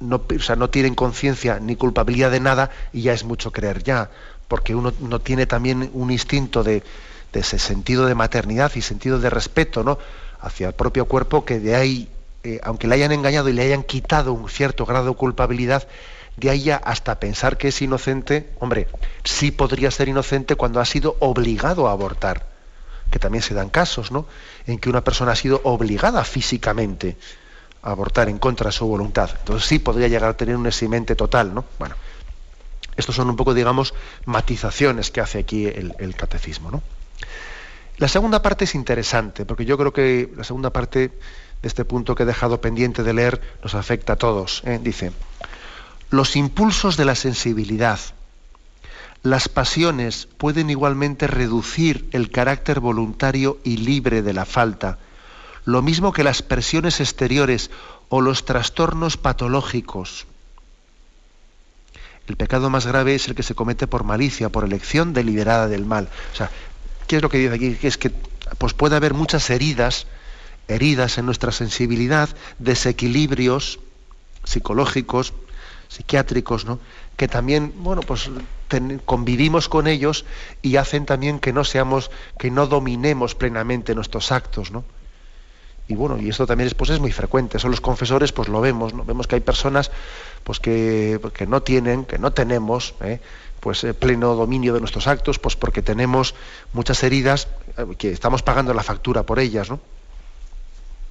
no, 0.00 0.20
no 0.56 0.70
tienen 0.70 0.96
conciencia 0.96 1.60
ni 1.60 1.76
culpabilidad 1.76 2.32
de 2.32 2.40
nada, 2.40 2.70
y 2.92 3.02
ya 3.02 3.12
es 3.12 3.22
mucho 3.22 3.52
creer 3.52 3.84
ya, 3.84 4.10
porque 4.50 4.74
uno 4.74 4.92
no 4.98 5.20
tiene 5.20 5.46
también 5.46 5.88
un 5.94 6.10
instinto 6.10 6.64
de, 6.64 6.82
ese 7.32 7.60
sentido 7.60 8.06
de 8.06 8.16
maternidad 8.16 8.72
y 8.74 8.82
sentido 8.82 9.20
de 9.20 9.30
respeto 9.30 9.84
¿no? 9.84 9.96
hacia 10.40 10.66
el 10.66 10.72
propio 10.74 11.04
cuerpo, 11.04 11.44
que 11.44 11.60
de 11.60 11.76
ahí, 11.76 12.08
eh, 12.42 12.58
aunque 12.64 12.88
le 12.88 12.96
hayan 12.96 13.12
engañado 13.12 13.48
y 13.48 13.52
le 13.52 13.62
hayan 13.62 13.84
quitado 13.84 14.32
un 14.32 14.48
cierto 14.48 14.84
grado 14.84 15.10
de 15.10 15.14
culpabilidad, 15.14 15.86
de 16.36 16.50
ahí 16.50 16.62
ya 16.64 16.78
hasta 16.78 17.20
pensar 17.20 17.58
que 17.58 17.68
es 17.68 17.80
inocente, 17.80 18.50
hombre, 18.58 18.88
sí 19.22 19.52
podría 19.52 19.92
ser 19.92 20.08
inocente 20.08 20.56
cuando 20.56 20.80
ha 20.80 20.84
sido 20.84 21.14
obligado 21.20 21.86
a 21.86 21.92
abortar 21.92 22.50
que 23.08 23.20
también 23.20 23.42
se 23.42 23.54
dan 23.54 23.70
casos, 23.70 24.10
¿no? 24.12 24.26
En 24.66 24.78
que 24.78 24.88
una 24.88 25.02
persona 25.02 25.32
ha 25.32 25.36
sido 25.36 25.60
obligada 25.64 26.22
físicamente 26.24 27.16
a 27.82 27.90
abortar 27.90 28.28
en 28.28 28.38
contra 28.38 28.66
de 28.66 28.72
su 28.72 28.86
voluntad. 28.86 29.30
Entonces 29.38 29.68
sí 29.68 29.78
podría 29.78 30.08
llegar 30.08 30.30
a 30.30 30.36
tener 30.36 30.56
un 30.56 30.66
eximente 30.66 31.16
total, 31.16 31.54
¿no? 31.54 31.64
Bueno, 31.78 31.96
estos 33.00 33.16
son 33.16 33.28
un 33.28 33.36
poco, 33.36 33.54
digamos, 33.54 33.94
matizaciones 34.24 35.10
que 35.10 35.20
hace 35.20 35.38
aquí 35.38 35.66
el, 35.66 36.14
catecismo, 36.16 36.70
¿no? 36.70 36.82
La 37.98 38.08
segunda 38.08 38.40
parte 38.40 38.64
es 38.64 38.74
interesante, 38.74 39.44
porque 39.44 39.64
yo 39.64 39.76
creo 39.76 39.92
que 39.92 40.32
la 40.36 40.44
segunda 40.44 40.70
parte 40.70 41.10
de 41.60 41.68
este 41.68 41.84
punto 41.84 42.14
que 42.14 42.22
he 42.22 42.26
dejado 42.26 42.60
pendiente 42.60 43.02
de 43.02 43.12
leer 43.12 43.40
nos 43.62 43.74
afecta 43.74 44.14
a 44.14 44.16
todos. 44.16 44.62
¿eh? 44.64 44.80
Dice, 44.82 45.12
los 46.08 46.36
impulsos 46.36 46.96
de 46.96 47.04
la 47.04 47.14
sensibilidad, 47.14 48.00
las 49.22 49.50
pasiones 49.50 50.26
pueden 50.38 50.70
igualmente 50.70 51.26
reducir 51.26 52.08
el 52.12 52.30
carácter 52.30 52.80
voluntario 52.80 53.58
y 53.64 53.76
libre 53.76 54.22
de 54.22 54.32
la 54.32 54.46
falta, 54.46 54.98
lo 55.66 55.82
mismo 55.82 56.12
que 56.12 56.24
las 56.24 56.40
presiones 56.40 57.00
exteriores 57.00 57.70
o 58.08 58.22
los 58.22 58.46
trastornos 58.46 59.18
patológicos. 59.18 60.26
El 62.30 62.36
pecado 62.36 62.70
más 62.70 62.86
grave 62.86 63.16
es 63.16 63.26
el 63.26 63.34
que 63.34 63.42
se 63.42 63.56
comete 63.56 63.88
por 63.88 64.04
malicia, 64.04 64.50
por 64.50 64.62
elección 64.62 65.12
deliberada 65.12 65.66
del 65.66 65.84
mal. 65.84 66.08
O 66.32 66.36
sea, 66.36 66.48
¿qué 67.08 67.16
es 67.16 67.22
lo 67.22 67.28
que 67.28 67.38
dice 67.38 67.54
aquí? 67.56 67.76
es 67.82 67.98
que 67.98 68.12
pues 68.56 68.72
puede 68.72 68.94
haber 68.94 69.14
muchas 69.14 69.50
heridas, 69.50 70.06
heridas 70.68 71.18
en 71.18 71.26
nuestra 71.26 71.50
sensibilidad, 71.50 72.28
desequilibrios 72.60 73.80
psicológicos, 74.44 75.32
psiquiátricos, 75.88 76.66
¿no? 76.66 76.78
que 77.16 77.26
también, 77.26 77.72
bueno, 77.78 78.00
pues 78.02 78.30
convivimos 79.06 79.68
con 79.68 79.88
ellos 79.88 80.24
y 80.62 80.76
hacen 80.76 81.06
también 81.06 81.40
que 81.40 81.52
no 81.52 81.64
seamos, 81.64 82.12
que 82.38 82.52
no 82.52 82.68
dominemos 82.68 83.34
plenamente 83.34 83.96
nuestros 83.96 84.30
actos, 84.30 84.70
¿no? 84.70 84.84
Y 85.90 85.96
bueno, 85.96 86.18
y 86.18 86.28
esto 86.28 86.46
también 86.46 86.68
es, 86.68 86.74
pues 86.74 86.88
es 86.90 87.00
muy 87.00 87.10
frecuente. 87.10 87.58
Son 87.58 87.72
los 87.72 87.80
confesores, 87.80 88.30
pues 88.30 88.48
lo 88.48 88.60
vemos, 88.60 88.94
¿no? 88.94 89.04
Vemos 89.04 89.26
que 89.26 89.34
hay 89.34 89.40
personas 89.40 89.90
pues 90.44 90.60
que, 90.60 91.20
que 91.34 91.48
no 91.48 91.64
tienen, 91.64 92.04
que 92.04 92.16
no 92.16 92.32
tenemos, 92.32 92.94
¿eh? 93.00 93.18
pues 93.58 93.82
eh, 93.82 93.92
pleno 93.92 94.36
dominio 94.36 94.72
de 94.72 94.78
nuestros 94.78 95.08
actos, 95.08 95.40
pues 95.40 95.56
porque 95.56 95.82
tenemos 95.82 96.36
muchas 96.72 97.02
heridas 97.02 97.48
eh, 97.76 97.86
que 97.98 98.12
estamos 98.12 98.44
pagando 98.44 98.72
la 98.72 98.84
factura 98.84 99.24
por 99.24 99.40
ellas, 99.40 99.68
¿no? 99.68 99.80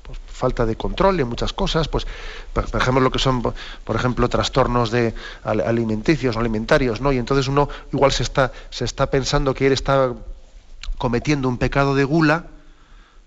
Pues, 0.03 0.17
falta 0.27 0.65
de 0.65 0.77
control 0.77 1.19
en 1.19 1.27
muchas 1.27 1.51
cosas, 1.51 1.89
pues 1.89 2.07
por 2.53 2.81
ejemplo 2.81 3.01
lo 3.01 3.11
que 3.11 3.19
son, 3.19 3.41
por 3.41 3.95
ejemplo, 3.97 4.29
trastornos 4.29 4.91
de 4.91 5.13
alimenticios 5.43 6.37
o 6.37 6.39
alimentarios, 6.39 7.01
¿no? 7.01 7.11
Y 7.11 7.17
entonces 7.17 7.49
uno 7.49 7.67
igual 7.91 8.13
se 8.13 8.23
está, 8.23 8.53
se 8.69 8.85
está 8.85 9.11
pensando 9.11 9.53
que 9.53 9.67
él 9.67 9.73
está 9.73 10.13
cometiendo 10.97 11.49
un 11.49 11.57
pecado 11.57 11.95
de 11.95 12.05
gula, 12.05 12.45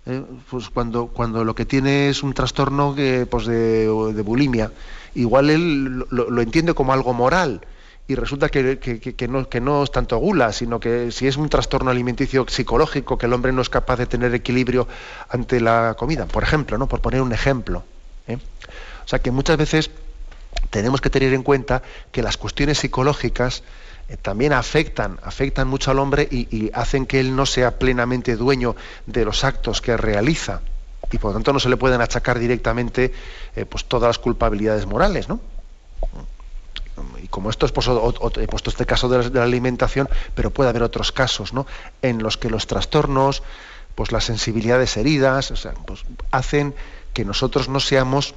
¿eh? 0.06 0.22
pues 0.50 0.70
cuando, 0.70 1.06
cuando 1.08 1.44
lo 1.44 1.54
que 1.54 1.64
tiene 1.64 2.08
es 2.08 2.22
un 2.22 2.34
trastorno 2.34 2.94
pues 3.30 3.46
de, 3.46 3.86
de 3.86 4.22
bulimia. 4.22 4.72
Igual 5.14 5.50
él 5.50 6.06
lo 6.10 6.40
entiende 6.40 6.72
como 6.74 6.92
algo 6.92 7.12
moral, 7.12 7.60
y 8.08 8.14
resulta 8.14 8.48
que, 8.48 8.78
no, 9.28 9.48
que, 9.48 9.60
no, 9.60 9.82
es 9.82 9.92
tanto 9.92 10.18
gula, 10.18 10.52
sino 10.52 10.80
que 10.80 11.12
si 11.12 11.28
es 11.28 11.36
un 11.36 11.48
trastorno 11.48 11.90
alimenticio 11.90 12.44
psicológico, 12.48 13.16
que 13.16 13.26
el 13.26 13.32
hombre 13.32 13.52
no 13.52 13.62
es 13.62 13.70
capaz 13.70 13.96
de 13.96 14.06
tener 14.06 14.34
equilibrio 14.34 14.88
ante 15.28 15.60
la 15.60 15.94
comida, 15.96 16.26
por 16.26 16.42
ejemplo, 16.42 16.76
¿no? 16.78 16.88
por 16.88 17.00
poner 17.00 17.22
un 17.22 17.32
ejemplo. 17.32 17.84
¿eh? 18.26 18.38
O 19.04 19.08
sea 19.08 19.20
que 19.20 19.30
muchas 19.30 19.56
veces 19.56 19.90
tenemos 20.70 21.00
que 21.00 21.10
tener 21.10 21.32
en 21.32 21.42
cuenta 21.42 21.82
que 22.10 22.22
las 22.22 22.36
cuestiones 22.36 22.78
psicológicas 22.78 23.62
también 24.16 24.52
afectan, 24.52 25.18
afectan 25.22 25.68
mucho 25.68 25.90
al 25.90 25.98
hombre 25.98 26.28
y, 26.30 26.70
hacen 26.74 27.06
que 27.06 27.20
él 27.20 27.34
no 27.34 27.46
sea 27.46 27.78
plenamente 27.78 28.36
dueño 28.36 28.76
de 29.06 29.24
los 29.24 29.44
actos 29.44 29.80
que 29.80 29.96
realiza. 29.96 30.60
Y 31.10 31.18
por 31.18 31.30
lo 31.30 31.34
tanto 31.34 31.52
no 31.52 31.60
se 31.60 31.68
le 31.68 31.76
pueden 31.76 32.00
achacar 32.00 32.38
directamente 32.38 33.12
eh, 33.56 33.64
pues 33.64 33.84
todas 33.84 34.08
las 34.08 34.18
culpabilidades 34.18 34.86
morales, 34.86 35.28
¿no? 35.28 35.40
y 37.22 37.28
como 37.28 37.50
esto 37.50 37.66
es 37.66 37.72
pues, 37.72 37.88
he 37.88 38.46
puesto 38.48 38.70
este 38.70 38.86
caso 38.86 39.08
de 39.08 39.30
la, 39.30 39.42
alimentación, 39.42 40.08
pero 40.34 40.50
puede 40.50 40.70
haber 40.70 40.82
otros 40.82 41.10
casos, 41.10 41.52
¿no? 41.52 41.66
En 42.02 42.22
los 42.22 42.36
que 42.36 42.50
los 42.50 42.66
trastornos, 42.66 43.42
pues 43.94 44.12
las 44.12 44.24
sensibilidades 44.24 44.96
heridas, 44.96 45.52
pues, 45.86 46.04
hacen 46.30 46.74
que 47.14 47.24
nosotros 47.24 47.68
no 47.68 47.80
seamos 47.80 48.34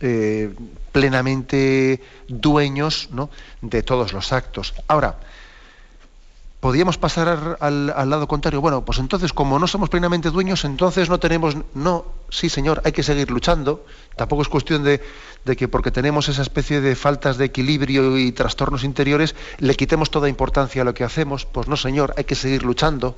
eh, 0.00 0.54
plenamente 0.92 2.02
dueños 2.28 3.08
de 3.60 3.82
todos 3.82 4.12
los 4.12 4.32
actos. 4.32 4.74
Ahora, 4.86 5.18
podríamos 6.60 6.98
pasar 6.98 7.56
al, 7.60 8.10
lado 8.10 8.26
contrario. 8.26 8.60
Bueno, 8.60 8.84
pues 8.84 8.98
entonces, 8.98 9.32
como 9.32 9.58
no 9.58 9.66
somos 9.66 9.88
plenamente 9.88 10.30
dueños, 10.30 10.64
entonces 10.64 11.08
no 11.08 11.18
tenemos. 11.18 11.56
No, 11.74 12.06
sí, 12.30 12.48
señor, 12.48 12.82
hay 12.84 12.92
que 12.92 13.02
seguir 13.02 13.30
luchando. 13.30 13.84
Tampoco 14.16 14.42
es 14.42 14.48
cuestión 14.48 14.82
de, 14.82 15.00
que 15.56 15.68
porque 15.68 15.90
tenemos 15.90 16.28
esa 16.28 16.42
especie 16.42 16.80
de 16.80 16.96
faltas 16.96 17.38
de 17.38 17.46
equilibrio 17.46 18.18
y 18.18 18.32
trastornos 18.32 18.84
interiores, 18.84 19.34
le 19.58 19.74
quitemos 19.74 20.10
toda 20.10 20.28
importancia 20.28 20.82
a 20.82 20.84
lo 20.84 20.94
que 20.94 21.04
hacemos. 21.04 21.46
Pues 21.46 21.68
no, 21.68 21.76
señor, 21.76 22.14
hay 22.16 22.24
que 22.24 22.34
seguir 22.34 22.62
luchando. 22.62 23.16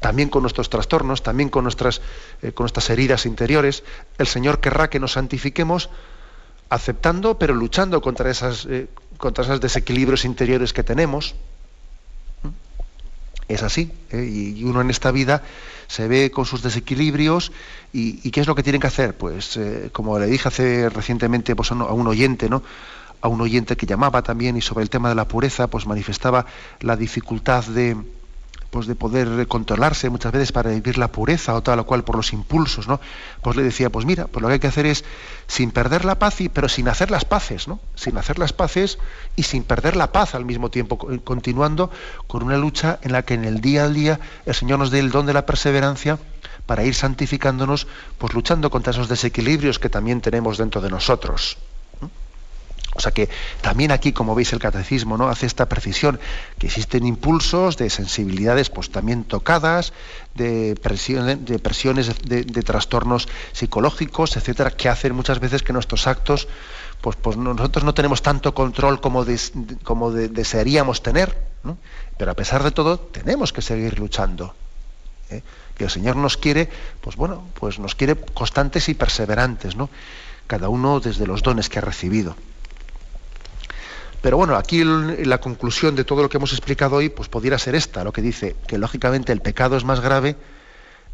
También 0.00 0.28
con 0.28 0.42
nuestros 0.42 0.70
trastornos, 0.70 1.22
también 1.22 1.48
con 1.48 1.64
nuestras, 1.64 2.00
eh, 2.42 2.52
con 2.52 2.64
nuestras 2.64 2.88
heridas 2.90 3.26
interiores. 3.26 3.82
El 4.16 4.26
Señor 4.26 4.60
querrá 4.60 4.90
que 4.90 5.00
nos 5.00 5.12
santifiquemos 5.12 5.90
aceptando, 6.68 7.38
pero 7.38 7.54
luchando 7.54 8.00
contra, 8.00 8.30
esas, 8.30 8.66
eh, 8.66 8.88
contra 9.16 9.44
esos 9.44 9.60
desequilibrios 9.60 10.24
interiores 10.24 10.72
que 10.72 10.84
tenemos 10.84 11.34
es 13.48 13.62
así. 13.62 13.90
¿eh? 14.10 14.24
Y 14.24 14.62
uno 14.64 14.82
en 14.82 14.90
esta 14.90 15.10
vida 15.10 15.42
se 15.86 16.06
ve 16.06 16.30
con 16.30 16.44
sus 16.44 16.62
desequilibrios 16.62 17.50
y, 17.92 18.30
¿qué 18.30 18.40
es 18.40 18.46
lo 18.46 18.54
que 18.54 18.62
tienen 18.62 18.80
que 18.80 18.88
hacer? 18.88 19.16
Pues 19.16 19.58
como 19.92 20.18
le 20.18 20.26
dije 20.26 20.46
hace 20.46 20.90
recientemente 20.90 21.56
pues, 21.56 21.72
a 21.72 21.74
un 21.74 22.06
oyente, 22.06 22.50
¿no? 22.50 22.62
a 23.20 23.28
un 23.28 23.40
oyente 23.40 23.76
que 23.76 23.86
llamaba 23.86 24.22
también 24.22 24.56
y 24.56 24.60
sobre 24.60 24.82
el 24.82 24.90
tema 24.90 25.08
de 25.08 25.14
la 25.14 25.26
pureza, 25.26 25.68
pues 25.68 25.86
manifestaba 25.86 26.46
la 26.80 26.96
dificultad 26.96 27.64
de, 27.64 27.96
pues 28.70 28.86
de 28.86 28.94
poder 28.94 29.46
controlarse 29.48 30.10
muchas 30.10 30.32
veces 30.32 30.52
para 30.52 30.70
vivir 30.70 30.98
la 30.98 31.08
pureza 31.08 31.54
o 31.54 31.62
tal 31.62 31.78
o 31.78 31.86
cual 31.86 32.04
por 32.04 32.16
los 32.16 32.32
impulsos, 32.32 32.86
¿no? 32.86 33.00
Pues 33.42 33.56
le 33.56 33.62
decía, 33.62 33.90
pues 33.90 34.04
mira, 34.04 34.26
pues 34.26 34.42
lo 34.42 34.48
que 34.48 34.54
hay 34.54 34.60
que 34.60 34.66
hacer 34.66 34.86
es 34.86 35.04
sin 35.46 35.70
perder 35.70 36.04
la 36.04 36.18
paz, 36.18 36.40
y, 36.40 36.48
pero 36.48 36.68
sin 36.68 36.88
hacer 36.88 37.10
las 37.10 37.24
paces, 37.24 37.66
¿no? 37.66 37.80
Sin 37.94 38.18
hacer 38.18 38.38
las 38.38 38.52
paces 38.52 38.98
y 39.36 39.44
sin 39.44 39.64
perder 39.64 39.96
la 39.96 40.12
paz 40.12 40.34
al 40.34 40.44
mismo 40.44 40.70
tiempo, 40.70 40.98
continuando 41.24 41.90
con 42.26 42.42
una 42.42 42.58
lucha 42.58 42.98
en 43.02 43.12
la 43.12 43.22
que 43.22 43.34
en 43.34 43.44
el 43.44 43.60
día 43.60 43.84
a 43.84 43.88
día 43.88 44.20
el 44.44 44.54
Señor 44.54 44.78
nos 44.78 44.90
dé 44.90 44.98
el 44.98 45.10
don 45.10 45.26
de 45.26 45.32
la 45.32 45.46
perseverancia 45.46 46.18
para 46.66 46.84
ir 46.84 46.94
santificándonos, 46.94 47.86
pues 48.18 48.34
luchando 48.34 48.70
contra 48.70 48.90
esos 48.90 49.08
desequilibrios 49.08 49.78
que 49.78 49.88
también 49.88 50.20
tenemos 50.20 50.58
dentro 50.58 50.82
de 50.82 50.90
nosotros. 50.90 51.56
O 52.98 53.00
sea 53.00 53.12
que 53.12 53.28
también 53.60 53.92
aquí, 53.92 54.12
como 54.12 54.34
veis, 54.34 54.52
el 54.52 54.58
catecismo 54.58 55.16
¿no? 55.16 55.28
hace 55.28 55.46
esta 55.46 55.68
precisión, 55.68 56.18
que 56.58 56.66
existen 56.66 57.06
impulsos 57.06 57.76
de 57.76 57.90
sensibilidades 57.90 58.70
pues 58.70 58.90
también 58.90 59.22
tocadas, 59.22 59.92
de, 60.34 60.74
presiones, 60.82 61.44
de, 61.44 61.60
presiones 61.60 62.10
de, 62.24 62.62
trastornos 62.64 63.28
psicológicos, 63.52 64.36
etcétera, 64.36 64.72
que 64.72 64.88
hacen 64.88 65.14
muchas 65.14 65.38
veces 65.38 65.62
que 65.62 65.72
nuestros 65.72 66.08
actos, 66.08 66.48
pues, 67.00 67.14
pues 67.14 67.36
nosotros 67.36 67.84
no 67.84 67.94
tenemos 67.94 68.20
tanto 68.20 68.52
control 68.52 69.00
como, 69.00 69.24
como 69.84 70.10
desearíamos 70.10 71.00
tener, 71.00 71.38
pero 72.16 72.32
a 72.32 72.34
pesar 72.34 72.64
de 72.64 72.72
todo 72.72 72.98
tenemos 72.98 73.52
que 73.52 73.62
seguir 73.62 74.00
luchando. 74.00 74.56
¿eh? 75.30 75.42
Que 75.76 75.84
el 75.84 75.90
Señor 75.90 76.16
nos 76.16 76.36
quiere, 76.36 76.68
pues 77.00 77.14
bueno, 77.14 77.44
pues 77.60 77.78
nos 77.78 77.94
quiere 77.94 78.16
constantes 78.16 78.88
y 78.88 78.94
perseverantes, 78.94 79.76
¿no? 79.76 79.88
Cada 80.48 80.70
uno 80.70 80.98
desde 80.98 81.26
los 81.26 81.42
dones 81.42 81.68
que 81.68 81.78
ha 81.78 81.82
recibido. 81.82 82.34
Pero 84.20 84.36
bueno, 84.36 84.56
aquí 84.56 84.82
la 84.82 85.38
conclusión 85.38 85.94
de 85.94 86.04
todo 86.04 86.22
lo 86.22 86.28
que 86.28 86.38
hemos 86.38 86.52
explicado 86.52 86.96
hoy, 86.96 87.08
pues 87.08 87.28
pudiera 87.28 87.58
ser 87.58 87.74
esta, 87.74 88.02
lo 88.02 88.12
que 88.12 88.22
dice 88.22 88.56
que 88.66 88.78
lógicamente 88.78 89.32
el 89.32 89.40
pecado 89.40 89.76
es 89.76 89.84
más 89.84 90.00
grave 90.00 90.36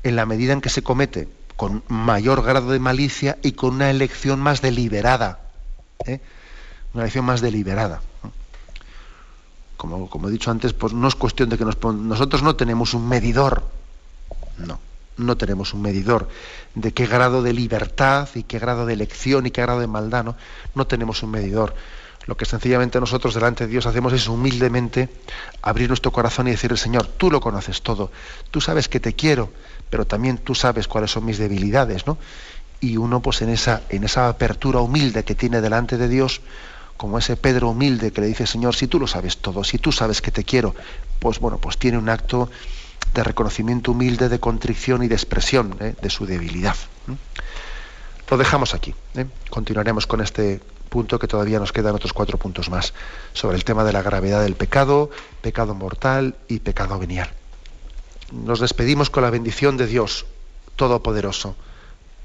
en 0.02 0.16
la 0.16 0.26
medida 0.26 0.52
en 0.52 0.60
que 0.60 0.70
se 0.70 0.82
comete 0.82 1.28
con 1.56 1.82
mayor 1.88 2.42
grado 2.42 2.70
de 2.70 2.78
malicia 2.78 3.38
y 3.42 3.52
con 3.52 3.74
una 3.74 3.90
elección 3.90 4.40
más 4.40 4.62
deliberada. 4.62 5.40
¿eh? 6.06 6.20
Una 6.94 7.04
elección 7.04 7.24
más 7.24 7.40
deliberada. 7.40 8.00
Como, 9.76 10.08
como, 10.08 10.28
he 10.28 10.32
dicho 10.32 10.50
antes, 10.50 10.72
pues 10.72 10.94
no 10.94 11.06
es 11.06 11.14
cuestión 11.14 11.50
de 11.50 11.58
que 11.58 11.64
nosotros 11.64 12.42
no 12.42 12.56
tenemos 12.56 12.94
un 12.94 13.08
medidor. 13.08 13.64
No, 14.56 14.78
no 15.18 15.36
tenemos 15.36 15.74
un 15.74 15.82
medidor 15.82 16.28
de 16.74 16.92
qué 16.92 17.06
grado 17.06 17.42
de 17.42 17.52
libertad 17.52 18.28
y 18.34 18.44
qué 18.44 18.58
grado 18.58 18.86
de 18.86 18.94
elección 18.94 19.46
y 19.46 19.50
qué 19.50 19.60
grado 19.62 19.80
de 19.80 19.88
maldad. 19.88 20.24
No, 20.24 20.36
no 20.74 20.86
tenemos 20.86 21.22
un 21.22 21.32
medidor 21.32 21.74
lo 22.26 22.36
que 22.36 22.44
sencillamente 22.44 23.00
nosotros 23.00 23.34
delante 23.34 23.64
de 23.64 23.70
Dios 23.70 23.86
hacemos 23.86 24.12
es 24.12 24.28
humildemente 24.28 25.08
abrir 25.62 25.88
nuestro 25.88 26.12
corazón 26.12 26.48
y 26.48 26.52
decirle, 26.52 26.76
Señor, 26.76 27.06
tú 27.06 27.30
lo 27.30 27.40
conoces 27.40 27.82
todo, 27.82 28.10
tú 28.50 28.60
sabes 28.60 28.88
que 28.88 29.00
te 29.00 29.14
quiero, 29.14 29.50
pero 29.90 30.06
también 30.06 30.38
tú 30.38 30.54
sabes 30.54 30.88
cuáles 30.88 31.10
son 31.10 31.24
mis 31.24 31.38
debilidades, 31.38 32.06
¿no? 32.06 32.18
Y 32.80 32.96
uno 32.96 33.20
pues 33.20 33.42
en 33.42 33.50
esa, 33.50 33.82
en 33.88 34.04
esa 34.04 34.28
apertura 34.28 34.80
humilde 34.80 35.24
que 35.24 35.34
tiene 35.34 35.60
delante 35.60 35.96
de 35.96 36.08
Dios, 36.08 36.40
como 36.96 37.18
ese 37.18 37.36
Pedro 37.36 37.70
humilde 37.70 38.12
que 38.12 38.20
le 38.20 38.26
dice, 38.26 38.46
Señor, 38.46 38.74
si 38.74 38.86
tú 38.86 38.98
lo 38.98 39.06
sabes 39.06 39.38
todo, 39.38 39.64
si 39.64 39.78
tú 39.78 39.92
sabes 39.92 40.20
que 40.20 40.30
te 40.30 40.44
quiero, 40.44 40.74
pues 41.18 41.40
bueno, 41.40 41.58
pues 41.58 41.78
tiene 41.78 41.98
un 41.98 42.08
acto 42.08 42.50
de 43.12 43.22
reconocimiento 43.22 43.92
humilde, 43.92 44.28
de 44.28 44.40
contrición 44.40 45.02
y 45.02 45.08
de 45.08 45.14
expresión 45.14 45.76
¿eh? 45.80 45.94
de 46.00 46.10
su 46.10 46.26
debilidad. 46.26 46.76
Lo 48.30 48.36
dejamos 48.36 48.74
aquí. 48.74 48.94
¿eh? 49.14 49.26
Continuaremos 49.50 50.06
con 50.06 50.20
este 50.20 50.60
punto 50.94 51.18
que 51.18 51.26
todavía 51.26 51.58
nos 51.58 51.72
quedan 51.72 51.96
otros 51.96 52.12
cuatro 52.12 52.38
puntos 52.38 52.70
más 52.70 52.94
sobre 53.32 53.56
el 53.56 53.64
tema 53.64 53.82
de 53.82 53.92
la 53.92 54.00
gravedad 54.00 54.44
del 54.44 54.54
pecado, 54.54 55.10
pecado 55.42 55.74
mortal 55.74 56.36
y 56.46 56.60
pecado 56.60 57.00
venial. 57.00 57.28
Nos 58.30 58.60
despedimos 58.60 59.10
con 59.10 59.24
la 59.24 59.30
bendición 59.30 59.76
de 59.76 59.88
Dios 59.88 60.24
Todopoderoso, 60.76 61.56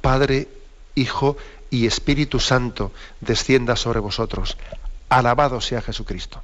Padre, 0.01 0.49
Hijo 0.93 1.35
y 1.71 1.87
Espíritu 1.87 2.39
Santo, 2.39 2.91
descienda 3.21 3.75
sobre 3.75 4.01
vosotros. 4.01 4.55
Alabado 5.09 5.61
sea 5.61 5.81
Jesucristo. 5.81 6.43